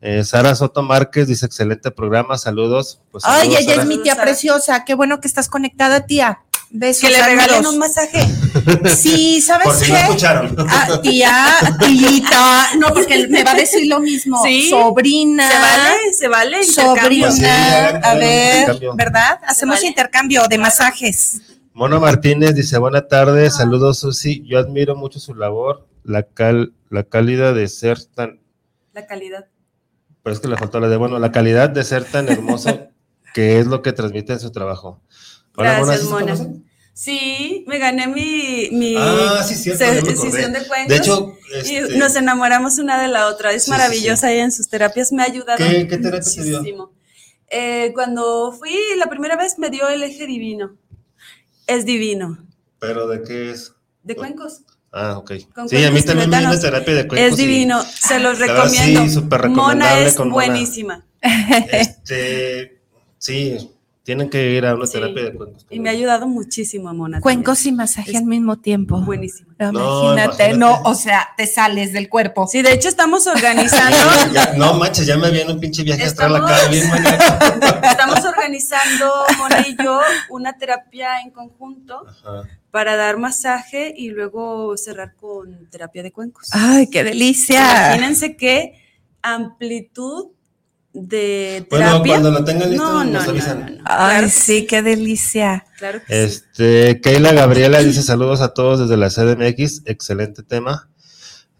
[0.00, 3.00] Eh, Sara Soto Márquez dice, excelente programa, saludos.
[3.12, 4.84] Pues, Ay, ella es mi tía preciosa.
[4.84, 6.40] Qué bueno que estás conectada, tía.
[6.74, 7.08] Besos.
[7.08, 8.26] Que le regalen un masaje.
[8.96, 9.92] Sí, ¿sabes qué?
[9.92, 10.56] no escucharon.
[10.68, 14.42] Ah, tía, tita, no, porque me va a decir lo mismo.
[14.42, 14.70] Sí.
[14.70, 15.50] Sobrina.
[15.50, 16.56] Se vale, se vale.
[16.56, 17.88] Pues sí, Sobrina.
[18.02, 18.80] a ver.
[18.94, 19.38] ¿verdad?
[19.46, 19.88] Hacemos vale?
[19.88, 21.42] intercambio de masajes.
[21.74, 27.02] Mono Martínez dice, buenas tardes, saludos Susi, yo admiro mucho su labor, la, cal, la
[27.04, 28.40] calidad de ser tan,
[28.92, 29.46] La calidad.
[30.22, 32.88] pero es que le faltó la de, bueno, la calidad de ser tan hermoso
[33.34, 35.00] que es lo que transmite en su trabajo.
[35.56, 36.58] Hola, Mona, Gracias, ¿sí se Mona.
[36.94, 40.30] Sí, me gané mi, mi Ah, sí, cierto, se- ya me acordé.
[40.30, 40.88] sesión de cuentos.
[40.88, 43.50] De hecho, y este, nos enamoramos una de la otra.
[43.52, 45.10] Es Sí, sí, maravillosa ella en sus terapias.
[45.12, 46.58] Me ha ayudado ¿Qué- qué terapia te dio?
[46.58, 46.92] muchísimo.
[47.48, 50.76] Eh, cuando fui la primera vez me dio el eje divino.
[51.66, 52.38] Es divino.
[52.78, 53.72] pero ¿de qué es?
[54.02, 54.62] De cuencos.
[54.90, 55.32] Ah, ok.
[55.54, 57.32] Con Sí, a mí también me dio una terapia de cuencos.
[57.32, 57.82] Es y, divino.
[57.82, 59.12] Se los verdad, sí, recomiendo.
[59.20, 60.46] súper Mona recomendable es con Mona.
[60.46, 61.06] buenísima.
[61.70, 62.82] Este,
[63.18, 63.70] sí,
[64.04, 64.94] tienen que ir a una Sí.
[64.94, 65.64] terapia de cuencos.
[65.70, 67.20] Y me ha ayudado muchísimo, Mona.
[67.20, 69.00] Cuencos y masaje Es al mismo tiempo.
[69.00, 69.52] Buenísimo.
[69.58, 70.56] No, Imagínate, imagínate.
[70.58, 72.48] no, o sea, te sales del cuerpo.
[72.48, 73.96] Sí, de hecho estamos organizando.
[74.32, 77.24] Ya- no manches, ya me viene un pinche viaje astral Estamos- acá, bien maníaco.
[77.86, 80.00] Estamos organizando, Mona y yo,
[80.30, 82.42] una terapia en conjunto Ajá.
[82.72, 86.48] para dar masaje y luego cerrar con terapia de cuencos.
[86.50, 87.86] Ay, qué delicia.
[87.94, 88.72] Imagínense qué
[89.22, 90.26] amplitud
[90.94, 92.12] de Bueno, terapia.
[92.12, 93.60] cuando lo tengan listo, no, no, nos no, avisan.
[93.60, 93.82] no, no.
[93.86, 95.64] Ay, Claro sí, qué delicia.
[95.78, 96.34] Claro que sí.
[96.36, 100.88] Este, Keila Gabriela dice saludos a todos desde la CDMX, excelente tema.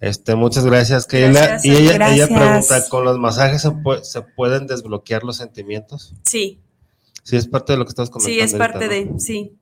[0.01, 1.47] Este, muchas gracias, Keila.
[1.47, 6.14] Gracias, y ella, pregunta, ¿con los masajes se, pue- se pueden desbloquear los sentimientos?
[6.24, 6.59] Sí,
[7.24, 8.35] Sí, es parte de lo que estamos comentando.
[8.35, 9.12] sí, es ahorita, parte ¿no?
[9.14, 9.53] de, sí.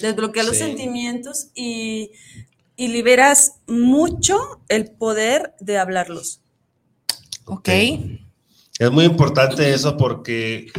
[0.00, 0.64] Desbloquea los Sí.
[0.64, 2.10] sentimientos y,
[2.74, 6.40] y liberas mucho el poder de hablarlos.
[7.44, 7.68] Ok.
[8.80, 10.72] Es muy importante eso porque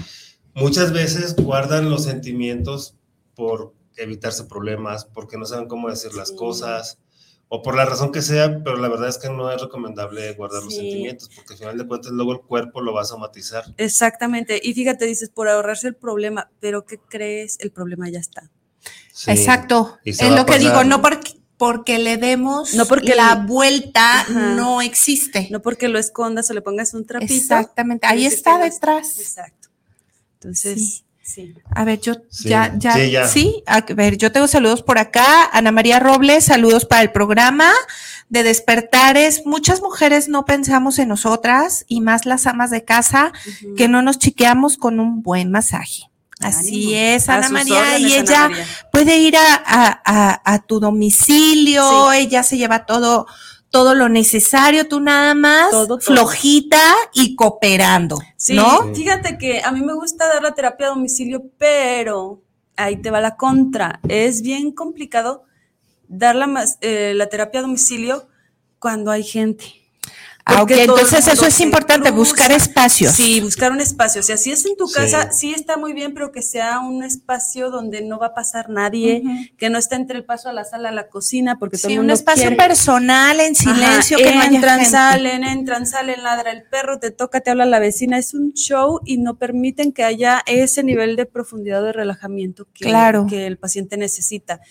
[0.55, 2.95] muchas veces guardan los sentimientos
[3.35, 6.97] por evitarse problemas, porque no saben cómo decir las cosas,
[7.47, 10.63] o por la razón que sea, pero la verdad es que no es recomendable guardar
[10.63, 13.65] los sentimientos, porque al final de cuentas luego el cuerpo lo va a somatizar.
[13.77, 14.59] Exactamente.
[14.63, 17.59] Y fíjate, dices, por ahorrarse el problema, pero ¿qué crees?
[17.59, 18.49] El problema ya está.
[19.13, 19.29] Sí.
[19.29, 19.99] Exacto.
[20.03, 21.30] Es lo que digo, no porque,
[21.61, 24.31] porque le demos No porque la le- vuelta Ajá.
[24.55, 25.47] no existe.
[25.51, 27.31] No porque lo escondas o le pongas un trapito.
[27.33, 28.07] Exactamente.
[28.07, 29.19] Ahí está detrás.
[29.19, 29.69] Exacto.
[30.39, 31.53] Entonces, sí.
[31.75, 33.27] A ver, yo Sí, ya, ya, sí, ya.
[33.27, 35.45] sí, a ver, yo tengo saludos por acá.
[35.53, 37.69] Ana María Robles, saludos para el programa
[38.29, 39.43] de Despertares.
[39.45, 43.33] Muchas mujeres no pensamos en nosotras y más las amas de casa
[43.77, 46.09] que no nos chiqueamos con un buen masaje.
[46.41, 48.65] Así es, Ana María, órdenes, y ella María.
[48.91, 53.25] puede ir a, a- a- a tu domicilio, ella se lleva todo,
[53.69, 55.99] todo lo necesario, tú nada más, Todo, todo.
[56.01, 56.81] flojita
[57.13, 58.93] y cooperando, Sí, ¿no?
[58.93, 62.41] fíjate que a mí me gusta dar la terapia a domicilio, pero
[62.75, 63.99] ahí te va la contra.
[64.09, 65.43] Es bien complicado
[66.07, 68.27] dar la, eh, la terapia a domicilio
[68.79, 69.80] cuando hay gente.
[70.57, 72.17] Ah, entonces eso es importante, cruza.
[72.31, 73.13] buscar espacios.
[73.13, 74.21] Sí, buscar un espacio.
[74.21, 77.03] O sea, si es en tu casa, sí está muy bien, pero que sea un
[77.03, 79.23] espacio donde no va a pasar nadie,
[79.57, 81.93] que no esté entre el paso a la sala, a la cocina, porque todo Sí,
[81.93, 82.55] el un mundo espacio quiere.
[82.57, 84.91] personal, en silencio, Ajá, que no haya entran, gente.
[84.91, 88.17] salen, entran, salen, ladra el perro, te toca, te habla la vecina.
[88.17, 92.85] Es un show y no permiten que haya ese nivel de profundidad de relajamiento que,
[92.85, 93.25] Claro.
[93.29, 94.61] que el paciente necesita.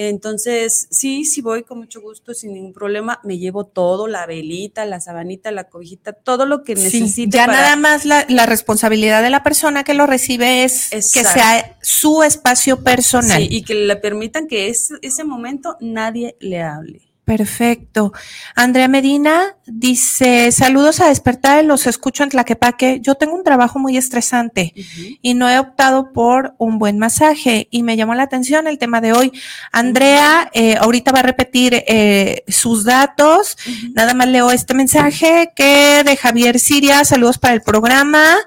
[0.00, 3.18] Entonces, sí, sí voy con mucho gusto, sin ningún problema.
[3.24, 7.36] Me llevo todo, la velita, la sabanita, la cobijita, todo lo que Sí, necesite.
[7.36, 11.24] ya para- nada más la, la responsabilidad de la persona que lo recibe es que
[11.24, 13.38] sea su espacio personal.
[13.42, 17.07] Sí, y que le permitan que ese, ese momento nadie le hable.
[17.28, 18.14] Perfecto.
[18.54, 23.00] Andrea Medina dice, saludos a despertar, los escucho en Tlaquepaque.
[23.02, 24.72] Yo tengo un trabajo muy estresante
[25.20, 29.02] y no he optado por un buen masaje y me llamó la atención el tema
[29.02, 29.30] de hoy.
[29.72, 33.58] Andrea, eh, ahorita va a repetir eh, sus datos.
[33.92, 38.38] Nada más leo este mensaje que de Javier Siria, saludos para el programa.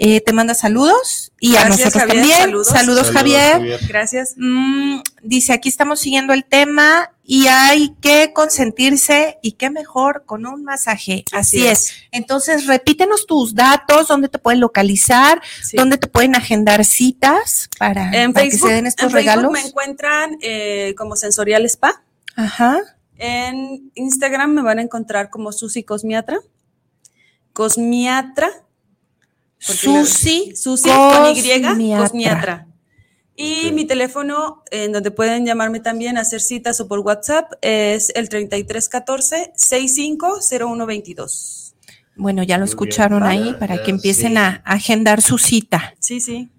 [0.00, 2.38] Eh, te manda saludos y a nosotros Javier, también.
[2.38, 2.68] saludos.
[2.68, 3.80] Saludos, Javier.
[3.88, 4.34] Gracias.
[4.36, 10.46] Mm, dice, aquí estamos siguiendo el tema y hay que consentirse y qué mejor con
[10.46, 11.24] un masaje.
[11.32, 11.92] Así, Así es.
[12.10, 15.76] Entonces, repítenos tus datos, dónde te pueden localizar, Sí.
[15.76, 19.30] dónde te pueden agendar citas para, En para que Facebook, se den estos en Facebook
[19.34, 19.52] regalos.
[19.52, 22.02] me encuentran eh, como Sensorial Spa.
[22.34, 22.78] Ajá.
[23.18, 26.38] En Instagram me van a encontrar como Susi Cosmiatra.
[27.52, 28.48] Cosmiatra.
[29.58, 30.54] Susi.
[30.56, 32.67] Susi con Y, Cosmiatra.
[33.40, 38.28] Y mi teléfono, en donde pueden llamarme también, hacer citas o por WhatsApp, es el
[38.28, 41.76] 3314 650122.
[42.16, 42.74] Bueno, ya lo Muy bien.
[42.74, 44.38] escucharon ahí para Ya, que empiecen sí.
[44.38, 45.94] a agendar su cita.
[46.00, 46.50] Sí, sí.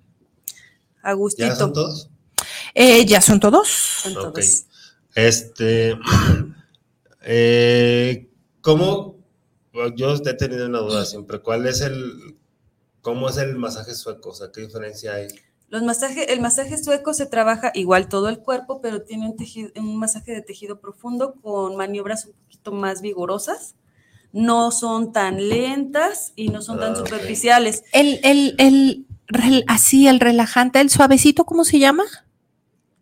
[1.03, 2.09] A ¿Ya son todos?
[2.73, 3.67] Eh, ya son todos.
[3.67, 4.35] Son Ok.
[4.35, 4.63] todos.
[5.15, 5.97] Este,
[7.23, 8.29] eh,
[8.61, 9.17] ¿cómo?
[9.97, 11.41] Yo he tenido una duda siempre.
[11.41, 12.37] ¿Cuál es el,
[13.01, 14.29] cómo es el masaje sueco?
[14.29, 15.27] O sea, ¿qué diferencia hay?
[15.69, 19.69] Los masajes, el masaje sueco se trabaja igual todo el cuerpo, pero tiene un, tejido,
[19.75, 23.75] un masaje de tejido profundo con maniobras un poquito más vigorosas.
[24.31, 27.83] No son tan lentas y no son tan Ah, superficiales.
[27.93, 32.03] El, el, el, así, el relajante, el suavecito, ¿cómo se llama?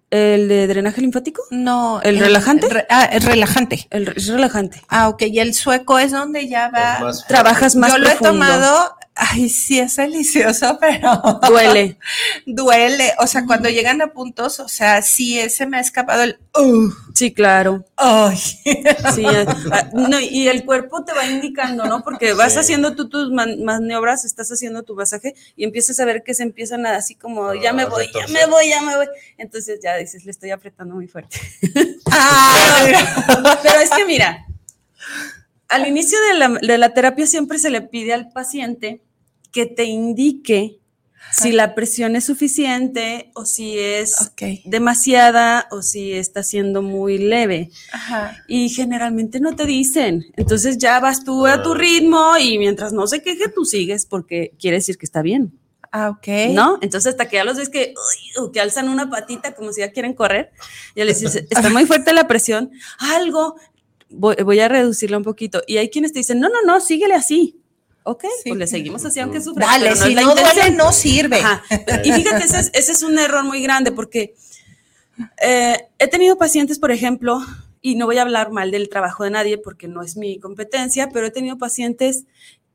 [0.09, 1.43] ¿El de drenaje linfático?
[1.51, 2.01] No.
[2.01, 2.69] ¿El relajante?
[2.69, 3.87] re- ah, el relajante.
[3.89, 4.81] El, es relajante.
[4.87, 5.23] Ah, ok.
[5.23, 6.99] Y el sueco es donde ya va.
[7.01, 8.95] Más Trabajas más Yo lo he tomado.
[9.19, 11.97] Ay, sí, es delicioso, pero Duele.
[12.45, 13.13] duele.
[13.19, 16.39] O sea, cuando llegan a puntos, o sea, sí, ese me ha escapado el.
[16.55, 17.83] Uh, Sí, claro.
[17.95, 18.37] ay.
[19.15, 19.25] Sí,
[19.71, 22.03] ah, no, y el cuerpo te va indicando, ¿no?
[22.03, 22.59] Porque vas Sí.
[22.59, 26.43] haciendo tú tus man- maniobras, estás haciendo tu masaje y empiezas a ver que se
[26.43, 29.07] empiezan a así como, ya me Ah, voy, ya me voy, ya me voy.
[29.37, 31.39] Entonces ya dices, le estoy apretando muy fuerte.
[32.11, 32.93] Ay.
[33.63, 34.45] Pero es que mira,
[35.69, 39.01] al inicio de la, de la terapia siempre se le pide al paciente
[39.51, 40.79] que te indique
[41.31, 44.31] si la presión es suficiente o si es
[44.63, 47.69] demasiada o si está siendo muy leve.
[47.91, 48.37] Ajá.
[48.47, 50.25] Y generalmente no te dicen.
[50.37, 51.77] Entonces ya vas tú a tu Ah.
[51.77, 55.59] ritmo y mientras no se queje, tú sigues porque quiere decir que está bien.
[55.91, 56.27] Ah, ok.
[56.51, 56.79] ¿No?
[56.81, 59.81] Entonces hasta que ya los ves que, uy, o que alzan una patita como si
[59.81, 60.51] ya quieren correr,
[60.95, 63.55] ya les dices, está muy fuerte la presión, algo,
[64.09, 65.61] voy, voy a reducirla un poquito.
[65.67, 67.59] Y hay quienes te dicen, no, no, no, síguele así.
[68.09, 68.49] Ok, Sí.
[68.49, 69.65] pues le seguimos así aunque sufra.
[69.65, 71.39] Dale, pero si no duele, no sirve.
[71.41, 71.61] Ajá.
[72.05, 74.33] Y fíjate, ese es, ese es un error muy grande porque
[75.41, 77.39] eh, he tenido pacientes, por ejemplo,
[77.81, 81.09] y no voy a hablar mal del trabajo de nadie porque no es mi competencia,
[81.09, 82.23] pero he tenido pacientes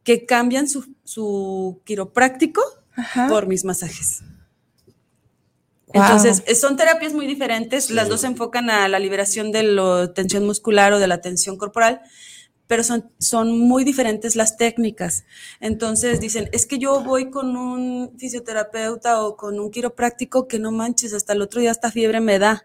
[0.05, 2.62] que cambian su, su quiropráctico
[2.95, 3.28] Ajá.
[3.28, 4.20] por mis masajes.
[5.95, 10.12] Entonces, eh, son terapias muy diferentes, las dos se enfocan a la liberación de la
[10.14, 12.01] tensión muscular o de la tensión corporal,
[12.73, 15.27] pero son, son muy diferentes las técnicas.
[15.61, 20.73] Entonces dicen, es que yo voy con un fisioterapeuta o con un quiropráctico que no
[20.73, 22.64] manches, hasta el otro día hasta fiebre me da.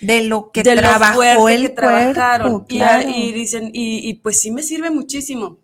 [0.00, 2.50] De lo que de trabajó el que trabajaron.
[2.54, 3.08] cuerpo, Y- claro.
[3.08, 5.58] y, dicen, y, y pues sí me sirve muchísimo.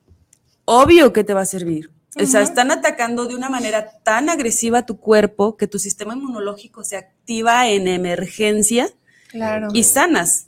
[0.65, 1.91] Obvio que te va a servir.
[2.17, 6.15] O sea, están atacando de una manera tan agresiva a tu cuerpo que tu sistema
[6.15, 8.89] inmunológico se activa en emergencia
[9.27, 9.71] Claro.
[9.73, 10.47] y sanas,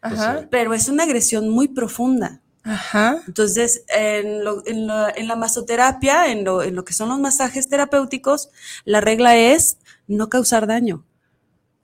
[0.00, 0.48] Ajá.
[0.50, 2.40] pero es una agresión muy profunda.
[2.64, 3.18] Ajá.
[3.26, 7.20] Entonces, en, lo- en la, en la masoterapia, en lo, en lo que son los
[7.20, 8.48] masajes terapéuticos,
[8.84, 11.04] la regla es no causar daño.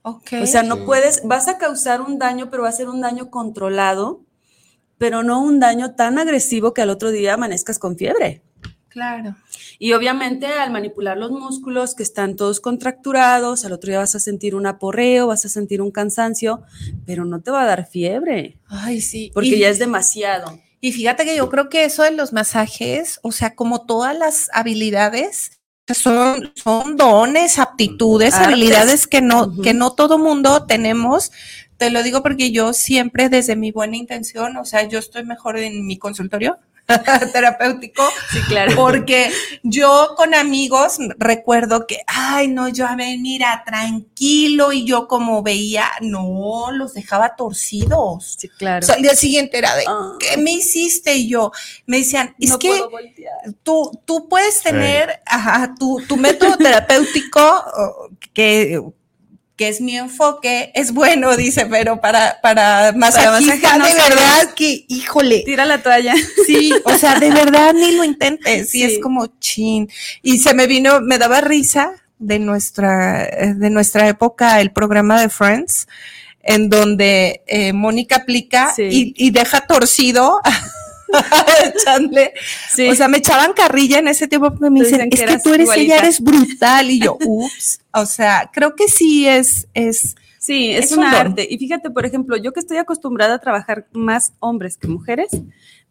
[0.01, 0.33] Ok.
[0.41, 0.81] O sea, no Sí.
[0.85, 4.21] puedes, vas a causar un daño, pero va a ser un daño controlado,
[4.97, 8.41] pero no un daño tan agresivo que al otro día amanezcas con fiebre.
[8.89, 9.35] claro.
[9.79, 14.19] Y obviamente al manipular los músculos que están todos contracturados, al otro día vas a
[14.19, 16.61] sentir un aporreo, vas a sentir un cansancio,
[17.07, 19.31] pero no te va a dar fiebre, Ay, sí.
[19.33, 20.59] porque Y- ya es demasiado.
[20.81, 24.49] Y fíjate que yo creo que eso de los masajes, o sea, como todas las
[24.51, 25.61] habilidades,
[25.93, 28.47] son, son dones, aptitudes, Artes.
[28.47, 31.31] habilidades que no, que no todo mundo tenemos.
[31.77, 35.57] Te lo digo porque yo siempre desde mi buena intención, o sea, yo estoy mejor
[35.57, 36.57] en mi consultorio
[37.33, 38.75] terapéutico, Sí, claro.
[38.75, 39.31] porque
[39.63, 45.43] yo con amigos recuerdo que, ay, no, yo a ver, mira, tranquilo, y yo como
[45.43, 48.35] veía, no, los dejaba torcidos.
[48.39, 48.83] Sí, claro.
[48.83, 50.13] O sea, al día siguiente era de, Ah.
[50.19, 51.15] ¿qué me hiciste?
[51.15, 51.51] Y yo,
[51.85, 52.89] me decían, es no que puedo
[53.63, 57.63] tú, tú puedes tener ajá, tu, tu método terapéutico,
[58.33, 58.81] que,
[59.61, 64.85] que es mi enfoque, es bueno, dice, pero para, para masajista, no de verdad que,
[64.87, 66.15] híjole, Tira la toalla.
[66.47, 68.83] sí, o sea, de verdad ni lo intentes, y Sí.
[68.85, 69.87] es como chin.
[70.23, 75.29] Y se me vino, me daba risa de nuestra, de nuestra época el programa de
[75.29, 75.87] Friends,
[76.41, 78.87] en donde eh, Mónica aplica Sí.
[78.89, 80.41] y, y deja torcido
[82.75, 82.87] Sí.
[82.89, 85.53] O sea, me echaban carrilla en ese tiempo porque me dicen, que es que tú
[85.53, 85.93] eres igualita".
[85.95, 86.89] ella, eres brutal.
[86.89, 87.79] Y yo, ups.
[87.93, 91.47] O sea, creo que sí es, es, Sí, es, Es un, arte.
[91.47, 95.29] Y fíjate, por ejemplo, yo que estoy acostumbrada a trabajar más hombres que mujeres,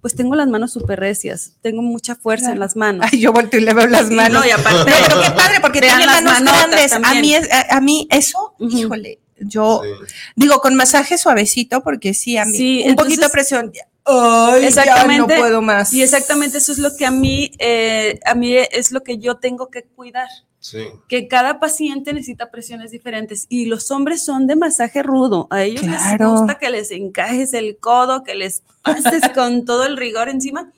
[0.01, 2.55] pues tengo las manos súper recias, tengo mucha fuerza Claro.
[2.55, 3.07] en las manos.
[3.13, 4.41] ay, yo volteo y le veo las Sí, manos.
[4.41, 6.93] no, y aparte- pero, qué padre, porque tiene las manos grandes.
[6.93, 10.15] A mí, es- a, a mí eso, híjole, yo Sí.
[10.35, 13.71] digo con masaje suavecito, porque sí, a mí Sí, un poquito de presión.
[14.13, 15.33] Ay, Exactamente.
[15.35, 15.93] ya no puedo más.
[15.93, 19.37] Y exactamente eso es lo que a mí, eh, a mí es lo que yo
[19.37, 20.85] tengo que cuidar, Sí.
[21.09, 25.83] que cada paciente necesita presiones diferentes y los hombres son de masaje rudo, a ellos
[25.83, 26.33] Claro.
[26.33, 30.71] les gusta que les encajes el codo, que les pases con todo el rigor encima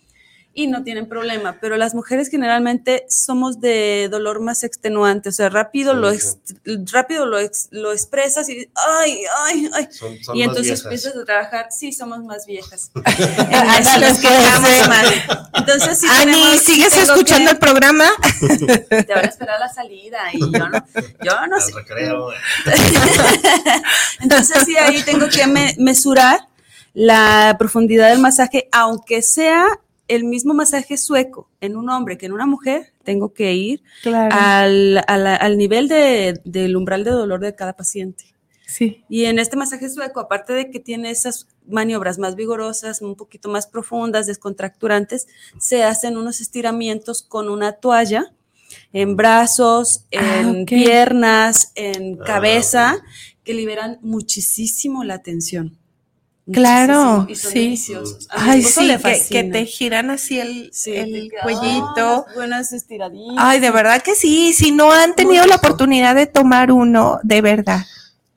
[0.55, 5.48] y no tienen problema, pero las mujeres generalmente somos de dolor más extenuante, o sea,
[5.48, 6.36] rápido Sí, lo ex-
[6.92, 9.88] rápido lo, ex- lo expresas y ay, ay, ay.
[9.90, 12.90] Son, son Y más entonces empiezas a trabajar, sí, somos más viejas.
[12.94, 14.88] Ándale, Nos que portamos sí.
[14.88, 15.07] mal.
[15.55, 18.05] Entonces, sí Ani, tenemos- ¿sigues escuchando que- el programa?
[18.88, 20.84] Te van a esperar la salida y yo no,
[21.24, 21.72] yo no sé.
[24.20, 26.40] Entonces, sí, ahí tengo que me- mesurar
[26.94, 29.66] la profundidad del masaje, aunque sea
[30.09, 34.34] el mismo masaje sueco en un hombre que en una mujer, tengo que ir Claro.
[34.36, 38.24] al, al nivel de- del umbral de dolor de cada paciente.
[38.66, 39.05] sí.
[39.09, 43.48] Y en este masaje sueco, aparte de que tiene esas maniobras más vigorosas, un poquito
[43.50, 45.26] más profundas, descontracturantes,
[45.59, 48.32] se hacen unos estiramientos con una toalla
[48.94, 53.03] en brazos, Ah, en piernas, en Ah, cabeza,
[53.44, 55.78] que liberan muchísimo la tensión.
[56.51, 57.59] Claro, y son sí.
[57.61, 58.26] deliciosos.
[58.30, 61.95] A mi Ay, sí, le que, te giran así el, Sí, el cuellito.
[61.97, 63.36] Ah, buenas estiraditas.
[63.38, 64.53] Ay, de verdad que sí.
[64.53, 67.86] Si no han tenido la oportunidad de tomar uno, de verdad.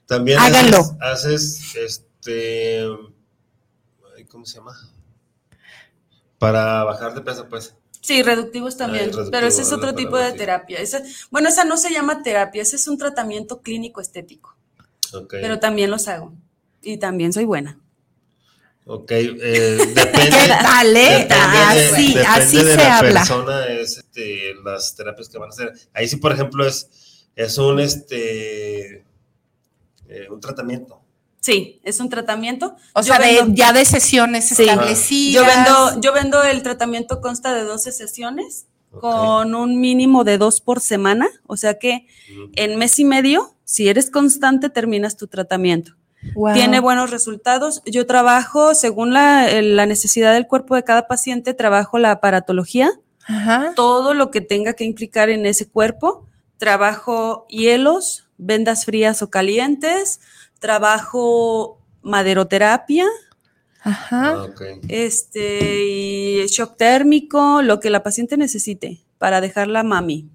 [0.05, 0.77] También Háganlo.
[1.01, 2.83] haces, haces, este,
[4.29, 4.77] ¿cómo se llama?
[6.37, 7.73] Para bajar de peso, pues.
[8.01, 10.77] Sí, reductivos también, reductivo, pero ese es otro tipo de terapia.
[10.79, 11.01] Esa-
[11.31, 14.55] bueno, esa no se llama terapia, ese es un tratamiento clínico estético,
[15.11, 15.31] Ok.
[15.41, 16.33] pero también los hago
[16.83, 17.79] y también soy buena.
[18.87, 20.29] Ok, eh, depende.
[20.29, 21.09] ¿Qué tal, eh?
[21.27, 23.13] depende de- Así, depende así de se la habla.
[23.21, 25.73] persona, es este, las terapias que van a hacer.
[25.93, 26.87] Ahí sí, por ejemplo, es,
[27.35, 28.97] es un, este,
[30.07, 31.01] eh, un tratamiento.
[31.41, 32.75] Sí, es un tratamiento.
[32.93, 34.63] O Yo sea, de, ya de sesiones Sí.
[34.63, 35.33] establecidas.
[35.33, 38.65] yo vendo, yo vendo el tratamiento consta de 12 sesiones
[38.99, 42.07] con un mínimo de dos por semana, o sea que
[42.55, 45.95] en mes y medio, si eres constante, terminas tu tratamiento.
[46.33, 46.53] Wow.
[46.53, 47.81] Tiene buenos resultados.
[47.85, 52.91] Yo trabajo, según la, el- la necesidad del cuerpo de cada paciente, trabajo la aparatología,
[53.27, 53.73] Ajá.
[53.75, 56.25] todo lo que tenga que implicar en ese cuerpo
[56.57, 60.21] trabajo hielos, vendas frías o calientes,
[60.59, 63.05] trabajo maderoterapia,
[63.81, 64.33] Ajá.
[64.35, 64.47] Ah,
[64.87, 70.29] este, y shock térmico, lo que la paciente necesite para dejarla mami.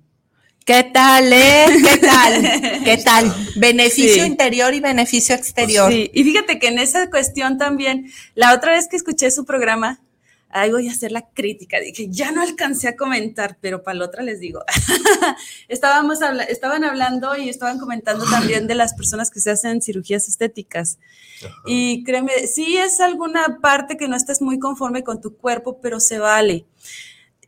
[0.71, 1.67] ¿Qué tal, eh?
[1.83, 2.83] ¿Qué tal?
[2.85, 3.35] ¿Qué tal?
[3.57, 4.29] Beneficio Sí.
[4.31, 5.91] interior y beneficio exterior.
[5.91, 10.01] Sí, y fíjate que en esa cuestión también, la otra vez que escuché su programa,
[10.49, 14.05] ahí voy a hacer la crítica, dije, ya no alcancé a comentar, pero para la
[14.05, 14.61] otra les digo,
[15.69, 20.29] estábamos habla- estaban hablando y estaban comentando también de las personas que se hacen cirugías
[20.29, 20.99] estéticas.
[21.45, 21.55] Ajá.
[21.67, 25.99] Y créeme, sí es alguna parte que no estés muy conforme con tu cuerpo, pero
[25.99, 26.65] se vale.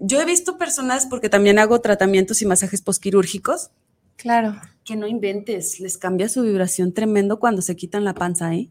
[0.05, 3.70] Yo he visto personas, porque también hago tratamientos y masajes posquirúrgicos,
[4.16, 4.61] Claro.
[4.84, 8.68] que no inventes, les cambia su vibración tremendo cuando se quitan la panza, ¿eh?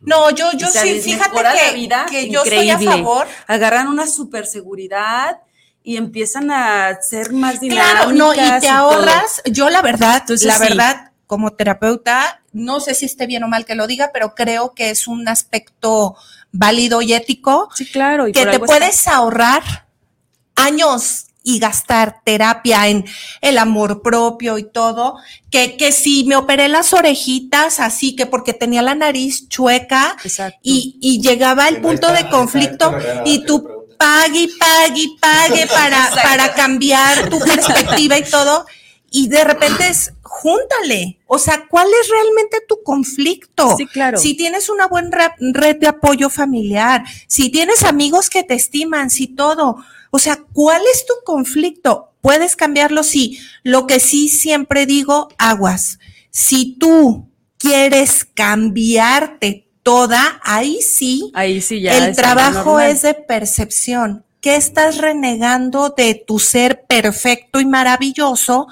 [0.00, 1.36] No, yo, yo O sea, sí, fíjate
[1.70, 3.26] que, vida que yo estoy a favor.
[3.46, 5.38] Agarran una super seguridad
[5.84, 7.92] y empiezan a ser más dinámicas.
[7.92, 10.64] Claro, no, y te ahorras, yo la verdad, Entonces, la sí.
[10.64, 14.74] verdad, como terapeuta, no sé si esté bien o mal que lo diga, pero creo
[14.74, 16.16] que es un aspecto
[16.52, 18.26] válido y ético Sí, claro.
[18.26, 18.66] y que te está.
[18.66, 19.62] puedes ahorrar
[20.60, 23.04] años y gastar terapia en
[23.40, 25.16] el amor propio y todo,
[25.50, 30.16] que, que si me operé las orejitas así, que porque tenía la nariz chueca
[30.62, 32.92] y, y llegaba el punto de conflicto
[33.24, 33.66] y tú
[33.98, 38.66] pague y pague y pague para, para cambiar tu perspectiva y todo.
[39.10, 41.18] Y de repente es, júntale.
[41.26, 43.76] O sea, ¿cuál es realmente tu conflicto?
[43.76, 44.18] Sí, claro.
[44.18, 49.08] Si tienes una buena re- red de apoyo familiar, si tienes amigos que te estiman,
[49.10, 49.76] si todo.
[50.10, 52.12] O sea, ¿cuál es tu conflicto?
[52.20, 53.40] Puedes cambiarlo, sí.
[53.62, 55.98] Lo que sí siempre digo, aguas.
[56.30, 61.96] Si tú quieres cambiarte toda, ahí sí Ahí sí ya.
[62.06, 64.24] el trabajo es de percepción.
[64.40, 68.68] ¿Qué estás renegando de tu ser perfecto y maravilloso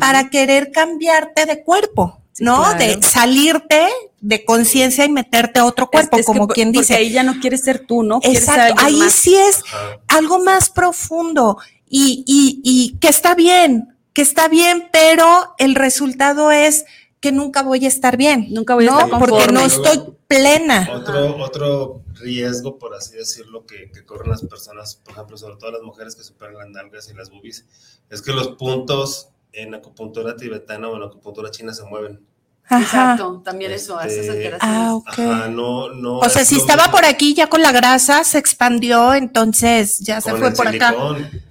[0.00, 2.22] para querer cambiarte de cuerpo?
[2.32, 2.62] Sí, ¿No?
[2.62, 2.78] claro.
[2.78, 3.88] De salirte
[4.22, 6.94] de conciencia y meterte a otro cuerpo, Es- es que como quien porque dice.
[6.94, 8.20] ahí ya no quieres ser tú, ¿no?
[8.22, 9.12] Exacto, ahí más.
[9.12, 9.62] sí es
[10.08, 11.58] algo más profundo
[11.88, 16.84] y, y, y que está bien, que está bien, pero el resultado es
[17.20, 18.46] que nunca voy a estar bien.
[18.50, 19.00] Nunca voy a ¿no?
[19.00, 19.60] estar Porque conforme.
[19.60, 20.88] no estoy plena.
[20.94, 25.70] Otro, otro riesgo, por así decirlo, que, que corren las personas, por ejemplo, sobre todo
[25.72, 27.64] las mujeres que superan las nalgas y las boobies,
[28.10, 32.24] es que los puntos en acupuntura tibetana o en acupuntura china se mueven.
[32.68, 32.80] Ajá.
[33.12, 34.60] Exacto, también eso, a esas Este, alteraciones.
[34.62, 35.08] Ah, ok.
[35.18, 36.18] Ajá, no, no.
[36.18, 39.98] O sea, es si estaba mismo por aquí ya con la grasa, se expandió, entonces
[39.98, 40.94] ya se con fue el por acá.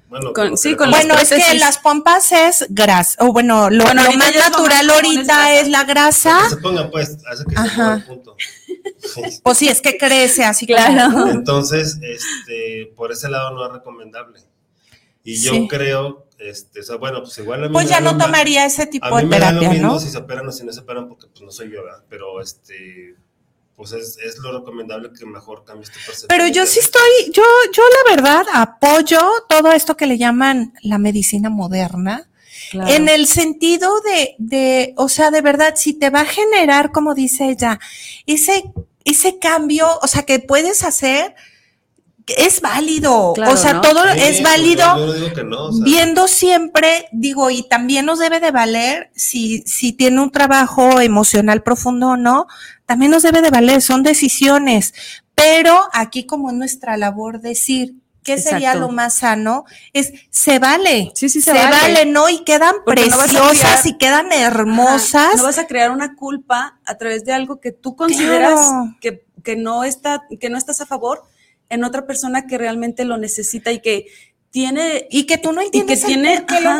[0.09, 4.01] Bueno, Con- sí, con Bueno, es que las pompas es grasa, o bueno, lo, Bueno,
[4.03, 6.37] lo ahorita más natural ahorita es la grasa.
[6.43, 7.93] Que se ponga, pues, hace que se Ajá.
[7.93, 8.35] el punto.
[9.43, 11.11] O si es que crece así Claro.
[11.13, 14.39] como- Entonces, este, por ese lado no es recomendable.
[15.23, 15.67] Y yo Sí.
[15.69, 19.05] creo, este, o sea, bueno, pues igual a mí Pues ya no tomaría ese tipo
[19.05, 19.99] A mí de me da lo mismo ¿no?
[19.99, 22.03] si se operan o si no se operan, porque pues no soy yo, ¿verdad?
[22.09, 23.15] Pero este,
[23.75, 26.27] pues es, es lo recomendable que mejor cambies tu percepción.
[26.29, 30.97] Pero yo sí estoy, yo, yo la verdad apoyo todo esto que le llaman la
[30.97, 32.27] medicina moderna.
[32.71, 32.91] Claro.
[32.91, 37.13] En el sentido de, de, o sea, de verdad, si te va a generar, como
[37.13, 37.79] dice ella,
[38.25, 38.63] ese,
[39.03, 41.35] ese cambio, o sea, que puedes hacer,
[42.27, 43.33] es válido.
[43.33, 43.81] Claro, o sea, ¿no?
[43.81, 44.83] todo Sí, es válido.
[44.85, 48.39] Yo, yo no digo que no, o sea, Viendo siempre, digo, y también nos debe
[48.39, 52.47] de valer si, si tiene un trabajo emocional profundo o no,
[52.85, 54.93] también nos debe de valer, son decisiones.
[55.35, 59.65] Pero aquí como es nuestra labor decir, ¿qué sería lo más sano?
[59.93, 61.11] Es, se vale.
[61.15, 61.71] Sí, sí, se se vale.
[61.75, 62.29] vale, ¿no?
[62.29, 65.37] Y quedan Porque no preciosas criar- y quedan Ajá, hermosas.
[65.37, 68.95] No vas a crear una culpa a través de algo que tú consideras Claro.
[69.01, 71.23] que, que no está, que no estás a favor
[71.71, 74.05] en otra persona que realmente lo necesita y que
[74.51, 76.77] tiene y que tú no entiendes el tiene- por qué lo ¿no?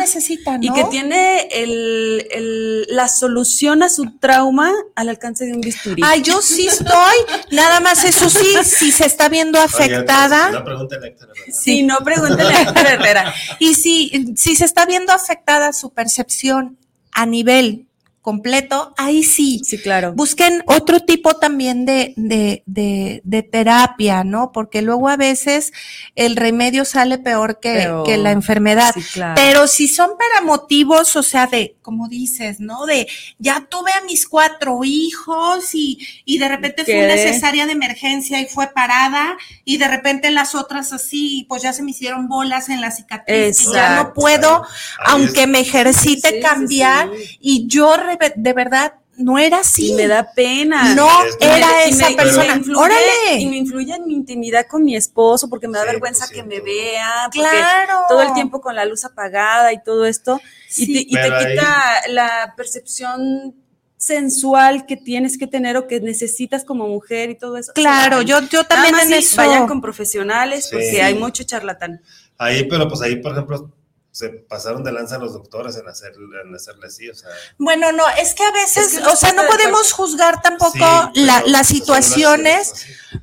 [0.60, 6.02] y que tiene el, el- la solución a su trauma al alcance de un bisturí.
[6.04, 7.16] Ay, yo sí estoy,
[7.50, 10.50] nada más eso sí, si se está viendo oye, afectada.
[10.50, 11.44] Una pregunta de Héctor, ¿verdad?
[11.50, 13.34] Si no, pregúntale a Héctor Herrera.
[13.58, 16.76] Y si, si se está viendo afectada su percepción
[17.10, 17.86] a nivel
[18.22, 19.60] completo, ahí sí.
[19.64, 20.12] Sí, claro.
[20.14, 24.52] Busquen otro tipo también de, de, de, de terapia, ¿no?
[24.52, 25.72] Porque luego a veces
[26.14, 28.92] el remedio sale peor que, Pero- que la enfermedad.
[28.94, 29.34] Sí, claro.
[29.36, 32.86] Pero si son para motivos, o sea, de, como dices, ¿no?
[32.86, 33.08] De,
[33.38, 38.40] ya tuve a mis cuatro hijos y, y de repente fue una cesárea de emergencia
[38.40, 42.68] y fue parada y de repente las otras así, pues ya se me hicieron bolas
[42.68, 44.64] en la cicatriz y ya no puedo,
[45.06, 47.38] aunque me ejercite Sí, sí, cambiar sí.
[47.40, 49.90] y yo de, de verdad no era así.
[49.90, 50.94] Y me da pena.
[50.94, 51.08] No
[51.40, 52.56] era me- esa y me persona.
[52.56, 53.34] influye- Órale.
[53.40, 56.42] Y me influye en mi intimidad con mi esposo porque me da Sí, vergüenza que
[56.42, 58.00] me vea, Claro.
[58.08, 60.40] todo el tiempo con la luz apagada y todo esto.
[60.68, 60.84] Sí.
[60.84, 63.54] y te, y te Pero ahí- quita la percepción
[63.98, 67.72] sensual que tienes que tener o que necesitas como mujer y todo eso.
[67.74, 69.36] Claro, Se yo, yo Nada también en eso.
[69.36, 70.70] vayan con profesionales Sí.
[70.72, 72.00] porque hay mucho charlatán.
[72.38, 73.70] Ahí, pero pues ahí, por ejemplo,
[74.12, 76.12] se pasaron de lanza los doctores en, hacer,
[76.44, 77.30] en hacerle así, o sea.
[77.58, 80.40] Bueno, no, es que a veces, Es que nos o sea, no de podemos juzgar
[80.42, 82.74] tampoco sí, la- las situaciones,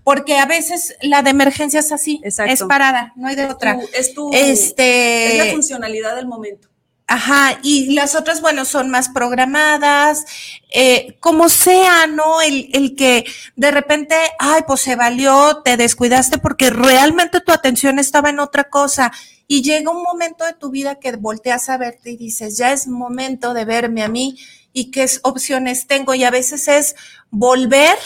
[0.03, 2.51] porque a veces la de emergencia es así, Exacto.
[2.53, 3.75] es parada, no hay de otra.
[3.79, 6.67] Tu- es tu es la Este, funcionalidad del momento.
[7.05, 10.25] ajá, y las otras, bueno, son más programadas,
[10.71, 12.41] eh, como sea, ¿no?
[12.41, 13.25] El, el que
[13.55, 18.65] de repente, ay, pues se valió, te descuidaste porque realmente tu atención estaba en otra
[18.65, 19.11] cosa.
[19.51, 22.87] Y llega un momento de tu vida que volteas a verte y dices, ya es
[22.87, 24.37] momento de verme a mí
[24.73, 26.13] y qué es- opciones tengo.
[26.13, 26.95] Y a veces es
[27.31, 27.97] volver,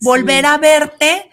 [0.00, 1.30] volver a verte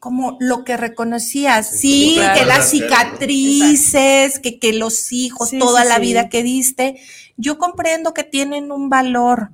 [0.00, 1.68] como lo que reconocías.
[1.70, 2.40] Sí, claro.
[2.40, 7.00] que las cicatrices, que, que los hijos, Sí, toda la vida que diste.
[7.36, 9.50] Yo comprendo que tienen un valor,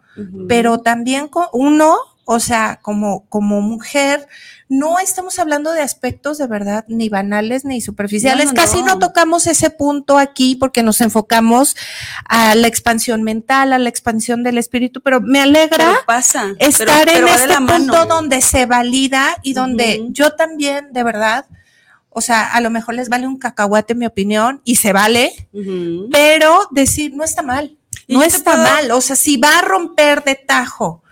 [0.48, 4.28] pero también uno, o sea, como, como mujer,
[4.68, 8.46] no estamos hablando de aspectos de verdad ni banales ni superficiales.
[8.46, 8.86] No, no, Casi no.
[8.86, 8.98] no.
[9.00, 11.76] tocamos ese punto aquí porque nos enfocamos
[12.24, 16.46] a la expansión mental, a la expansión del espíritu, pero me alegra Pero pasa.
[16.58, 21.46] estar pero- pero en este punto donde se valida y donde yo también, de verdad,
[22.08, 25.48] o sea, a lo mejor les vale un cacahuate mi opinión y se vale,
[26.10, 27.76] pero decir no está mal,
[28.08, 31.02] no está puedo- mal, o sea, si va a romper de tajo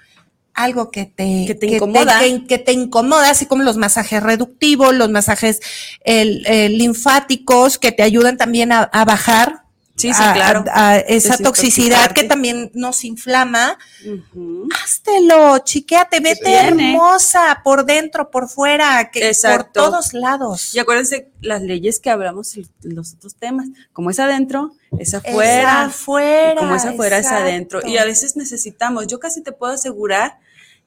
[0.62, 2.18] algo que te, Que te incomoda.
[2.20, 5.60] que, que te incomoda, así como los masajes reductivos, los masajes
[6.04, 9.62] el- el linfáticos que te ayudan también a, a bajar
[9.96, 10.64] Sí, sí, claro.
[10.72, 14.66] a- a esa toxicidad que también nos inflama, Ujú.
[14.82, 20.74] Háztelo, chiquéate, vete hermosa por dentro, por fuera, que por todos lados.
[20.74, 23.66] Y acuérdense las leyes que hablamos en los otros temas.
[23.92, 25.82] Como es adentro, es Es afuera.
[25.84, 26.52] afuera.
[26.54, 27.80] Y como es afuera, es adentro.
[27.86, 30.38] Y a veces necesitamos, yo casi te puedo asegurar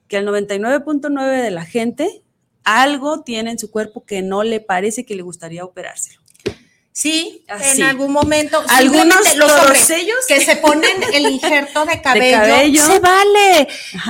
[0.08, 2.24] que el 99.9 de la gente
[2.64, 6.22] algo tiene en su cuerpo que no le parece que le gustaría operárselo.
[6.96, 7.82] Sí, Así.
[7.82, 8.64] en algún momento.
[8.70, 12.86] Algunos los hombres ellos que se ponen el injerto de cabello, cabello.
[12.86, 13.68] se vale.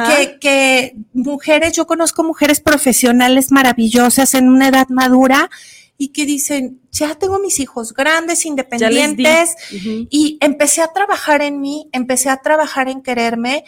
[0.10, 5.50] Que, que mujeres, yo conozco mujeres profesionales maravillosas en una edad madura
[5.98, 11.88] y que dicen, ya tengo mis hijos grandes, independientes, y empecé a trabajar en mí,
[11.94, 13.64] empecé a trabajar en quererme.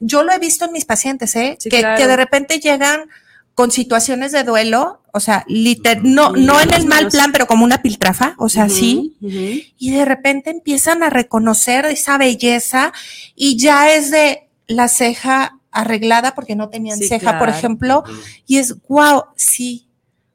[0.00, 1.56] Yo lo he visto en mis pacientes, ¿eh?
[1.60, 1.98] Sí, que, claro.
[1.98, 3.08] que de repente llegan
[3.54, 7.62] con situaciones de duelo, o sea, liter no, no en el mal plan, pero como
[7.62, 9.16] una piltrafa, o sea, sí.
[9.20, 12.94] Y de repente empiezan a reconocer esa belleza
[13.34, 18.02] y ya es de la ceja arreglada porque no tenían Sí, ceja, por ejemplo,
[18.46, 19.89] y es wow, sí.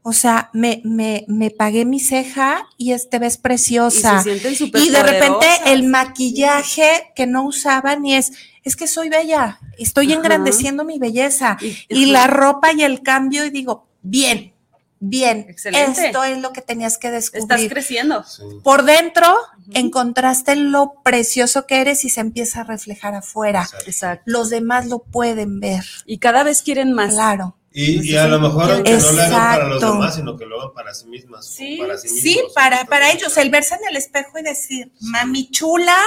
[0.07, 4.17] O sea, me, me, me pagué mi ceja y este ves Y preciosa.
[4.19, 8.31] se sienten súper Y de repente el maquillaje que no usaban y es,
[8.63, 10.15] es que soy bella, estoy Ajá.
[10.17, 11.57] engrandeciendo mi belleza.
[11.59, 14.53] Y- Y la ropa y el cambio y digo, bien,
[14.99, 16.05] bien, Excelente.
[16.05, 17.69] esto es lo que tenías que Estás descubrir.
[17.71, 18.23] creciendo.
[18.25, 18.43] Sí.
[18.63, 19.35] Por dentro
[19.73, 23.67] encontraste lo precioso que eres y se empieza a reflejar afuera.
[23.87, 24.23] Exacto.
[24.27, 27.13] Los demás lo pueden ver, Y cada vez quieren más.
[27.13, 27.57] claro.
[27.77, 30.61] Y, y a lo mejor aunque no lo hagan para los demás, sino que lo
[30.61, 31.45] hagan para sí mismas.
[31.45, 35.51] Sí, para sí, Sí, para, para ellos, el verse en el espejo y decir, mami
[35.51, 35.97] chula,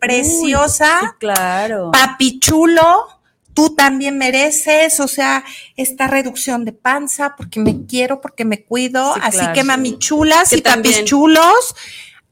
[0.00, 1.90] preciosa, Sí, claro.
[1.92, 3.06] papi chulo,
[3.54, 5.44] tú también mereces, o sea,
[5.76, 9.52] esta reducción de panza, porque me quiero, porque me cuido, Sí, así claro.
[9.54, 11.74] que mami chulas Que y papis chulos,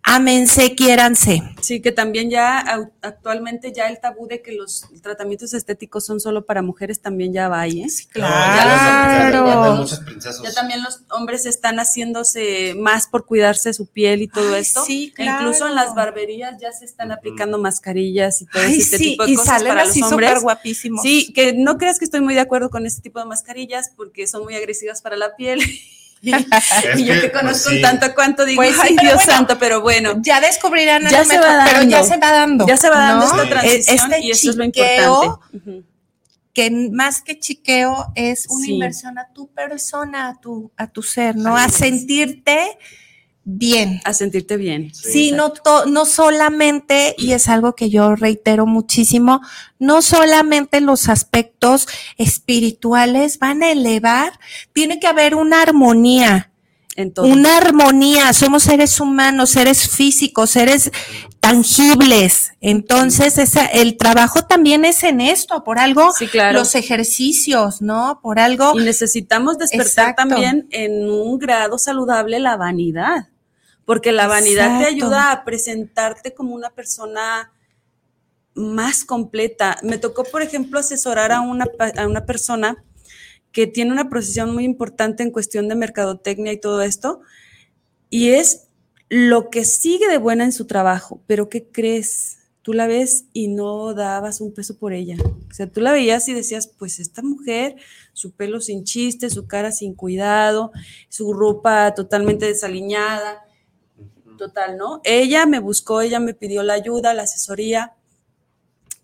[0.03, 1.43] ámense, quiéranse.
[1.61, 2.59] Sí, que también ya
[3.03, 7.49] actualmente ya el tabú de que los tratamientos estéticos son solo para mujeres también ya
[7.49, 7.85] va ahí, ¿eh?
[7.85, 9.85] Los- Claro.
[9.87, 10.43] ya princesas.
[10.43, 14.85] Ya también los hombres están haciéndose más por cuidarse su piel y todo Ay, esto.
[14.85, 15.87] sí, E Incluso en claro.
[15.87, 19.37] las barberías ya se están aplicando mascarillas y todo Ay, este sí, tipo de y
[19.37, 20.31] cosas salen para así los hombres.
[20.31, 21.03] súper guapísimos.
[21.03, 24.27] Sí, que no creas que estoy muy de acuerdo con este tipo de mascarillas porque
[24.27, 25.61] son muy agresivas para la piel.
[26.23, 27.83] y, yo que, que conozco pues, sí.
[27.83, 30.21] tanto cuanto digo, Pues ay Dios bueno, santo, pero bueno.
[30.23, 32.67] Ya descubrirán Ya se pero ya se va dando.
[32.67, 33.43] Ya se va dando ¿no?
[33.43, 35.89] esta transición Este y eso es lo importante.
[36.53, 38.73] Que más que chiqueo es una Sí.
[38.75, 41.57] inversión a tu persona, a tu, a tu ser, ¿no?
[41.57, 42.77] A sentirte
[43.45, 44.01] bien.
[44.05, 44.95] A sentirte bien.
[44.95, 49.41] Sí, no, to- no solamente, y es algo que yo reitero muchísimo,
[49.79, 51.87] no solamente los aspectos
[52.19, 54.33] espirituales van a elevar,
[54.73, 56.50] tiene que haber una armonía
[57.23, 60.91] una armonía, somos seres humanos, seres físicos, seres
[61.41, 62.53] tangibles.
[62.61, 66.59] Entonces, esa, el trabajo también es en esto, por algo, Sí, claro.
[66.59, 68.21] los ejercicios, ¿no?
[68.23, 68.79] Por algo.
[68.79, 70.29] Y necesitamos despertar Exacto.
[70.29, 73.29] también en un grado saludable la vanidad,
[73.85, 77.53] porque la vanidad te ayuda a presentarte como una persona
[78.55, 79.79] más completa.
[79.83, 81.67] Me tocó, por ejemplo, asesorar a una,
[81.97, 82.85] a una persona
[83.53, 87.21] que tiene una posición muy importante en cuestión de mercadotecnia y todo esto,
[88.09, 88.69] y es
[89.09, 92.39] lo que sigue de buena en su trabajo, pero ¿qué crees?
[92.63, 95.17] Tú la ves y no dabas un peso por ella.
[95.51, 97.77] O sea, tú la veías y decías, pues esta mujer,
[98.13, 100.71] su pelo sin chiste, su cara sin cuidado,
[101.09, 103.45] su ropa totalmente desaliñada,
[104.37, 105.01] total, ¿no?
[105.05, 107.95] Ella me buscó, ella me pidió la ayuda, la asesoría,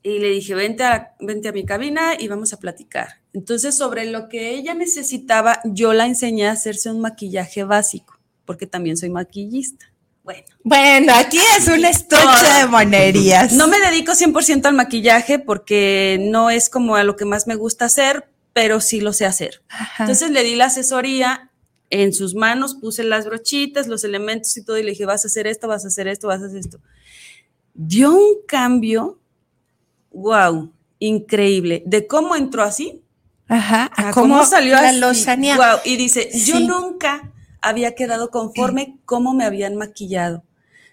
[0.03, 3.21] y le dije, vente a, vente a mi cabina y vamos a platicar.
[3.37, 8.67] Entonces, sobre lo que ella necesitaba, yo la enseñé a hacerse un maquillaje básico, porque
[8.67, 9.93] también soy maquillista.
[10.25, 13.53] Bueno, Bueno, aquí es un estuche de monerías.
[13.53, 17.57] no me dedico 100% al maquillaje porque no es como a lo que más me
[17.57, 19.63] gusta hacer, pero sí lo sé hacer.
[19.69, 20.05] Ajá.
[20.05, 21.51] Entonces le di la asesoría
[21.91, 25.29] en sus manos, puse las brochitas, los elementos y todo, y le dije, vas a
[25.29, 26.81] hacer esto, vas a hacer esto, vas a hacer esto.
[27.75, 29.21] Dio un cambio,
[30.11, 33.03] wow, increíble, de cómo entró así
[33.49, 33.91] Ajá.
[33.97, 34.99] a ¿A cómo, salió la así.
[34.99, 35.57] lozanía?
[35.57, 40.43] Guau, Y dice, yo nunca había quedado conforme cómo me habían maquillado.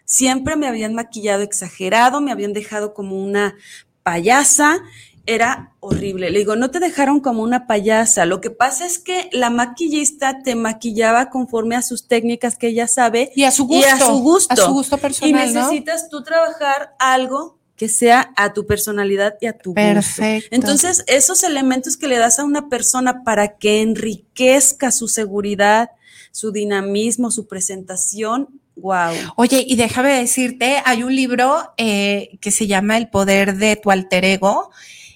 [0.05, 3.55] Siempre me habían maquillado exagerado, me habían dejado como una
[4.03, 4.81] payasa,
[5.25, 6.29] era horrible.
[6.29, 8.25] Le digo, no te dejaron como una payasa.
[8.25, 12.87] Lo que pasa es que la maquillista te maquillaba conforme a sus técnicas que ella
[12.89, 13.93] sabe Y a su y gusto.
[13.93, 14.53] a su gusto.
[14.53, 15.61] A su gusto y personal, ¿no?
[15.61, 19.81] necesitas tú trabajar algo que sea a tu personalidad y a tu gusto.
[19.81, 20.49] Perfecto.
[20.51, 25.91] Entonces, esos elementos que le das a una persona para que enriquezca su seguridad,
[26.31, 29.13] su dinamismo, su presentación, wow.
[29.35, 33.91] Oye, y déjame decirte, hay un libro eh, que se llama El poder de tu
[33.91, 34.71] alter ego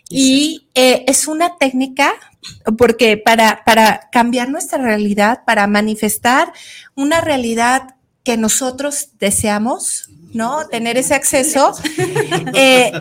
[0.10, 2.14] y eh, es una técnica
[2.78, 6.54] porque para, para cambiar nuestra realidad, para manifestar
[6.96, 10.68] una realidad que nosotros deseamos, ¿no?
[10.68, 11.74] Tener ese acceso,
[12.54, 12.92] eh,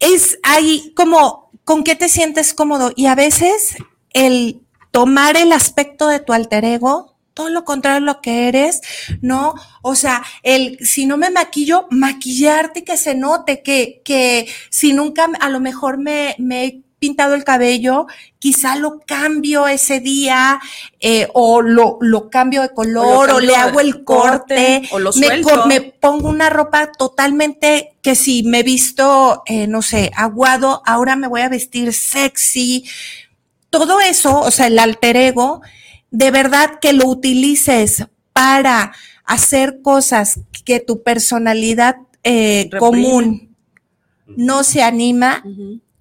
[0.00, 2.92] es ahí como, ¿con qué te sientes cómodo?
[2.96, 3.76] Y a veces
[4.12, 8.80] el tomar el aspecto de tu alter ego, todo lo contrario a lo que eres,
[9.20, 9.54] ¿no?
[9.82, 14.92] O sea, el, si no me maquillo, maquillarte y que se note, que, que si
[14.92, 18.06] nunca a lo mejor me, me he pintado el cabello,
[18.38, 20.60] quizá lo cambio ese día,
[21.00, 25.12] eh, o lo, lo cambio de color, o, le hago el corte, corte, o lo
[25.14, 30.82] me, me pongo una ropa totalmente que si me he visto, eh, no sé, aguado,
[30.86, 32.84] ahora me voy a vestir sexy.
[33.70, 35.62] Todo eso, o sea, el alter ego,
[36.10, 38.92] de verdad que lo utilices para
[39.24, 43.56] hacer cosas que tu personalidad eh, común
[44.26, 45.42] no se anima.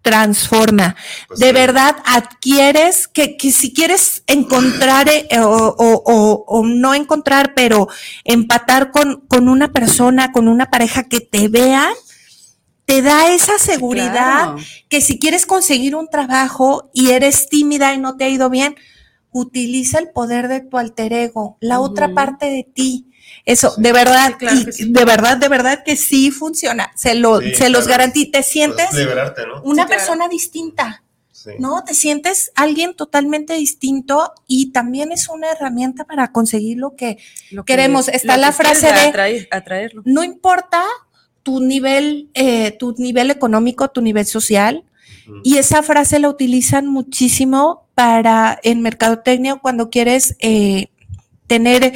[0.10, 0.96] Transforma.
[1.28, 1.54] Pues de sí.
[1.54, 7.88] verdad adquieres que, que si quieres encontrar eh, o, o- o- o no encontrar, pero
[8.24, 11.92] empatar con, con una persona, con una pareja que te vean,
[12.86, 14.58] te da esa seguridad Claro.
[14.90, 18.76] que si quieres conseguir un trabajo y eres tímida y no te ha ido bien,
[19.32, 23.12] utiliza el poder de tu alter ego, la otra parte de ti.
[23.45, 24.91] Eso, de verdad, Sí, claro y que sí.
[24.91, 26.91] de verdad, de verdad que sí funciona.
[26.95, 27.99] Se lo, Sí, se los claro.
[27.99, 28.32] garantizo.
[28.32, 29.62] Te Pues sientes liberarte, ¿no?
[29.64, 29.90] una Sí, claro.
[29.90, 31.04] persona distinta.
[31.32, 31.52] Sí.
[31.60, 31.84] ¿no?
[31.86, 37.20] Te sientes alguien totalmente distinto y también es una herramienta para conseguir lo que
[37.52, 38.10] Lo que- queremos.
[38.10, 40.02] Está lo la que frase de- atraer- atraerlo.
[40.04, 40.84] no importa
[41.44, 44.84] tu nivel, eh, tu nivel económico, tu nivel social.
[45.44, 50.88] Y esa frase la utilizan muchísimo para en mercadotecnia cuando quieres eh,
[51.48, 51.94] tener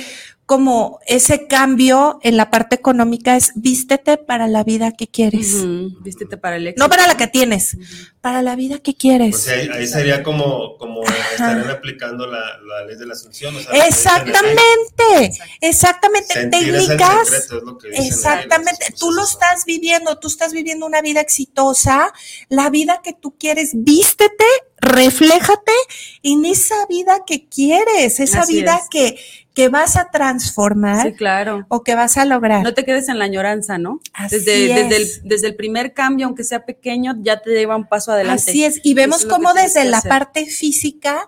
[0.51, 5.63] como ese cambio en la parte económica es vístete para la vida que quieres.
[6.01, 6.83] Vístete para el éxito.
[6.83, 7.77] No para la que tienes,
[8.19, 9.33] para la vida que quieres.
[9.33, 13.55] O sea, ahí, ahí sería como, como estarían aplicando la, la ley de la asunción.
[13.55, 16.47] o sea, Exactamente, exactamente.
[16.47, 17.29] Técnicas.
[17.29, 21.01] secreto, es lo que dicen ahí, Exactamente, tú lo estás viviendo, tú estás viviendo una
[21.01, 22.11] vida exitosa,
[22.49, 24.43] la vida que tú quieres, vístete,
[24.81, 25.71] refléjate
[26.23, 28.89] en esa vida que quieres, esa Así vida es.
[28.89, 29.19] que,
[29.53, 31.65] que vas a transformar Sí, claro.
[31.67, 32.63] o que vas a lograr.
[32.63, 33.99] No te quedes en la añoranza, ¿no?
[34.13, 35.21] Así Desde, desde, el, es.
[35.23, 38.49] desde el primer cambio, aunque sea pequeño, ya te lleva un paso adelante.
[38.49, 40.09] Así es, y vemos es cómo desde la hacer.
[40.09, 41.27] parte física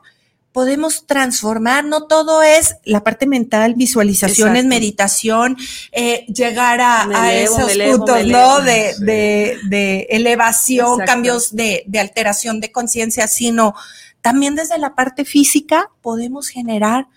[0.54, 4.70] podemos transformar, no todo es la parte mental, visualizaciones, Exacto.
[4.70, 5.58] meditación,
[5.92, 8.62] eh, llegar a, esos elevo, puntos, ¿no?
[8.62, 9.04] De, Sí.
[9.04, 11.12] de, de elevación, Exacto.
[11.12, 13.74] cambios de, de alteración de conciencia, sino
[14.22, 17.08] también desde la parte física podemos generar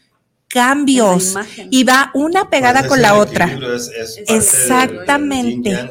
[0.49, 1.35] cambios
[1.71, 3.47] y va una pegada Pues con la otra.
[3.75, 4.19] es- es.
[4.29, 5.89] Exactamente.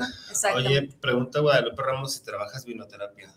[0.56, 3.34] Oye, pregunta Guadalupe Ramos si trabajas vinoterapia.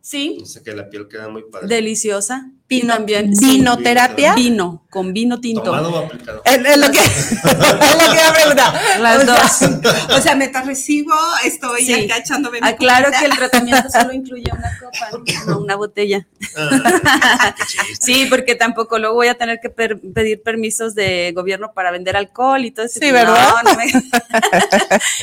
[0.00, 1.68] Sí, Dice que la piel queda muy padre.
[1.68, 2.50] deliciosa.
[2.68, 4.34] También sí, vinoterapia.
[4.34, 5.62] vino, con vino tinto.
[5.62, 6.42] ¿Tomado o aplicado?
[6.44, 9.00] Es, es lo que, es lo que iba a preguntar.
[9.00, 9.98] Las O sea, dos.
[10.18, 11.14] O sea, mientras recibo,
[11.44, 12.04] estoy Sí.
[12.04, 16.26] acá echándome mi que el tratamiento solo incluye una copa, no una botella.
[16.56, 17.54] Ah.
[18.00, 22.16] Sí, porque tampoco luego voy a tener que per- pedir permisos de gobierno para vender
[22.16, 23.00] alcohol y todo eso.
[23.00, 23.48] Sí, ¿verdad?
[23.64, 23.90] No, no me-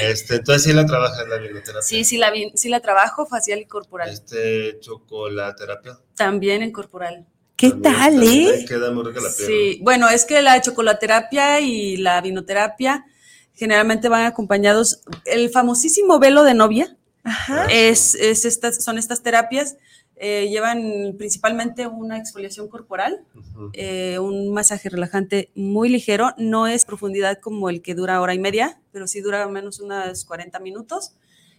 [0.01, 1.81] Este, entonces sí la trabajas la vinoterapia.
[1.83, 4.09] Sí, sí la, vi- sí la trabajo facial y corporal.
[4.09, 5.99] Este, chocolaterapia.
[6.15, 7.27] También en corporal.
[7.57, 8.65] ¿Qué También- tal, también eh?
[8.67, 9.47] Queda muy rica la piel.
[9.47, 13.05] Sí, bueno, es que la chocolaterapia y la vinoterapia
[13.53, 15.01] generalmente van acompañados.
[15.25, 17.65] El famosísimo velo de novia Ajá.
[17.71, 19.77] es, es estas, son estas terapias.
[20.17, 23.69] eh, llevan principalmente una exfoliación corporal, Ujú.
[23.73, 26.31] eh, un masaje relajante muy ligero.
[26.37, 30.23] No es profundidad como el que dura hora y media, pero sí dura menos unos
[30.23, 31.11] 40 minutos.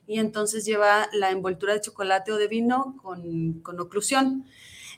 [0.07, 4.47] Y entonces lleva la envoltura de chocolate o de vino con, con oclusión.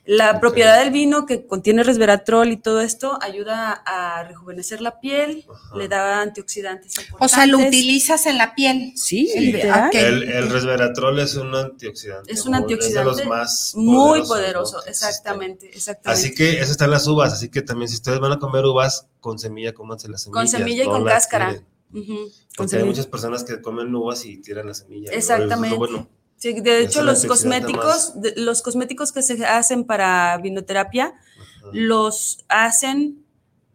[0.05, 5.45] La propiedad del vino que contiene resveratrol y todo esto ayuda a rejuvenecer la piel,
[5.47, 5.77] Ajá.
[5.77, 8.93] le da antioxidantes O sea, lo utilizas en la piel.
[8.95, 9.29] Sí.
[9.35, 12.31] El, el resveratrol es un antioxidante.
[12.33, 16.19] Es un antioxidante Es de los más Muy poderoso, exactamente, exactamente.
[16.27, 18.65] Así que eso está en las uvas, así que también si ustedes van a comer
[18.65, 20.51] uvas con semilla, cómanse las semillas.
[20.51, 21.53] Con semilla y no con cáscara.
[21.55, 22.85] con Porque hay semilla.
[22.85, 25.11] muchas personas que comen uvas y tiran la semilla.
[25.11, 25.17] ¿no?
[25.17, 25.75] Exactamente.
[25.75, 26.18] Eso es lo bueno.
[26.39, 31.69] Sí, de hecho, los cosméticos, de- los cosméticos que se hacen para vinoterapia, Ajá.
[31.73, 33.23] los hacen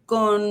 [0.05, 0.41] con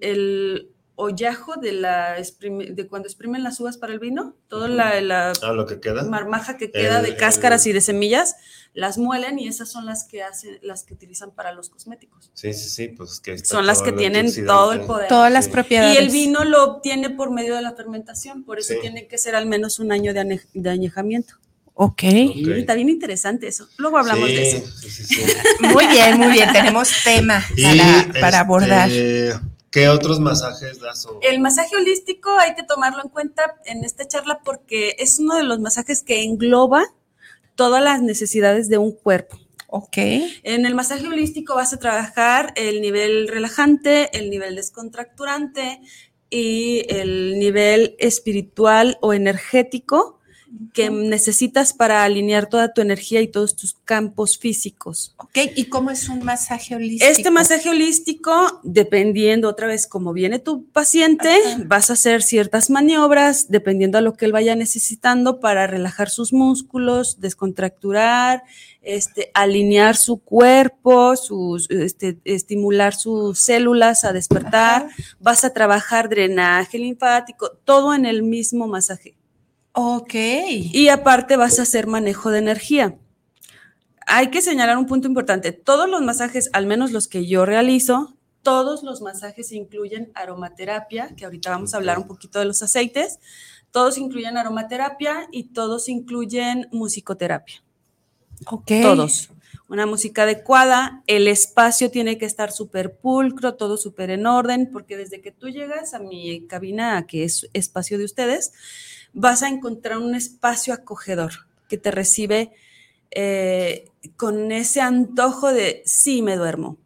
[0.00, 5.00] el ollajo de la exprime- de cuando exprimen las uvas para el vino, toda la,
[5.00, 6.04] la Ah, lo que queda.
[6.04, 8.36] marmaja que queda El- de cáscaras el- y de semillas,
[8.74, 12.30] las muelen y esas son las que hacen, las que utilizan para los cosméticos.
[12.34, 15.08] Sí, sí, sí, pues que Son las que tienen todo el poder.
[15.08, 15.50] Todas las Sí.
[15.50, 15.94] propiedades.
[15.94, 18.78] Y el vino lo obtiene por medio de la fermentación, por eso Sí.
[18.80, 21.34] tiene que ser al menos un año de, ane- de añejamiento.
[21.74, 22.02] Ok.
[22.04, 23.68] Está bien interesante eso.
[23.78, 24.66] Luego hablamos sí, de eso.
[24.80, 25.22] Sí, sí, sí.
[25.60, 26.52] Muy bien, muy bien.
[26.52, 28.88] Tenemos tema Y, para, para abordar.
[28.90, 29.34] este,
[29.72, 31.04] ¿Qué otros masajes das?
[31.06, 35.34] o- El masaje holístico hay que tomarlo en cuenta en esta charla porque es uno
[35.34, 36.84] de los masajes que engloba
[37.56, 39.36] todas las necesidades de un cuerpo.
[39.66, 39.96] Ok.
[40.44, 45.80] En el masaje holístico vas a trabajar el nivel relajante, el nivel descontracturante
[46.30, 50.20] y el nivel espiritual o energético
[50.72, 55.14] que necesitas para alinear toda tu energía y todos tus campos físicos.
[55.16, 55.38] Ok.
[55.56, 57.10] ¿Y cómo es un masaje holístico?
[57.10, 61.30] Este masaje holístico, dependiendo otra vez cómo viene tu paciente,
[61.66, 66.32] vas a hacer ciertas maniobras dependiendo a lo que él vaya necesitando para relajar sus
[66.32, 68.42] músculos, descontracturar,
[68.82, 74.86] este, alinear su cuerpo, sus, este, estimular sus células a despertar.
[74.86, 74.94] Ajá.
[75.20, 79.14] Vas a trabajar drenaje linfático, todo en el mismo masaje.
[79.74, 80.14] Ok.
[80.14, 82.96] Y aparte vas a hacer manejo de energía.
[84.06, 85.50] Hay que señalar un punto importante.
[85.52, 91.24] Todos los masajes, al menos los que yo realizo, todos los masajes incluyen aromaterapia, que
[91.24, 93.18] ahorita vamos a hablar un poquito de los aceites.
[93.72, 97.64] Todos incluyen aromaterapia y todos incluyen musicoterapia.
[98.46, 98.70] Ok.
[98.80, 99.30] Todos.
[99.68, 104.96] Una música adecuada, el espacio tiene que estar súper pulcro, todo súper en orden, porque
[104.96, 108.52] desde que tú llegas a mi cabina, que es espacio de ustedes,
[109.14, 111.32] vas a encontrar un espacio acogedor
[111.68, 112.52] que te recibe
[113.10, 113.86] eh,
[114.16, 116.76] con ese antojo de sí me duermo.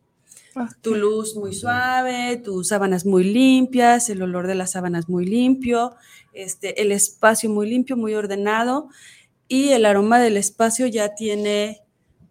[0.80, 5.94] Tu luz muy suave, tus sábanas muy limpias, el olor de las sábanas muy limpio,
[6.32, 8.88] este, el espacio muy limpio, muy ordenado
[9.46, 11.82] y el aroma del espacio ya tiene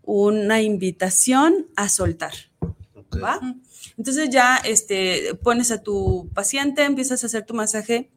[0.04, 2.34] una invitación a soltar.
[3.98, 8.12] Entonces ya este, pones a tu paciente, empiezas a hacer tu masaje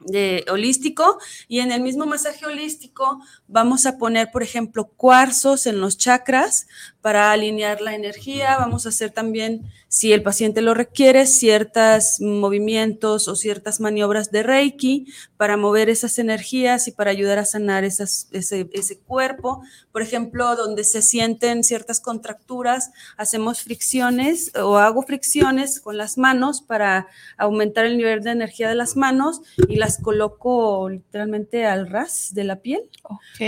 [0.00, 1.18] de holístico
[1.48, 6.66] y en el mismo masaje holístico vamos a poner, por ejemplo, cuarzos en los chakras
[7.00, 8.56] para alinear la energía.
[8.58, 14.42] Vamos a hacer también, si el paciente lo requiere, ciertos movimientos o ciertas maniobras de
[14.42, 15.06] Reiki
[15.36, 19.62] para mover esas energías y para ayudar a sanar ese, ese cuerpo.
[19.90, 26.60] Por ejemplo, donde se sienten ciertas contracturas, hacemos fricciones o hago fricciones con las manos
[26.60, 27.08] para
[27.38, 32.44] aumentar el nivel de energía de las manos y las coloco literalmente al ras de
[32.44, 32.82] la piel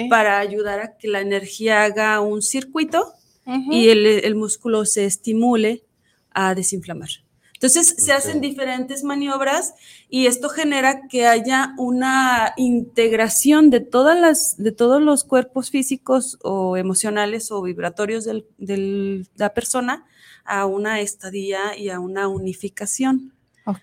[0.08, 3.12] para ayudar a que la energía haga un circuito
[3.70, 5.84] y el, el músculo se estimule
[6.30, 7.10] a desinflamar.
[7.60, 9.74] Entonces se hacen diferentes maniobras
[10.08, 16.38] y esto genera que haya una integración de todas las, de todos los cuerpos físicos
[16.42, 20.06] o emocionales o vibratorios de la persona
[20.46, 23.34] a una estadía y a una unificación.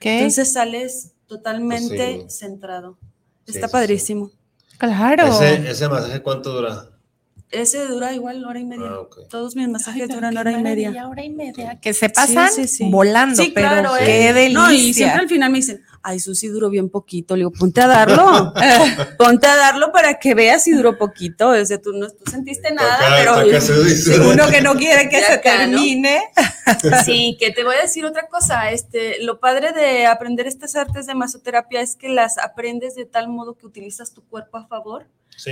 [0.02, 2.98] Entonces sales totalmente centrado.
[3.46, 4.32] Está padrísimo.
[4.78, 5.28] Claro.
[5.28, 6.90] ¿Ese, ¿Ese masaje cuánto dura?
[7.50, 8.88] Ese dura igual hora y media.
[8.90, 11.08] Ah, Todos mis masajes duran hora y media.
[11.08, 11.80] Hora y media.
[11.80, 12.52] Que se pasan
[12.92, 14.60] volando, pero claro, qué delicia.
[14.60, 17.36] No, y siempre al final me dicen, ay, Susi duró bien poquito.
[17.36, 18.54] Le digo, ponte a darlo.
[19.18, 21.50] ponte a darlo para que veas si duró poquito.
[21.50, 26.22] O sea, tú no tú sentiste nada, pero uno que no quiere que se termine.
[27.06, 28.72] sí, que te voy a decir otra cosa.
[28.72, 33.28] Este, lo padre de aprender estas artes de masoterapia es que las aprendes de tal
[33.28, 35.08] modo que utilizas tu cuerpo a favor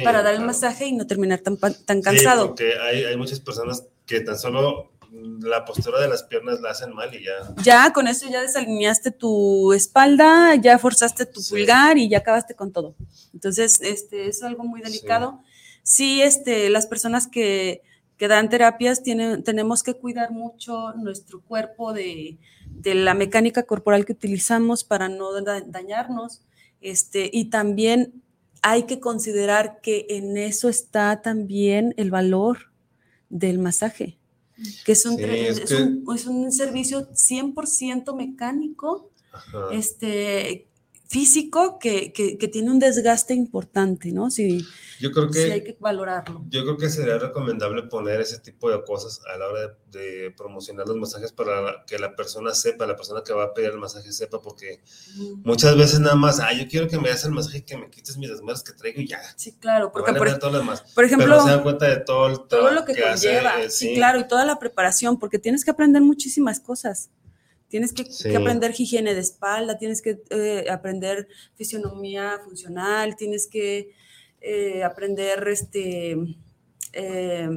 [0.05, 2.43] para dar el masaje y no terminar tan, tan cansado.
[2.43, 4.91] Sí, porque hay, hay muchas personas que tan solo
[5.41, 7.53] la postura de las piernas la hacen mal y ya.
[7.63, 12.71] Ya, con eso ya desalineaste tu espalda, ya forzaste tu pulgar y ya acabaste con
[12.71, 12.95] todo.
[13.33, 15.41] Entonces, este, es algo muy delicado.
[15.83, 17.81] Sí, este, las personas que,
[18.17, 22.37] que dan terapias tienen, tenemos que cuidar mucho nuestro cuerpo de,
[22.67, 26.41] de la mecánica corporal que utilizamos para no dañarnos.
[26.81, 28.21] Este, y también
[28.61, 32.71] hay que considerar que en eso está también el valor
[33.29, 34.17] del masaje,
[34.85, 39.09] que es un, es, un, servicio 100% mecánico,
[39.71, 40.67] este,
[41.07, 44.31] físico, que, que, tiene un desgaste importante, ¿no?
[44.31, 44.65] Si,
[44.99, 46.43] yo creo que, hay que valorarlo.
[46.49, 50.87] Yo creo que sería recomendable poner ese tipo de cosas a la hora de, promocionar
[50.87, 54.11] los masajes para que la persona sepa, la persona que va a pedir el masaje
[54.11, 54.81] sepa, porque
[55.43, 57.89] muchas veces nada más, ah, yo quiero que me hagas el masaje y que me
[57.89, 59.21] quites mis desmadres que traigo y ya.
[59.35, 60.27] Sí, claro, porque por, por,
[61.05, 64.19] ejemplo, Pero se dan cuenta de todo, el todo lo que, conlleva, eh, sí, claro,
[64.19, 67.09] y toda la preparación, porque tienes que aprender muchísimas cosas.
[67.67, 68.05] Tienes que,
[68.35, 73.91] aprender higiene de espalda, tienes que eh, aprender fisionomía funcional, tienes que
[74.39, 76.15] eh, aprender, este,
[76.93, 77.49] eh,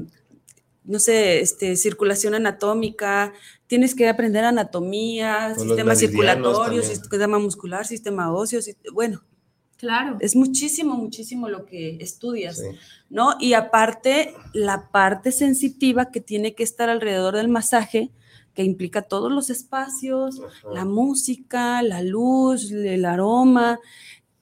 [0.84, 3.34] no sé, este, circulación anatómica,
[3.66, 8.60] tienes que aprender anatomía, sistema circulatorio, sistema muscular, sistema óseo,
[8.92, 9.22] bueno.
[9.76, 10.16] Claro.
[10.20, 12.60] Es muchísimo, muchísimo lo que estudias,
[13.10, 13.36] ¿no?
[13.38, 18.10] Y aparte, la parte sensitiva que tiene que estar alrededor del masaje,
[18.58, 20.42] que implica todos los espacios,
[20.74, 23.78] la música, la luz, el aroma,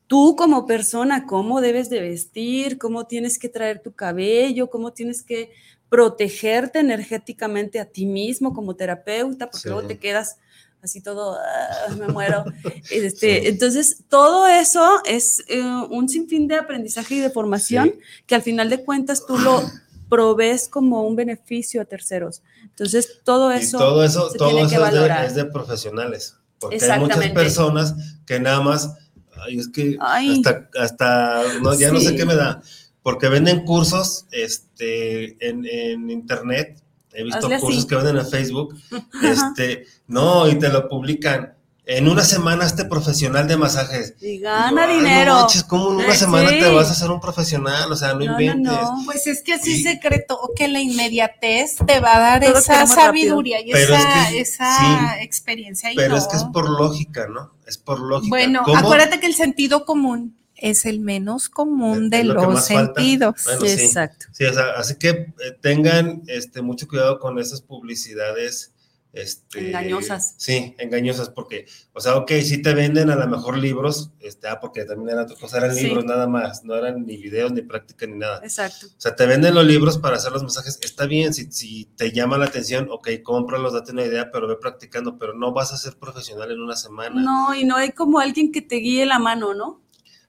[0.06, 5.22] tú como persona, cómo debes de vestir, cómo tienes que traer tu cabello, cómo tienes
[5.22, 5.50] que
[5.90, 10.38] protegerte energéticamente a ti mismo como terapeuta, porque luego te quedas
[10.80, 12.46] así todo, ah, me muero.
[12.90, 17.92] Este, Entonces, todo eso es eh, un sinfín de aprendizaje y de formación
[18.26, 19.60] que al final de cuentas tú lo
[20.08, 22.42] provees como un beneficio a terceros.
[22.62, 27.94] Entonces, todo eso, todo eso, todo eso es, de, profesionales, porque hay muchas personas
[28.26, 28.96] que nada más
[29.38, 32.62] Ay, es que hasta, hasta no, ya no sé qué me da.
[33.02, 36.82] Porque venden cursos este, en, en internet.
[37.12, 38.74] He visto cursos que venden en Facebook.
[39.22, 41.55] Este, no, y te lo publican.
[41.88, 44.14] En una semana este profesional de masajes.
[44.20, 45.34] Y gana dinero.
[45.34, 47.92] No manches, ¿cómo en una semana te vas a hacer un profesional?
[47.92, 48.74] O sea, no, inventes.
[49.04, 53.60] Pues es que así se secreto que la inmediatez te va a dar esa sabiduría
[53.60, 55.90] y esa, esa experiencia.
[55.94, 57.52] pero es que es por lógica, ¿no?
[57.66, 58.30] Es por lógica.
[58.30, 63.46] Bueno, acuérdate que el sentido común es el menos común de los sentidos.
[63.62, 64.26] Exacto.
[64.32, 68.72] Sí, o sea, así que eh, tengan este, mucho cuidado con esas publicidades
[69.16, 70.34] este, engañosas.
[70.36, 74.60] Sí, engañosas, porque, o sea, ok, sí te venden a lo mejor libros, este, ah,
[74.60, 78.18] porque también eran, pues eran libros nada más, no eran ni videos, ni práctica, ni
[78.18, 78.40] nada.
[78.42, 78.86] Exacto.
[78.88, 82.12] O sea, te venden los libros para hacer los masajes, está bien, si, si te
[82.12, 85.78] llama la atención, ok, cómpralos, date una idea, pero ve practicando, pero no vas a
[85.78, 87.18] ser profesional en una semana.
[87.18, 89.80] No, y no hay como alguien que te guíe la mano, ¿no?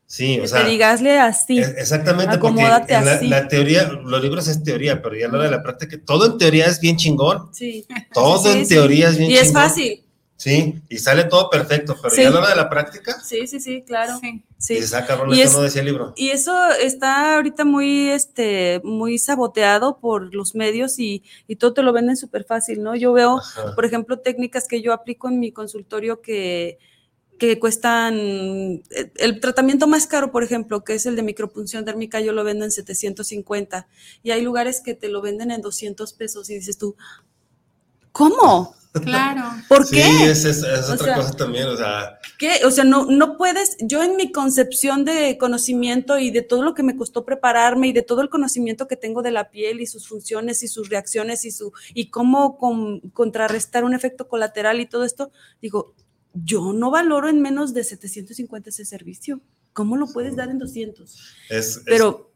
[0.07, 0.63] Sí, o sea.
[0.63, 1.59] Te digasle así.
[1.59, 5.61] Exactamente, porque la, teoría, los libros es teoría, pero ya a la hora de la
[5.61, 7.53] práctica, todo en teoría es bien chingón.
[7.53, 7.85] Sí.
[8.13, 9.45] Todo en teoría es bien chingón.
[9.45, 10.03] Y es fácil.
[10.37, 13.19] Sí, y sale todo perfecto, pero ya a la hora de la práctica.
[13.21, 14.17] Sí, sí, sí, claro.
[14.59, 14.75] Sí.
[14.75, 16.13] Y se saca y no decía el libro.
[16.15, 21.81] Y eso está ahorita muy, este, muy saboteado por los medios y, y todo te
[21.81, 22.95] lo venden súper fácil, ¿no?
[22.95, 23.41] Yo veo,
[23.75, 26.77] por ejemplo, técnicas que yo aplico en mi consultorio que
[27.37, 32.19] que cuestan, eh, el tratamiento más caro, por ejemplo, que es el de micropunción dérmica,
[32.19, 33.87] yo lo vendo en 750
[34.23, 36.95] y hay lugares que te lo venden en 200 pesos y dices tú,
[38.11, 38.75] ¿Cómo?
[39.03, 39.43] Claro.
[39.69, 40.31] ¿Por Sí, qué?
[40.31, 42.65] es, es- otra sea, cosa también, o sea, ¿Qué?
[42.65, 46.73] O sea, no, no puedes, yo en mi concepción de conocimiento y de todo lo
[46.73, 49.85] que me costó prepararme y de todo el conocimiento que tengo de la piel y
[49.85, 54.87] sus funciones y sus reacciones y su y cómo con- contrarrestar un efecto colateral y
[54.87, 55.29] todo esto,
[55.61, 55.93] digo,
[56.43, 59.41] yo no valoro en menos de 750 ese servicio.
[59.73, 61.19] ¿Cómo lo puedes dar en 200?
[61.49, 62.31] es, Pero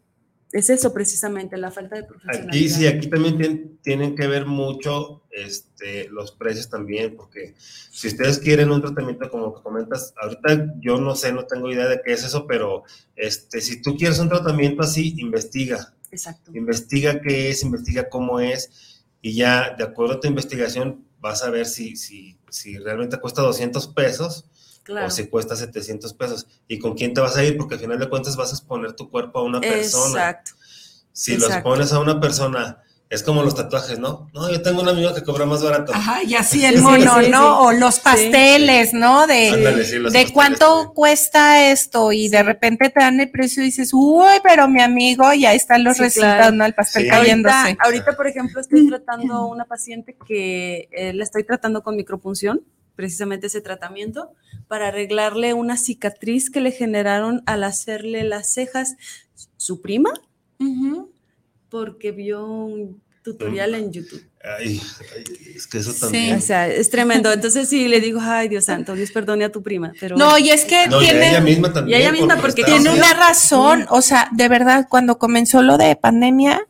[0.51, 2.49] es eso precisamente, la falta de profesionalidad.
[2.49, 8.09] Aquí sí, aquí también tien- tienen que ver mucho este, los precios también, porque si
[8.09, 12.01] ustedes quieren un tratamiento como que comentas, ahorita yo no sé, no tengo idea de
[12.05, 12.83] qué es eso, pero
[13.15, 16.51] este, si tú quieres un tratamiento así, investiga, Exacto.
[16.53, 18.69] investiga qué es, investiga cómo es,
[19.21, 23.41] y ya de acuerdo a tu investigación vas a ver si, si, si realmente cuesta
[23.41, 24.45] 200 pesos
[24.83, 25.07] Claro.
[25.07, 27.99] o si cuesta 700 pesos, y con quién te vas a ir, porque al final
[27.99, 30.07] de cuentas vas a exponer tu cuerpo a una persona.
[30.29, 30.51] Exacto.
[31.13, 31.69] Si los Exacto.
[31.69, 34.29] pones a una persona, es como los tatuajes, ¿no?
[34.33, 35.93] No, yo tengo un amigo que cobra más barato.
[35.93, 37.39] Ajá, y así el mono, sí, ¿no?
[37.39, 37.55] sí.
[37.59, 39.27] O los pasteles, ¿no?
[39.27, 43.29] De, Ándale, sí, los de pasteles cuánto cuesta esto y de repente te dan el
[43.29, 46.55] precio y dices, uy, pero mi amigo, y ahí están los Sí, resultados, claro.
[46.55, 46.65] ¿no?
[46.65, 47.09] El pastel Sí.
[47.09, 47.55] cayéndose.
[47.55, 51.97] Ahorita, ahorita, por ejemplo, estoy tratando a una paciente que eh, la estoy tratando con
[51.97, 52.61] micropunción,
[52.95, 54.31] precisamente ese tratamiento,
[54.69, 58.95] para arreglarle una cicatriz que le generaron al hacerle las cejas
[59.57, 60.11] su prima,
[60.59, 61.11] Ujú.
[61.71, 64.23] Porque vio un tutorial en YouTube.
[64.43, 64.81] Ay,
[65.15, 65.23] ay,
[65.55, 65.99] es que eso Sí.
[66.01, 66.37] también.
[66.37, 67.31] O sea, es tremendo.
[67.31, 69.93] Entonces sí, le digo, ay, Dios santo, Dios perdone a tu prima.
[69.99, 71.97] Pero No, y es que No, y tiene, ella misma también.
[71.97, 75.95] Y ella misma, porque tiene una razón, o sea, de verdad, cuando comenzó lo de
[75.95, 76.67] pandemia,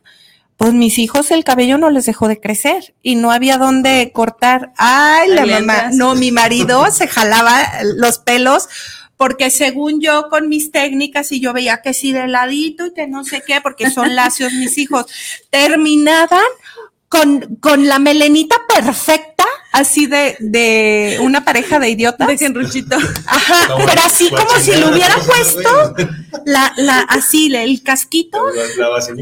[0.58, 4.72] pues mis hijos el cabello no les dejó de crecer y no había dónde cortar.
[4.76, 7.66] Ay, la mamá, no, mi marido se jalaba
[7.96, 8.68] los pelos
[9.22, 13.06] porque según yo con mis técnicas y yo veía que sí de ladito y que
[13.06, 15.06] no sé qué, porque son lacios mis hijos,
[15.48, 16.42] terminaban
[17.08, 19.31] con, con la melenita perfecta,
[19.72, 22.28] así de, de una pareja de idiotas.
[22.28, 22.96] dejen Ruchito.
[23.26, 27.00] Ajá, Como pero así como si lo guachinera, hubiera ¿cómo se llama, puesto la, la,
[27.00, 28.44] así, el casquito,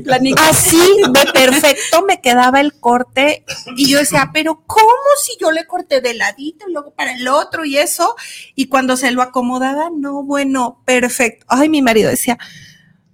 [0.05, 3.45] La, la así de perfecto me quedaba el corte.
[3.77, 4.91] Y yo decía, pero ¿cómo
[5.23, 8.17] si yo le corté de ladito y luego para el otro y eso?
[8.55, 11.47] Y cuando se lo acomodaba, no, bueno, perfecto.
[11.49, 12.39] Ay, mi marido decía,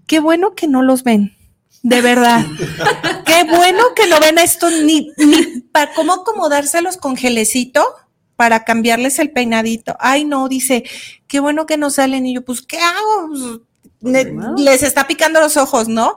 [0.07, 1.37] qué bueno que no los ven.
[1.83, 2.45] De verdad.
[3.25, 7.85] Qué bueno que no ven esto ni, ni para cómo acomodárselos con gelecito
[8.35, 9.95] para cambiarles el peinadito.
[10.01, 10.85] Ay, no, dice,
[11.27, 12.25] qué bueno que no salen.
[12.25, 13.61] Y yo, pues, ¿qué hago?
[14.01, 14.55] Pues, ¿no?
[14.57, 16.17] les está picando los ojos, ¿no?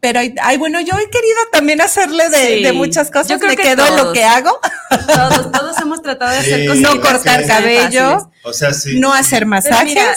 [0.00, 2.62] Pero, ay, bueno, yo he querido también hacerle de, Sí.
[2.62, 3.28] de muchas cosas.
[3.28, 4.14] Yo creo Me que quedo en lo todos.
[4.14, 4.58] que hago.
[5.06, 6.82] Todos, todos hemos tratado de hacer Sí, cosas.
[6.82, 8.98] No cortar cabello, O sea, sí.
[8.98, 9.84] no hacer Pero masajes.
[9.84, 10.14] mira,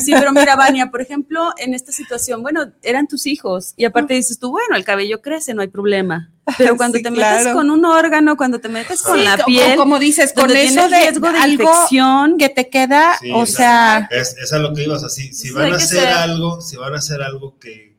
[0.00, 4.14] sí, pero mira, Vania, por ejemplo, en esta situación, bueno, eran tus hijos y aparte
[4.14, 6.30] dices tú, bueno, el cabello crece, no hay problema.
[6.56, 7.54] Pero cuando Sí, te metes claro.
[7.54, 11.00] con un órgano, cuando te metes con Sí, la piel, como dices, con eso de
[11.00, 14.84] riesgo de algo infección, que te queda, Sí, o sea, Es, es a lo que
[14.84, 15.32] ibas así.
[15.34, 16.08] Si van a hacer ser.
[16.08, 17.95] algo, si van a hacer algo que,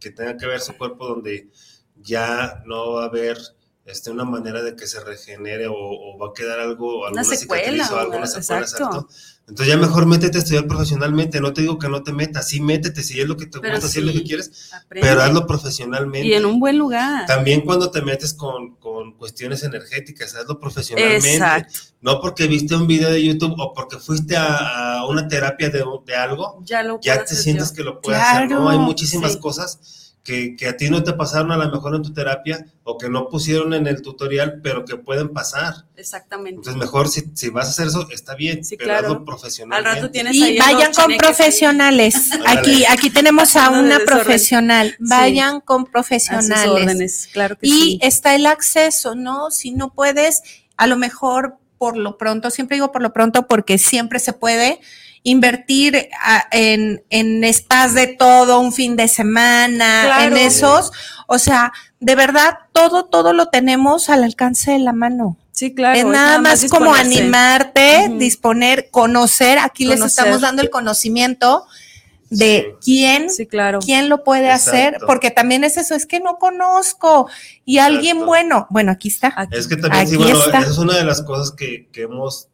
[0.00, 1.48] que, tenga que ver su cuerpo donde
[1.96, 3.38] ya no va a haber
[3.84, 7.64] este, una manera de que se regenere o, o va a quedar algo, alguna secuela,
[7.64, 8.42] cicatriz o algo, una exacto.
[8.42, 9.08] secuela, exacto.
[9.50, 11.40] Entonces ya mejor métete a estudiar profesionalmente.
[11.40, 13.74] No te digo que no te metas, sí métete, si es lo que te Pero
[13.74, 15.08] gusta, si es lo sí, que quieres, aprende.
[15.08, 16.26] pero hazlo profesionalmente.
[16.28, 17.26] y en un buen lugar.
[17.26, 21.32] También cuando te metes con, con cuestiones energéticas, hazlo profesionalmente.
[21.34, 21.78] Exacto.
[22.00, 25.84] No porque viste un video de YouTube o porque fuiste a, a una terapia de,
[26.06, 27.74] de algo, Ya lo ya te sientes yo.
[27.76, 28.50] que lo puedes hacer.
[28.50, 28.68] ¿no?
[28.68, 29.40] Hay Claro, muchísimas sí.
[29.40, 29.78] cosas
[30.22, 33.08] que, que a ti no te pasaron a lo mejor en tu terapia o que
[33.08, 35.86] no pusieron en el tutorial, pero que pueden pasar.
[35.96, 36.56] Exactamente.
[36.56, 39.24] Entonces, mejor si, si vas a hacer eso, está bien, Sí, pero claro.
[39.42, 42.30] hazlo Al rato tienes y ahí vayan con profesionales.
[42.46, 44.94] Aquí, aquí tenemos a de una profesional.
[44.98, 46.68] Vayan con A sus profesionales.
[46.68, 47.98] órdenes, claro que Y sí.
[48.02, 49.50] está el acceso, ¿no?
[49.50, 50.42] Si no puedes,
[50.76, 54.80] a lo mejor por lo pronto, siempre digo por lo pronto porque siempre se puede
[55.22, 60.36] invertir a- en, en spas de todo un fin de semana, Claro.
[60.36, 60.92] en esos,
[61.26, 65.36] o sea, de verdad, todo, todo lo tenemos al alcance de la mano.
[65.52, 65.98] Sí, claro.
[65.98, 69.58] es nada más como animarte, disponer, conocer.
[69.58, 71.66] Aquí les estamos dando el conocimiento
[72.30, 73.80] de quién Sí, claro.
[73.80, 77.28] quién lo puede hacer, porque también es eso, es que no conozco
[77.66, 79.34] y alguien bueno, bueno, aquí está.
[79.36, 79.54] Aquí.
[79.56, 80.60] Es que también, sí, bueno, está.
[80.60, 82.48] esa es una de las cosas que, que hemos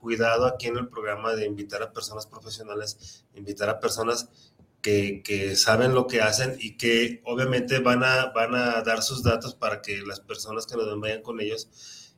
[0.00, 4.28] cuidado aquí en el programa de invitar a personas profesionales, invitar a personas
[4.82, 9.22] que, que saben lo que hacen y que obviamente van a, van a dar sus
[9.22, 11.68] datos para que las personas que nos ven vayan con ellos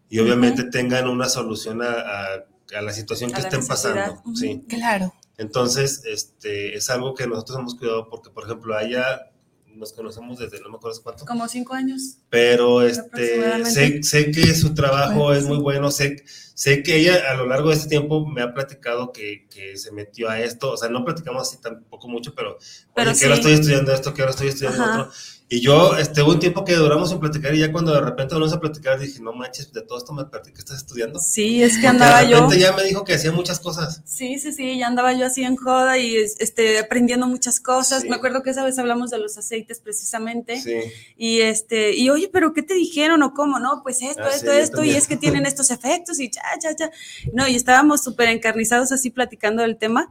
[0.09, 2.47] y obviamente tengan una solución a, a-
[2.77, 4.07] a la situación A que la estén necesidad.
[4.23, 4.23] pasando.
[4.37, 4.65] Sí.
[4.69, 5.13] Claro.
[5.37, 9.32] Entonces, este, es algo que nosotros hemos cuidado porque, por ejemplo, a ella
[9.75, 11.25] nos conocemos desde no me acuerdo cuánto.
[11.25, 12.19] Como cinco años.
[12.29, 16.23] Pero este, sé, sé que su trabajo es muy bueno, sé,
[16.55, 19.93] sé que ella a lo largo de este tiempo me ha platicado que, que se
[19.93, 22.59] metió a esto, o sea, no platicamos así tampoco mucho, pero,
[22.95, 25.13] pero que ahora estoy estudiando esto, que ahora estoy estudiando otro.
[25.53, 28.33] Y yo, este, hubo un tiempo que duramos en platicar y ya cuando de repente
[28.33, 31.19] volvimos a platicar dije, no manches, de todo esto me perdí que estás estudiando.
[31.19, 32.49] Sí, es que andaba yo.
[32.49, 34.01] De ya me dijo que hacía muchas cosas.
[34.07, 38.05] Sí, sí, sí, ya andaba yo así en joda y este, aprendiendo muchas cosas.
[38.05, 40.59] Me acuerdo que esa vez hablamos de los aceites precisamente.
[40.59, 40.73] Sí.
[41.19, 43.59] Y este, y oye, pero ¿qué te dijeron o cómo?
[43.59, 46.75] No, pues esto, ah, esto, esto, y es que tienen estos efectos y ya, ya,
[46.75, 46.91] ya.
[47.35, 50.09] No, y estábamos súper encarnizados así platicando del tema.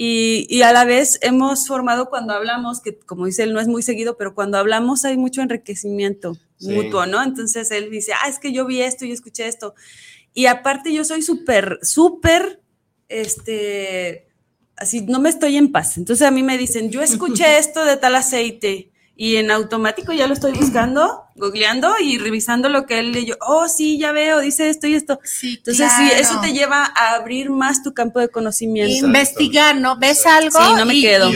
[0.00, 3.82] Y, a la vez hemos formado cuando hablamos, que como dice él, no es muy
[3.82, 7.20] seguido, pero cuando hablamos hay mucho enriquecimiento mutuo, ¿no?
[7.20, 9.74] Entonces él dice, ah, es que yo vi esto y escuché esto.
[10.34, 12.62] Y aparte yo soy súper, súper,
[13.08, 14.28] este,
[14.76, 15.98] así, no me estoy en paz.
[15.98, 20.28] Entonces a mí me dicen, yo escuché esto de tal aceite y en automático ya
[20.28, 23.36] lo estoy buscando, googleando y revisando lo que él leyó.
[23.40, 25.18] Oh, sí, ya veo, dice esto y esto.
[25.24, 29.04] Sí, Entonces, sí, eso te lleva a abrir más tu campo de conocimiento.
[29.04, 29.98] Investigar, ¿no?
[29.98, 30.56] ¿Ves algo?
[30.56, 31.32] Sí, no me quedo.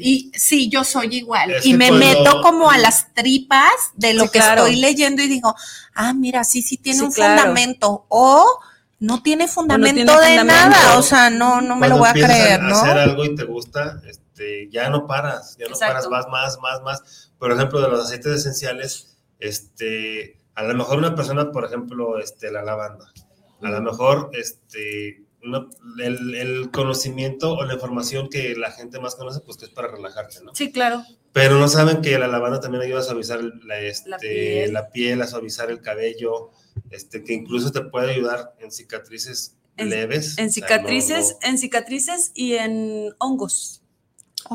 [0.00, 1.56] Y, sí, yo soy igual.
[1.64, 5.56] y me meto como a las tripas de lo que estoy leyendo y digo,
[5.92, 8.06] ah, mira, sí, sí tiene un fundamento.
[8.10, 8.60] O
[9.00, 10.96] no tiene fundamento de nada.
[10.98, 12.76] O sea, no, no me lo voy a creer, ¿no?
[12.76, 14.23] hacer algo y te gusta, este,
[14.70, 17.32] ya no paras, ya no paras, vas más, más, más.
[17.38, 22.50] Por ejemplo, de los aceites esenciales, este, a lo mejor una persona, por ejemplo, este,
[22.50, 23.12] la lavanda,
[23.62, 25.24] a lo mejor, este,
[26.00, 30.42] el, conocimiento o la información que la gente más conoce, pues que es para relajarte,
[30.42, 30.54] ¿no?
[30.54, 31.02] Sí, claro.
[31.32, 35.20] Pero no saben que la lavanda también ayuda a suavizar la, este, la, piel.
[35.20, 36.50] a suavizar el cabello,
[36.90, 40.38] este, que incluso te puede ayudar en cicatrices leves.
[40.38, 43.82] En cicatrices, en cicatrices y en hongos.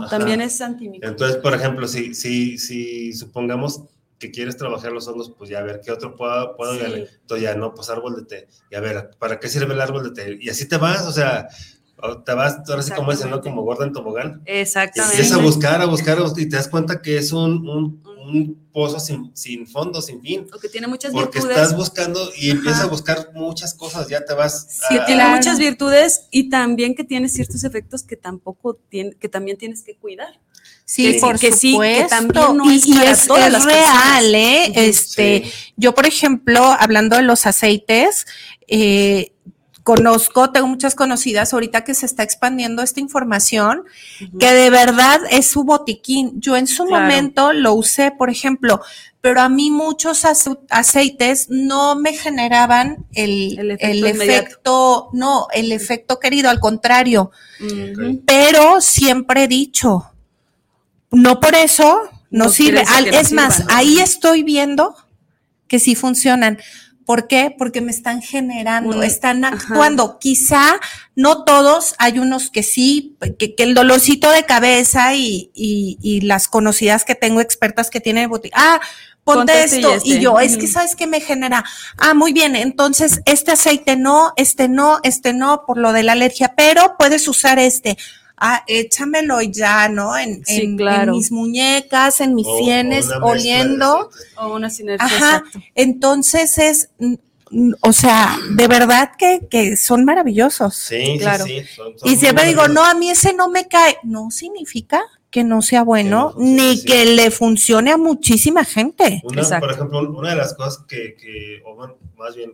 [0.10, 1.12] También es antimicrobiano.
[1.12, 3.84] Entonces, por ejemplo, si, si, si supongamos
[4.20, 7.56] que quieres trabajar los hongos, pues ya a ver qué otro puedo, puedo Entonces ya
[7.56, 8.48] no, pues árbol de té.
[8.70, 10.38] Y a ver, ¿para qué sirve el árbol de té?
[10.40, 11.48] Y así te vas, o sea,
[12.26, 13.42] te vas, ahora sí como dicen, ¿no?
[13.42, 14.42] Como gorda en tobogán.
[14.46, 15.16] Exactamente.
[15.16, 17.68] Y empiezas a buscar, a buscar, a buscar, y te das cuenta que es un,
[17.68, 20.48] un, un pozo sin, sin, fondo, sin fin.
[20.50, 21.58] Porque tiene muchas Porque virtudes.
[21.58, 24.68] estás buscando y empiezas a buscar muchas cosas, ya te vas.
[24.88, 29.58] Sí, tiene muchas virtudes y también que tiene ciertos efectos que tampoco tiene, que también
[29.58, 30.40] tienes que cuidar.
[30.86, 34.72] Sí, que, por que Sí, que también no es, y, es, real, ¿eh?
[34.76, 38.26] Este, yo, por ejemplo, hablando de los aceites,
[38.68, 39.34] eh,
[39.84, 43.84] conozco, tengo muchas conocidas ahorita que se está expandiendo esta información,
[44.40, 46.40] que de verdad es su botiquín.
[46.40, 48.82] Yo en su momento lo usé, por ejemplo,
[49.22, 50.26] pero a mí muchos
[50.70, 57.32] aceites no me generaban el, efecto, no, el efecto querido, al contrario.
[58.26, 60.12] Pero siempre he dicho,
[61.12, 62.00] no por eso
[62.30, 62.84] no, sirve.
[63.12, 64.96] es más, ahí estoy viendo
[65.68, 66.60] que sí funcionan.
[67.10, 67.56] ¿Por qué?
[67.58, 70.20] Porque me están generando, están actuando.
[70.20, 70.80] Quizá
[71.16, 77.06] no todos, hay unos que sí, que, el dolorcito de cabeza y, y, las conocidas
[77.06, 78.80] que tengo, expertas que tienen, ah,
[79.24, 79.92] ponte, esto.
[80.04, 81.66] Y, yo, es que sabes que me genera,
[81.98, 86.12] ah, muy bien, entonces este aceite no, este no, este no, por lo de la
[86.12, 87.98] alergia, pero puedes usar este
[88.40, 90.18] ah, échamelo ya, ¿no?
[90.18, 90.44] En,
[91.12, 94.10] mis muñecas, en mis sienes, oliendo.
[94.38, 95.06] O una sinergia.
[95.06, 95.44] Ajá.
[95.76, 96.90] Entonces es,
[97.82, 100.76] o sea, de verdad que, son maravillosos.
[100.76, 101.46] Sí, claro.
[101.46, 101.64] Sí,
[102.04, 103.98] y siempre digo, no, a mí ese no me cae.
[104.04, 109.22] No significa que no sea bueno, ni que le funcione a muchísima gente.
[109.24, 111.76] por ejemplo, una de las cosas que, que o
[112.18, 112.54] más bien,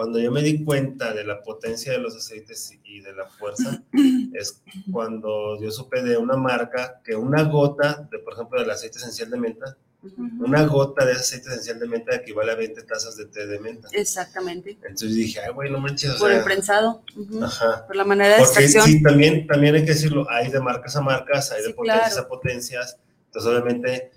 [0.00, 3.82] cuando yo me di cuenta de la potencia de los aceites y de la fuerza,
[4.32, 8.96] es cuando yo supe de una marca que una gota, de, por ejemplo, del aceite
[8.96, 9.76] esencial de menta,
[10.38, 13.88] una gota de aceite esencial de menta equivale a 20 tazas de té de menta.
[13.92, 14.70] Exactamente.
[14.70, 16.14] Entonces dije, ay, güey, no manches.
[16.14, 17.02] Por el prensado.
[17.42, 17.86] Ajá.
[17.86, 18.86] Por la manera de Porque extracción.
[18.86, 22.26] Sí, también, también hay que decirlo, hay de marcas a marcas, hay de potencias a
[22.26, 22.96] potencias.
[23.26, 24.12] Entonces, obviamente,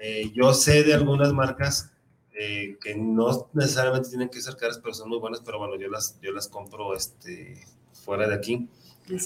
[0.00, 1.90] eh, yo sé de algunas marcas
[2.34, 5.88] eh, que no necesariamente tienen que ser caras, pero son muy buenas, pero bueno, yo
[5.88, 8.68] las, yo las compro este, fuera de aquí.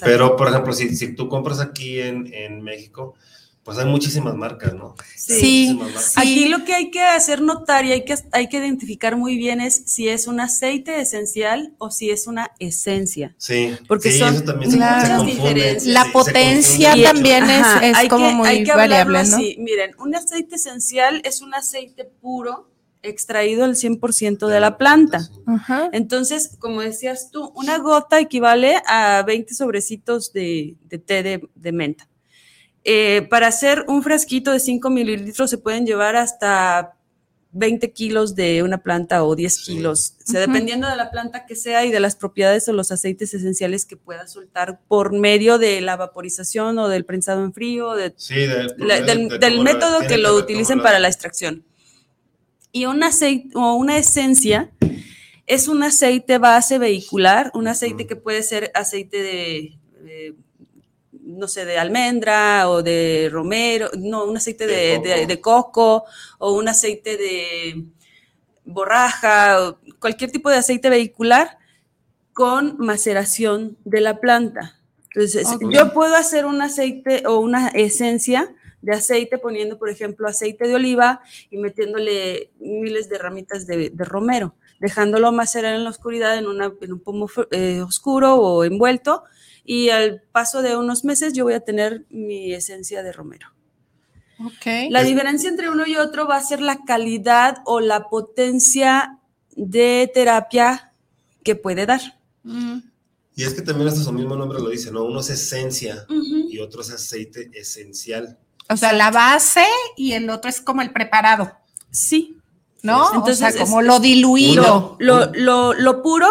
[0.02, 3.14] Pero, por ejemplo, si, si tú compras aquí en, en México,
[3.68, 4.94] pues hay muchísimas marcas, ¿no?
[5.14, 5.78] Sí.
[6.16, 9.60] Aquí lo que hay que hacer notar y hay que, hay que identificar muy bien
[9.60, 13.35] es si es un aceite esencial o si es una esencia.
[13.36, 13.76] Sí.
[13.86, 15.85] Porque son eso también muchas diferencias.
[15.85, 19.36] La potencia también es, es como muy variable, ¿no?
[19.36, 22.70] Miren, un aceite esencial es un aceite puro
[23.03, 25.20] extraído el 100% de la planta.
[25.93, 30.77] Entonces, como decías tú, una gota equivale a 20 sobrecitos de,
[31.07, 31.23] té
[31.55, 32.09] de, menta.
[32.85, 36.95] Eh, para hacer un frasquito de 5 mililitros se pueden llevar hasta
[37.53, 39.73] 20 kilos de una planta o 10 Sí.
[39.75, 40.53] kilos, o sea, Ujú.
[40.53, 43.97] dependiendo de la planta que sea y de las propiedades o los aceites esenciales que
[43.97, 48.75] pueda soltar por medio de la vaporización o del prensado en frío, de Sí, de-
[48.77, 51.65] la- de- del, método que lo utilicen para la extracción.
[52.78, 54.70] Y un aceite o una esencia
[55.48, 60.34] es un aceite base vehicular, un aceite que puede ser aceite de, de,
[61.12, 65.09] no sé, de almendra o de romero, no, un aceite De de, coco.
[65.09, 66.05] de- de coco
[66.38, 67.84] o un aceite de
[68.64, 71.59] borraja, o cualquier tipo de aceite vehicular
[72.32, 74.78] con maceración de la planta.
[75.14, 80.68] Entonces, yo puedo hacer un aceite o una esencia de aceite poniendo, por ejemplo, aceite
[80.68, 86.38] de oliva y metiéndole miles de ramitas de, de romero, dejándolo macerar en la oscuridad
[86.38, 89.24] en, una, en un pomo eh, oscuro o envuelto
[89.64, 93.48] y al paso de unos meses yo voy a tener mi esencia de romero.
[94.40, 94.90] Ok.
[94.90, 99.18] La diferencia entre uno y otro va a ser la calidad o la potencia
[99.56, 100.94] de terapia
[101.42, 102.00] que puede dar.
[102.44, 102.78] Mm.
[103.34, 105.05] Y es que también hasta su mismo nombre lo dice, ¿no?
[105.05, 108.38] Uno es esencia y otro es aceite esencial.
[108.69, 109.65] O sea, la base
[109.97, 111.53] y el otro es como el preparado,
[111.90, 112.36] Sí.
[112.82, 113.15] ¿no?
[113.15, 114.97] Entonces, o sea, como lo diluido.
[115.01, 116.28] Lo, lo, lo puro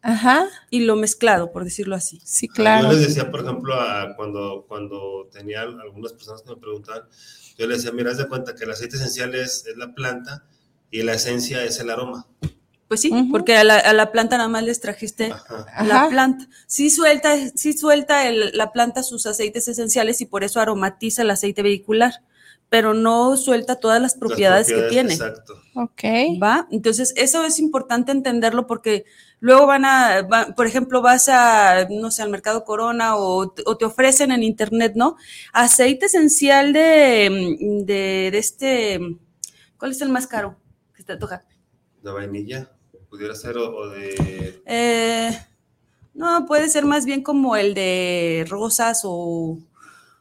[0.00, 0.46] Ajá.
[0.70, 2.20] y lo mezclado, por decirlo así.
[2.24, 2.88] Sí, Yo claro.
[2.92, 7.02] les decía, por ejemplo, a cuando, cuando tenía algunas personas que me preguntaban,
[7.58, 10.44] yo les decía, mira, haz de cuenta que el aceite esencial es, es la planta
[10.90, 12.26] y la esencia es el aroma.
[12.92, 15.64] Pues sí, porque a la, a la planta nada más les trajiste Ajá.
[15.82, 16.08] la Ajá.
[16.10, 16.46] planta.
[16.66, 21.30] Sí suelta, sí suelta el- la planta sus aceites esenciales y por eso aromatiza el
[21.30, 22.12] aceite vehicular,
[22.68, 25.14] pero no suelta todas las Las propiedades, que tiene.
[25.14, 25.54] Exacto.
[25.74, 26.02] Ok.
[26.42, 26.68] ¿Va?
[26.70, 29.06] Entonces, eso es importante entenderlo porque
[29.40, 33.62] luego van a, va- por ejemplo, vas a, no sé, al mercado Corona o, te-
[33.64, 35.16] o te ofrecen en internet, ¿no?
[35.54, 39.00] Aceite esencial de, mm, de, de este,
[39.78, 40.56] ¿cuál es el más caro
[40.94, 41.42] que te toca?
[42.02, 42.68] De vainilla,
[43.12, 44.62] pudiera ser, o, o de...
[44.64, 45.38] Eh,
[46.14, 49.58] no, puede ser más bien como el de rosas o,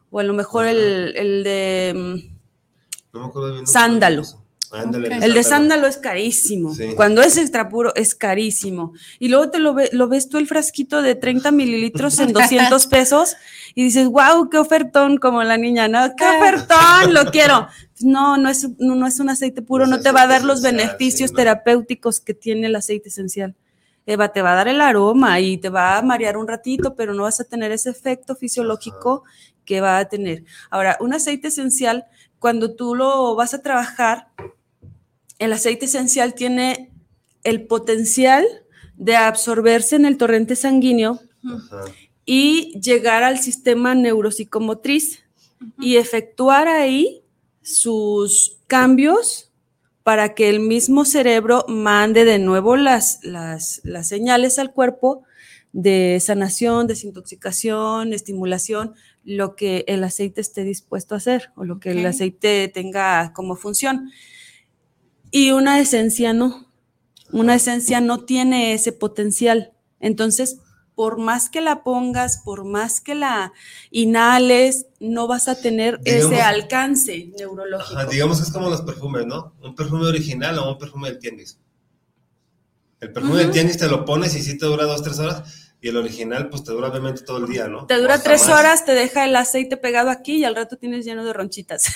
[0.10, 1.94] o a lo mejor el, el de...
[1.96, 3.66] mm, No me acuerdo bien.
[3.66, 4.24] Sándalo.
[4.72, 5.08] Ándale.
[5.22, 6.74] El de sándalo es carísimo.
[6.74, 6.94] Sí.
[6.96, 8.94] Cuando es extra puro es carísimo.
[9.20, 12.88] Y luego te lo, ve- lo ves tú el frasquito de 30 mililitros en 200
[12.88, 13.36] pesos
[13.76, 16.00] y dices, wow, qué ofertón, como la niña, ¿no?
[16.16, 17.14] ¡Qué ofertón!
[17.14, 17.68] Lo quiero.
[18.02, 20.44] No, no es, no, no es un aceite puro, No no te va a dar
[20.44, 23.56] los beneficios sí, terapéuticos que tiene el aceite esencial.
[24.08, 27.14] Eva, te va a dar el aroma y te va a marear un ratito, pero
[27.14, 29.24] no vas a tener ese efecto fisiológico
[29.64, 30.44] que va a tener.
[30.72, 32.06] Ahora, un aceite esencial,
[32.40, 34.30] cuando tú lo vas a trabajar,
[35.42, 36.92] el aceite esencial tiene
[37.44, 38.46] el potencial
[38.96, 41.86] de absorberse en el torrente sanguíneo Ajá.
[42.26, 45.24] y llegar al sistema neuropsicomotriz
[45.80, 47.24] y efectuar ahí
[47.64, 49.52] sus cambios
[50.04, 55.24] para que el mismo cerebro mande de nuevo las, las, las señales al cuerpo
[55.74, 58.94] de sanación, desintoxicación, estimulación,
[59.24, 63.56] lo que el aceite esté dispuesto a hacer o lo que el aceite tenga como
[63.56, 64.12] función.
[65.32, 66.68] Y una esencia no.
[67.32, 69.72] Una esencia no tiene ese potencial.
[70.00, 70.58] Entonces,
[70.96, 73.54] por más que la pongas, por más que la
[73.90, 77.98] inhales, no vas a tener ese alcance neurológico.
[77.98, 79.56] Ajá, digamos que es como los perfumes, ¿no?
[79.64, 81.58] Un perfume original o un perfume del tianguis.
[83.00, 85.90] El perfume del tianguis te lo pones y sí te dura dos, tres horas, y
[85.90, 87.88] el original pues te dura obviamente todo el día, ¿no?
[87.88, 88.60] Te dura tres más.
[88.60, 91.86] horas, te deja el aceite pegado aquí y al rato tienes lleno de ronchitas.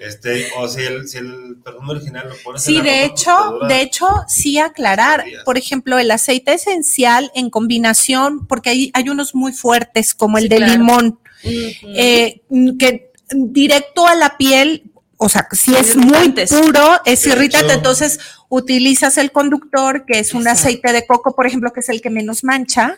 [0.00, 3.14] Este, o si el, si el perfume original lo pones Sí, en la de ropa,
[3.14, 8.90] pues, hecho, de hecho, sí aclarar, por ejemplo, el aceite esencial en combinación, porque hay,
[8.94, 10.72] hay unos muy fuertes, como el Sí, de claro.
[10.72, 12.42] limón, eh,
[12.78, 14.90] que directo a la piel,
[15.20, 20.42] o sea, si es muy puro, es irritante, entonces utilizas el conductor, que es un
[20.42, 20.60] Exacto.
[20.60, 22.96] aceite de coco, por ejemplo, que es el que menos mancha,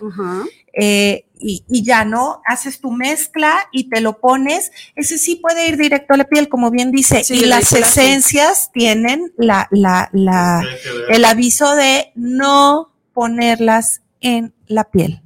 [0.75, 5.67] eh, y, y ya no, haces tu mezcla y te lo pones, ese sí puede
[5.69, 9.67] ir directo a la piel, como bien dice, Sí, y las esencias tienen la,
[11.09, 15.23] el aviso de no ponerlas en la piel.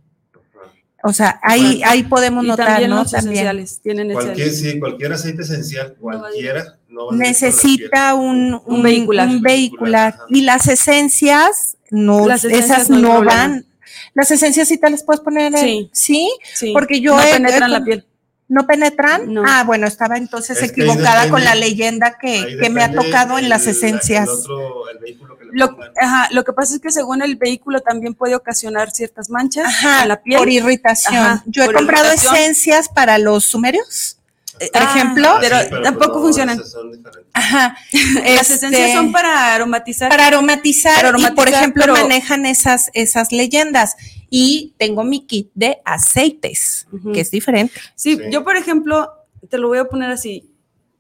[1.07, 3.03] O sea, ahí, ahí podemos Y notar, también ¿no?
[3.03, 3.35] los También.
[3.35, 9.29] esenciales tienen Cualquier, sí, cualquier aceite esencial, cualquiera, no necesita un, Un vehicular.
[9.29, 10.15] un vehicular.
[10.15, 10.25] Ajá.
[10.29, 13.67] Y las esencias, no, Las esencias esas no van.
[14.15, 15.91] Las esencias sí te las puedes poner en Sí.
[15.93, 18.07] sí, Sí, porque yo no he- penetran he- la piel.
[18.47, 19.33] ¿No penetran?
[19.33, 19.43] No.
[19.47, 23.45] Ah, bueno, estaba entonces Es equivocada con la leyenda que, que me ha tocado en
[23.45, 24.29] el- las el esencias.
[24.29, 27.81] otro- el vehículo que le Lo, ajá, lo que pasa es que según el vehículo
[27.81, 30.39] también puede ocasionar ciertas manchas Ajá, en la piel.
[30.39, 31.17] por irritación.
[31.17, 32.35] Ajá, Yo he comprado irritación.
[32.37, 34.19] esencias para los sumerios,
[34.59, 35.29] por ah, ejemplo.
[35.29, 36.57] Ah, pero sí, tampoco pues no, funcionan.
[36.59, 37.31] esas son diferentes.
[37.35, 37.77] Ajá.
[37.93, 40.09] Las Este, esencias son para aromatizar.
[40.11, 43.97] para aromatizar, Para y por ejemplo pero- manejan esas, esas leyendas.
[44.31, 47.75] Y tengo mi kit de aceites, que es diferente.
[47.95, 48.23] Sí, Sí.
[48.31, 49.11] yo por ejemplo,
[49.49, 50.51] te lo voy a poner así.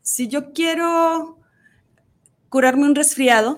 [0.02, 1.38] Si yo quiero
[2.48, 3.56] curarme un resfriado,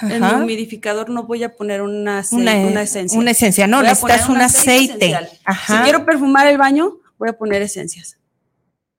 [0.00, 3.18] en mi humidificador no voy a poner una, ace- Una, una esencia.
[3.18, 5.18] una esencia, no, Voy necesitas un aceite.
[5.44, 5.76] Ajá.
[5.78, 8.18] Si quiero perfumar el baño, voy a poner esencias.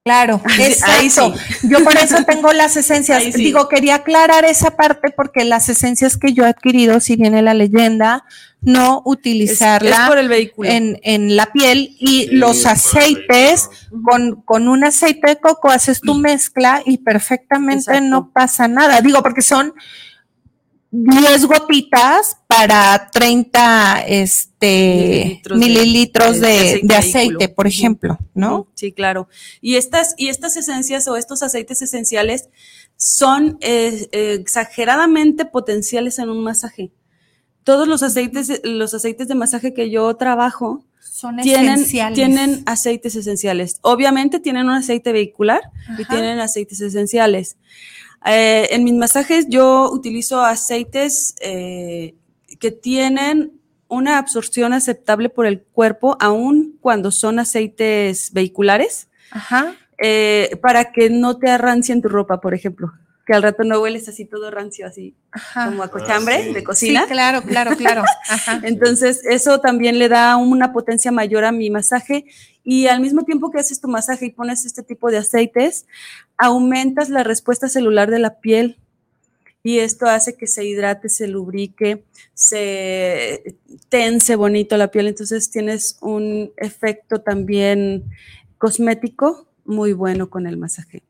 [0.04, 1.34] Claro, exacto.
[1.36, 1.68] sí.
[1.68, 3.24] Yo por eso tengo las esencias.
[3.24, 3.32] Sí.
[3.32, 7.52] Digo, quería aclarar esa parte porque las esencias que yo he adquirido, si viene la
[7.52, 8.24] leyenda,
[8.60, 10.68] no utilizarla es por el vehículo.
[10.68, 13.68] en, en la piel y Sí, los aceites,
[14.02, 18.04] con, con un aceite de coco haces tu mezcla y perfectamente Exacto.
[18.08, 19.00] no pasa nada.
[19.00, 19.74] Digo, porque son
[20.90, 27.54] 10 gotitas para 30 este, Mililitros de- mililitros de de, aceite de aceite, vehículo.
[27.54, 28.68] por ejemplo, ¿no?
[28.74, 29.28] Sí, claro.
[29.60, 32.48] Y estas, y estas esencias o estos aceites esenciales
[32.96, 36.90] son eh, eh, exageradamente potenciales en un masaje.
[37.64, 42.14] Todos los aceites, los aceites de masaje que yo trabajo Son tienen, esenciales.
[42.16, 43.76] tienen aceites esenciales.
[43.82, 45.60] Obviamente tienen un aceite vehicular
[45.98, 47.56] y tienen aceites esenciales.
[48.26, 52.14] Eh, en mis masajes yo utilizo aceites eh,
[52.58, 53.52] que tienen
[53.88, 59.74] una absorción aceptable por el cuerpo, aun cuando son aceites vehiculares, Ajá.
[59.98, 62.92] eh, para que no te arrancien tu ropa, por ejemplo.
[63.26, 65.66] Que al rato no hueles así todo rancio, así Ajá.
[65.66, 66.52] como a cochambre sí.
[66.54, 67.06] de Sí, cocina.
[67.06, 68.02] claro, claro, claro.
[68.28, 68.60] Ajá.
[68.62, 72.24] Entonces, eso también le da una potencia mayor a mi masaje
[72.64, 75.86] y al mismo tiempo que haces tu masaje y pones este tipo de aceites,
[76.38, 78.78] aumentas la respuesta celular de la piel
[79.62, 83.56] y esto hace que se hidrate, se lubrique, se
[83.88, 85.08] tense bonito la piel.
[85.08, 88.04] Entonces, tienes un efecto también
[88.56, 91.02] cosmético muy bueno con el masaje.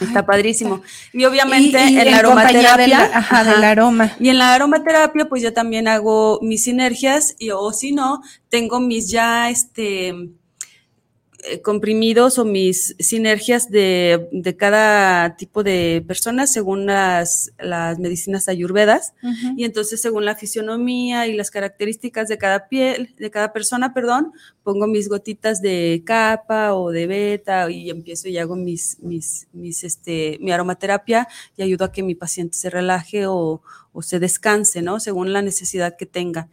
[0.00, 0.82] Está Ay, padrísimo.
[1.12, 3.04] Y obviamente Y- y en la aromaterapia.
[3.04, 4.12] ajá, ajá, del aroma.
[4.20, 8.80] y en la aromaterapia, pues yo también hago mis sinergias y o si no, tengo
[8.80, 10.30] mis ya este
[11.62, 19.12] comprimidos o mis sinergias de, de cada tipo de personas según las, las medicinas ayurvedas.
[19.56, 24.32] Y entonces, según la fisionomía y las características de cada piel, de cada persona, perdón,
[24.62, 29.84] pongo mis gotitas de capa o de beta y empiezo y hago mis, mis, mis,
[29.84, 33.60] este, mi aromaterapia y ayudo a que mi paciente se relaje o,
[33.92, 34.98] o se descanse, ¿no?
[34.98, 36.48] Según la necesidad que tenga.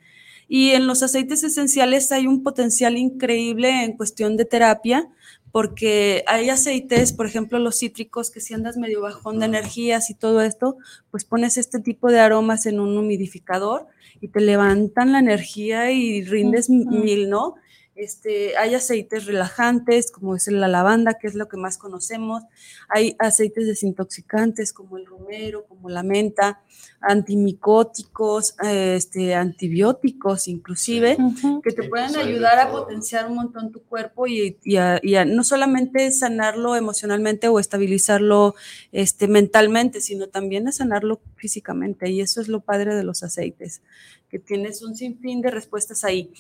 [0.53, 5.07] Y en los aceites esenciales hay un potencial increíble en cuestión de terapia,
[5.53, 10.13] porque hay aceites, por ejemplo, los cítricos, que si andas medio bajón de energías y
[10.13, 10.75] todo esto,
[11.09, 13.87] pues pones este tipo de aromas en un humidificador
[14.19, 17.55] y te levantan la energía y rindes mil, ¿no?
[17.95, 22.43] Este, hay aceites relajantes, como es la lavanda, que es lo que más conocemos.
[22.89, 26.61] Hay aceites desintoxicantes, como el romero, como la menta,
[27.01, 31.17] antimicóticos, eh, este, antibióticos, inclusive
[31.63, 35.15] que te pueden pues, ayudar a potenciar un montón tu cuerpo y, y a, y
[35.15, 38.55] a no solamente sanarlo emocionalmente o estabilizarlo
[38.91, 42.09] este, mentalmente, sino también a sanarlo físicamente.
[42.09, 43.81] Y eso es lo padre de los aceites,
[44.29, 46.31] que tienes un sinfín de respuestas ahí.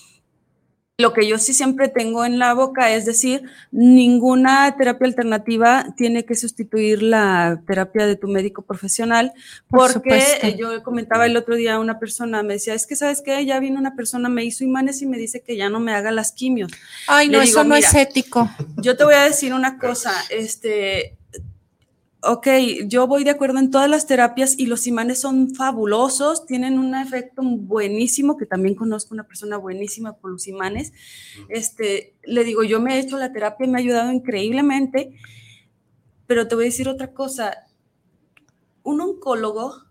[1.01, 6.25] Lo que yo sí siempre tengo en la boca es decir, ninguna terapia alternativa tiene
[6.25, 9.33] que sustituir la terapia de tu médico profesional,
[9.67, 10.47] Por porque supuesto.
[10.47, 13.45] eh, yo comentaba el otro día a una persona, me decía, es que sabes qué,
[13.45, 16.11] ya vino una persona, me hizo imanes y me dice que ya no me haga
[16.11, 16.71] las quimios.
[17.07, 18.49] Ay, Le no, digo, eso no es ético.
[18.77, 21.17] Yo te voy a decir una cosa, este,
[22.23, 22.47] ok,
[22.87, 26.93] yo voy de acuerdo en todas las terapias y los imanes son fabulosos, tienen un
[26.95, 30.93] efecto buenísimo, que también conozco una persona buenísima por los imanes.
[31.49, 35.13] Este, le digo, yo me he hecho la terapia y me ha ayudado increíblemente,
[36.27, 37.65] pero te voy a decir otra cosa,
[38.83, 39.83] un oncólogo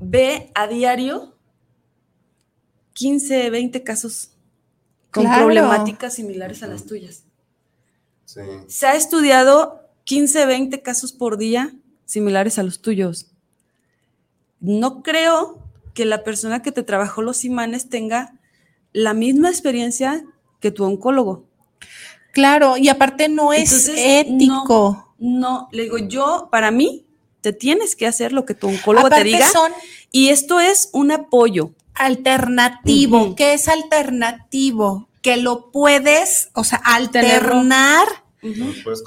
[0.00, 1.36] ve a diario
[2.94, 4.30] 15, 20 casos
[5.10, 5.44] con Claro.
[5.46, 7.24] problemáticas similares a las tuyas.
[8.24, 8.40] Sí.
[8.68, 11.74] Se ha estudiado 15, 20 casos por día
[12.04, 13.26] similares a los tuyos.
[14.60, 15.58] No creo
[15.94, 18.34] que la persona que te trabajó los imanes tenga
[18.92, 20.24] la misma experiencia
[20.60, 21.44] que tu oncólogo.
[22.32, 25.14] Claro, y aparte no es Entonces, ético.
[25.18, 27.04] No, le digo, yo, para mí,
[27.40, 29.48] te tienes que hacer lo que tu oncólogo aparte te diga.
[29.48, 29.72] son
[30.12, 31.72] Y esto es un apoyo.
[31.94, 33.22] alternativo.
[33.22, 33.34] Ujú.
[33.34, 35.08] ¿Qué es alternativo?
[35.20, 38.06] Que lo puedes, o sea, alternar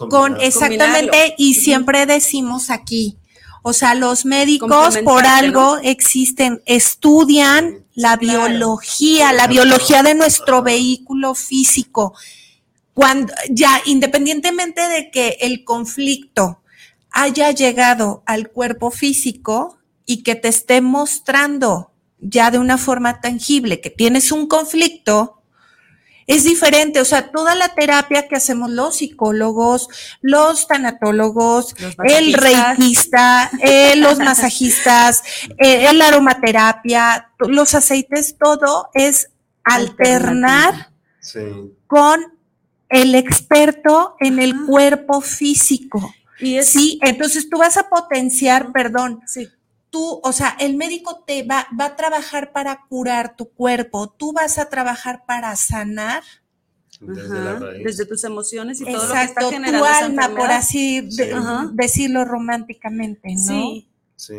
[0.10, 3.18] con exactamente y siempre decimos aquí,
[3.62, 11.36] o sea, los médicos por algo existen, estudian la biología, la biología de nuestro vehículo
[11.36, 12.14] físico.
[12.94, 16.62] Cuando ya independientemente de que el conflicto
[17.12, 23.82] haya llegado al cuerpo físico y que te esté mostrando ya de una forma tangible
[23.82, 25.39] que tienes un conflicto,
[26.30, 29.90] es diferente, o sea, toda la terapia que hacemos los psicólogos,
[30.22, 35.24] los tanatólogos, el reikista, eh, los masajistas,
[35.58, 39.32] eh, la aromaterapia, los aceites, todo es
[39.64, 40.92] alternar
[41.88, 42.22] con
[42.90, 46.14] el experto en el cuerpo físico.
[46.40, 49.50] Y sí, entonces tú vas a potenciar, perdón, sí
[49.90, 54.34] tú, o sea, el médico te va, va a trabajar para curar tu cuerpo, tú
[54.34, 56.24] vas a trabajar para sanar.
[57.02, 61.08] Desde, tus emociones y todo lo que está generando tu alma, por así
[61.72, 63.38] decirlo románticamente, ¿no?
[63.38, 63.90] Sí.
[64.18, 64.36] sí.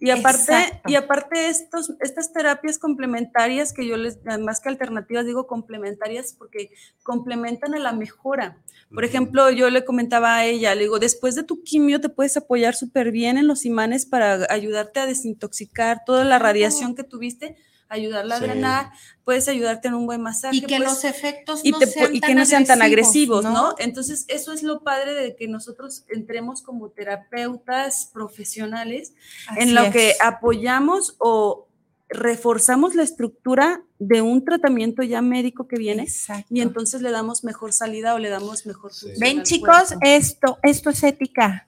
[0.00, 5.48] Y aparte, y aparte estos, estas terapias complementarias que yo les, más que alternativas, digo
[5.48, 6.70] complementarias porque
[7.02, 8.58] complementan a la mejora.
[8.94, 12.36] Por ejemplo, yo le comentaba a ella, le digo, después de tu quimio te puedes
[12.36, 17.56] apoyar súper bien en los imanes para ayudarte a desintoxicar toda la radiación que tuviste,
[17.88, 18.90] ayudarla a drenar,
[19.24, 20.56] puedes ayudarte en un buen masaje.
[20.56, 23.74] Y que pues, los efectos no, sean, y que no sean tan agresivos, ¿no?
[23.78, 29.14] Entonces, eso es lo padre de que nosotros entremos como terapeutas profesionales
[29.56, 31.68] en lo que apoyamos o
[32.08, 36.08] reforzamos la estructura de un tratamiento ya médico que viene
[36.48, 41.02] y entonces le damos mejor salida o le damos mejor Ven chicos, esto, esto es
[41.02, 41.67] ética.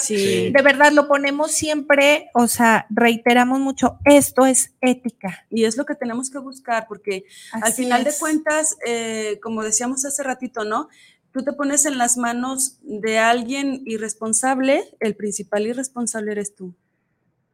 [0.00, 0.50] Sí.
[0.50, 5.46] De verdad lo ponemos siempre, o sea, reiteramos mucho, esto es ética.
[5.50, 10.04] Y es lo que tenemos que buscar, porque al final de cuentas, eh, como decíamos
[10.04, 10.88] hace ratito, ¿no?
[11.32, 16.74] Tú te pones en las manos de alguien irresponsable, el principal irresponsable eres tú.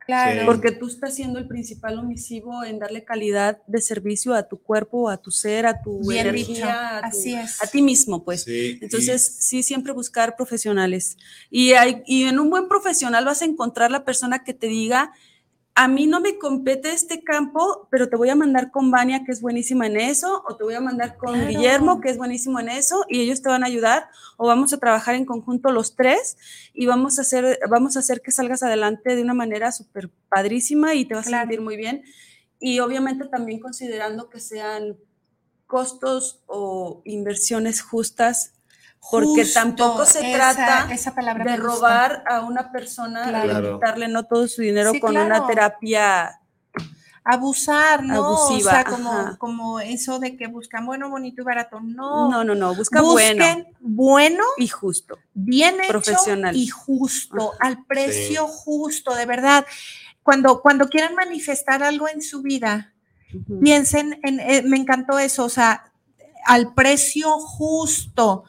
[0.08, 0.46] Claro.
[0.46, 5.10] Porque tú estás siendo el principal omisivo en darle calidad de servicio a tu cuerpo,
[5.10, 8.46] a tu ser, a tu energía, a, a, ti mismo, pues.
[8.48, 11.18] Entonces, sí, siempre buscar profesionales.
[11.50, 15.12] Y, hay, y en un buen profesional vas a encontrar la persona que te diga,
[15.80, 19.30] a mí no me compete este campo, pero te voy a mandar con Vania, que
[19.30, 22.68] es buenísima en eso, o te voy a mandar con Guillermo, que es buenísimo en
[22.68, 26.36] eso, y ellos te van a ayudar, o vamos a trabajar en conjunto los tres
[26.74, 30.94] y vamos a hacer, vamos a hacer que salgas adelante de una manera súper padrísima
[30.94, 32.02] y te vas a sentir muy bien.
[32.58, 34.96] Y obviamente también considerando que sean
[35.68, 38.57] costos o inversiones justas
[39.10, 44.92] porque tampoco se trata de robar a una persona y quitarle no todo su dinero
[45.00, 46.40] con una terapia
[47.28, 48.24] abusar, ¿no?
[48.24, 51.78] Abusiva, o sea, como, como, eso de que buscan bueno, bonito y barato.
[51.78, 52.74] No, no, no, no.
[52.74, 53.44] Busca bueno.
[53.80, 55.18] bueno y justo.
[55.34, 56.56] Bien profesional.
[56.56, 59.66] y justo, al precio justo, de verdad.
[60.22, 62.94] Cuando, cuando quieran manifestar algo en su vida,
[63.62, 65.92] piensen en, eh, me encantó eso, o sea,
[66.46, 68.44] al precio justo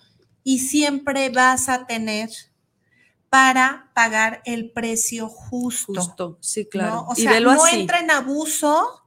[0.49, 2.31] y siempre vas a tener
[3.30, 5.93] para pagar el precio justo.
[5.93, 7.05] Justo, sí, claro.
[7.07, 9.03] O sea, no entra en abuso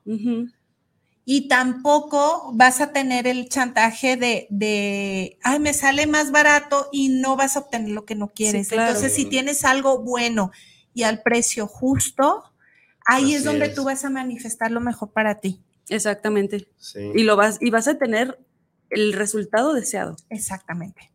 [1.24, 7.08] y tampoco vas a tener el chantaje de, de, ay, me sale más barato y
[7.08, 8.70] no vas a obtener lo que no quieres.
[8.70, 10.52] Entonces, si tienes algo bueno
[10.94, 12.44] y al precio justo,
[13.04, 15.60] ahí es donde tú vas a manifestar lo mejor para ti.
[15.88, 16.68] Exactamente.
[16.94, 18.38] Y lo vas, y vas a tener
[18.90, 20.14] el resultado deseado.
[20.30, 21.11] Exactamente.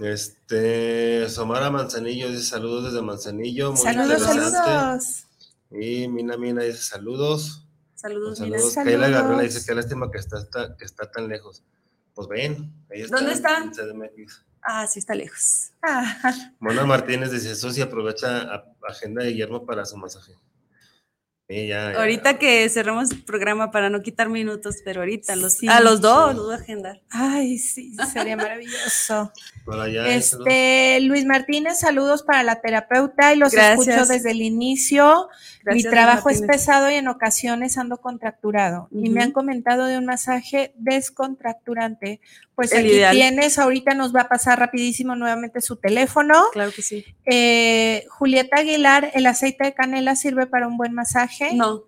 [0.00, 3.76] Este, Somara Manzanillo dice saludos desde Manzanillo.
[3.76, 5.26] saludos, saludos.
[5.70, 7.66] Y Mina Mina dice saludos.
[7.94, 8.76] Saludos, saludos.
[8.76, 8.84] Mina.
[8.84, 11.62] Kayla Gabriela dice que lástima que está, que está tan lejos.
[12.14, 13.16] Pues ven, ahí está.
[13.16, 13.70] ¿Dónde está?
[14.62, 15.72] Ah, sí, está lejos.
[16.58, 20.34] Mona Martínez dice, eso sí aprovecha agenda de Guillermo para su masaje.
[21.96, 26.34] Ahorita que cerremos el programa para no quitar minutos, pero ahorita los, a los dos
[26.36, 27.00] los voy a agendar.
[27.10, 29.32] Ay, sí, sería maravilloso.
[30.06, 35.28] este, Luis Martínez, saludos para la terapeuta y los escucho desde el inicio.
[35.64, 38.88] Mi trabajo es pesado y en ocasiones ando contracturado.
[38.92, 42.20] Y me han comentado de un masaje descontracturante.
[42.60, 46.34] Pues aquí tienes, ahorita nos va a pasar rapidísimo nuevamente su teléfono.
[46.52, 47.06] Claro que sí.
[47.24, 51.54] Eh, Julieta Aguilar, ¿el aceite de canela sirve para un buen masaje?
[51.54, 51.84] No.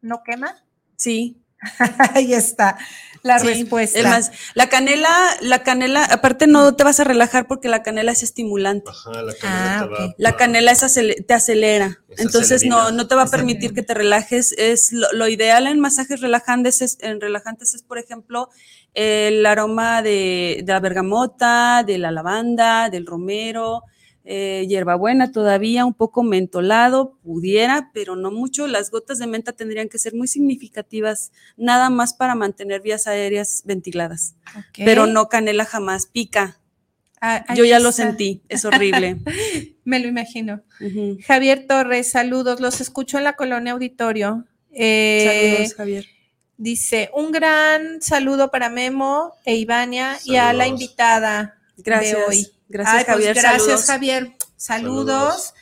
[0.00, 0.64] ¿No quema?
[0.96, 1.43] Sí.
[2.14, 2.76] Ahí está
[3.22, 3.98] la Sí, respuesta.
[3.98, 5.10] Es más, la canela,
[5.40, 8.90] la canela, aparte no te vas a relajar porque la canela es estimulante.
[8.90, 10.14] Ajá, la canela Ah, te va ok.
[10.18, 10.82] La canela es
[11.26, 13.02] te acelera, Es entonces no, acelerina.
[13.02, 13.74] no te va a permitir acelerina.
[13.74, 14.52] que te relajes.
[14.58, 18.50] Es lo, lo ideal en masajes relajantes es, en relajantes es, por ejemplo,
[18.92, 23.84] el aroma de, de la bergamota, de la lavanda, del romero,
[24.26, 28.66] eh, hierbabuena todavía, un poco mentolado, pudiera, pero no mucho.
[28.66, 33.62] Las gotas de menta tendrían que ser muy significativas, nada más para mantener vías aéreas
[33.66, 34.34] ventiladas,
[34.76, 36.58] pero no canela jamás pica.
[37.20, 39.16] Ah, Yo ya lo sentí, es horrible.
[39.84, 40.62] Me lo imagino.
[41.26, 42.60] Javier Torres, saludos.
[42.60, 44.44] Los escucho en la colonia auditorio.
[44.70, 46.06] Eh, Saludos, Javier.
[46.56, 52.16] Dice, un gran saludo para Memo e Ivania y a la invitada Gracias.
[52.18, 52.52] de hoy.
[52.68, 53.34] Gracias, Ay, pues, Javier.
[53.36, 53.86] gracias, Saludos.
[53.86, 54.36] Javier.
[54.56, 55.06] Saludos.
[55.06, 55.54] Saludos.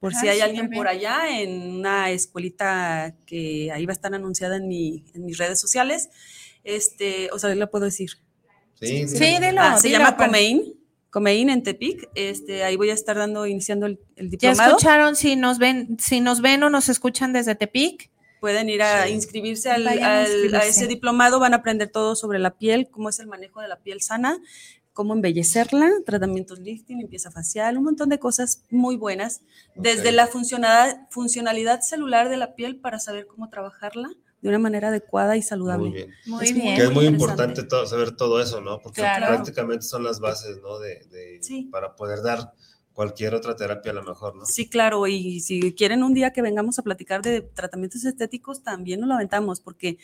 [0.00, 0.80] Por si Ah, hay súper alguien bien.
[0.80, 5.38] por allá en una escuelita que ahí va a estar anunciada en, mi, en mis
[5.38, 6.08] redes sociales.
[6.66, 8.10] Este, o sea, la puedo decir.
[8.74, 9.60] Sí, Sí, dilo.
[9.60, 10.74] Ah, se dilo, llama Comein,
[11.10, 12.10] Comein en Tepic.
[12.14, 14.70] Este, ahí voy a estar dando, iniciando el, el Ya diplomado.
[14.76, 18.10] escucharon si nos ven, si nos ven o nos escuchan desde Tepic.
[18.40, 19.12] Pueden ir a Sí.
[19.12, 23.08] inscribirse, al- a al- a ese diplomado, van a aprender todo sobre la piel, cómo
[23.08, 24.38] es el manejo de la piel sana,
[24.92, 29.40] cómo embellecerla, tratamientos lifting, limpieza facial, un montón de cosas muy buenas,
[29.74, 30.14] desde Ok.
[30.14, 34.10] la funcionalidad, funcionalidad celular de la piel para saber cómo trabajarla
[34.42, 35.88] de una manera adecuada y saludable.
[35.88, 36.14] Muy bien.
[36.26, 36.76] Muy Es bien.
[36.76, 38.80] Que es muy importante todo- saber todo eso, ¿no?
[38.80, 39.26] Porque Claro.
[39.26, 40.78] prácticamente son las bases, ¿no?
[40.78, 41.68] De, de- Sí.
[41.72, 42.52] Para poder dar
[42.92, 44.46] cualquier otra terapia a lo mejor, ¿no?
[44.46, 49.00] Sí, claro, y si quieren un día que vengamos a platicar de tratamientos estéticos, también
[49.00, 49.98] nos lo aventamos, porque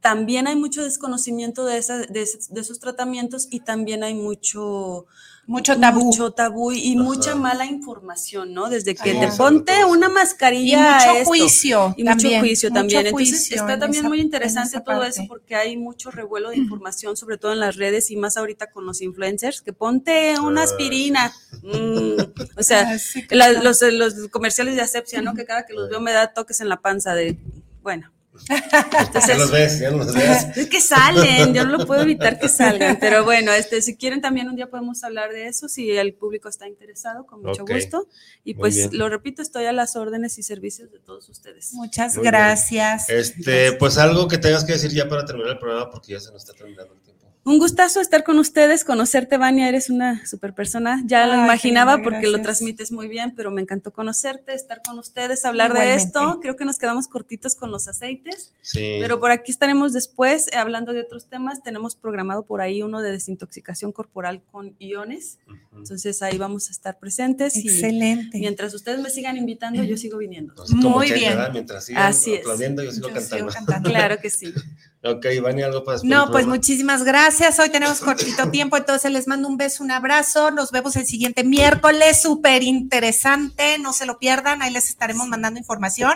[0.00, 5.06] también hay mucho desconocimiento de, esa- de, de esos tratamientos y también hay mucho,
[5.48, 6.06] Mucho tabú.
[6.06, 7.02] mucho tabú y Ajá.
[7.04, 8.68] mucha mala información, ¿no?
[8.68, 9.20] Desde que Ajá.
[9.30, 10.94] te ponte una Y mascarilla.
[10.96, 11.94] mucho esto, juicio.
[11.96, 13.06] y mucho también, juicio mucho también.
[13.06, 15.20] Entonces juicio está en también esa- muy interesante esa todo parte.
[15.20, 18.70] eso porque hay mucho revuelo de información, sobre todo en las redes y más ahorita
[18.72, 21.32] con los influencers, que ponte una Ah, aspirina.
[21.62, 22.20] Mm,
[22.58, 22.96] o sea, Ah,
[23.30, 25.34] la- los, los comerciales de asepsia, ¿no?
[25.34, 27.38] Que cada que los veo me da toques en la panza de,
[27.82, 28.10] bueno.
[28.48, 30.46] Ya los ves, ya los ves.
[30.56, 34.20] Es que salen, yo no lo puedo evitar que salgan, pero bueno, este, si quieren
[34.20, 38.08] también un día podemos hablar de eso, si el público está interesado, con mucho gusto.
[38.44, 38.98] Y muy pues bien.
[38.98, 41.72] lo repito, estoy a las órdenes y servicios de todos ustedes.
[41.74, 42.32] Muchas Muy bien.
[42.32, 43.08] gracias.
[43.08, 46.30] Este, pues algo que tengas que decir ya para terminar el programa porque ya se
[46.32, 47.05] nos está terminando el tiempo.
[47.46, 51.00] Un gustazo estar con ustedes, conocerte, Vania, eres una super persona.
[51.06, 54.82] Ya lo Ay, imaginaba querida, porque lo transmites muy bien, pero me encantó conocerte, estar
[54.84, 56.04] con ustedes, hablar de Igualmente.
[56.06, 56.40] esto.
[56.42, 58.52] Creo que nos quedamos cortitos con los aceites.
[58.62, 58.98] Sí.
[59.00, 61.62] Pero por aquí estaremos después eh, hablando de otros temas.
[61.62, 65.38] Tenemos programado por ahí uno de desintoxicación corporal con iones.
[65.46, 65.56] Ujú.
[65.78, 68.38] Entonces ahí vamos a estar presentes y Excelente.
[68.38, 70.60] mientras ustedes me sigan invitando, yo sigo viniendo.
[70.60, 71.38] Así Muy bien.
[71.52, 72.44] Mientras sigan Así es.
[72.44, 73.22] yo sigo Yo cantando.
[73.36, 73.88] sigo cantando.
[73.88, 74.52] Claro que sí.
[75.08, 77.58] Ok, Iván, ¿y algo para No, pues muchísimas gracias.
[77.58, 80.50] Hoy tenemos cortito tiempo, entonces les mando un beso, un abrazo.
[80.50, 83.78] Nos vemos el siguiente miércoles, súper interesante.
[83.78, 86.12] No se lo pierdan, ahí les estaremos mandando información.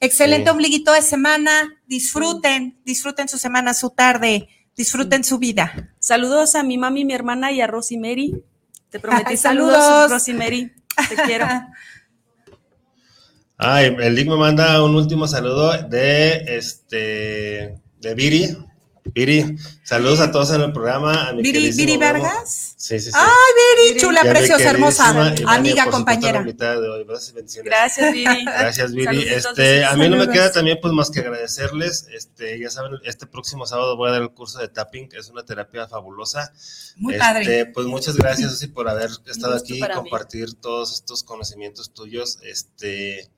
[0.00, 0.50] Excelente Sí.
[0.50, 1.74] ombliguito de semana.
[1.86, 5.94] Disfruten, disfruten su semana, su tarde, disfruten su vida.
[5.98, 8.42] Saludos a mi mami, mi hermana y a Rosy Mary.
[8.90, 10.10] Te prometí saludos, saludos.
[10.12, 10.72] Rosy Mary.
[11.08, 11.46] Te quiero.
[13.56, 18.56] Ay, el Lick me manda un último saludo de este de Viri.
[19.14, 21.28] Viri, saludos a todos en el programa.
[21.28, 21.96] A mi Viri, Viri.
[21.96, 22.74] Vargas.
[22.76, 23.16] Sí, sí, sí.
[23.18, 26.32] Ay, Viri, chula, preciosa, hermosa, Ivania, amiga, por supuesto, compañera.
[26.34, 27.04] la invitada de hoy.
[27.64, 28.44] Gracias Viri.
[28.44, 29.22] Gracias, Viri.
[29.28, 32.06] Este, a mí no me queda también pues más que agradecerles.
[32.12, 35.30] Este, ya saben, este próximo sábado voy a dar el curso de tapping, que es
[35.30, 36.52] una terapia fabulosa.
[36.96, 37.66] Muy Este, padre.
[37.72, 39.88] Pues muchas gracias, Susi, por haber estado aquí y mí.
[39.94, 42.40] compartir todos estos conocimientos tuyos.
[42.42, 43.30] Este,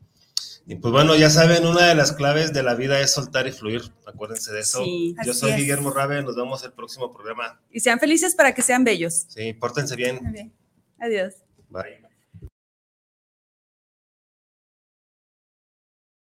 [0.66, 3.52] Y pues bueno, ya saben, una de las claves de la vida es soltar y
[3.52, 3.82] fluir.
[4.06, 4.84] Acuérdense de eso.
[4.84, 5.16] Sí.
[5.24, 5.56] Yo soy es.
[5.56, 7.60] Guillermo Rabe, nos vemos el próximo programa.
[7.70, 9.26] Y sean felices para que sean bellos.
[9.28, 10.20] Sí, pórtense bien.
[10.32, 10.52] Bien.
[10.98, 11.34] Adiós.
[11.68, 12.09] Bye.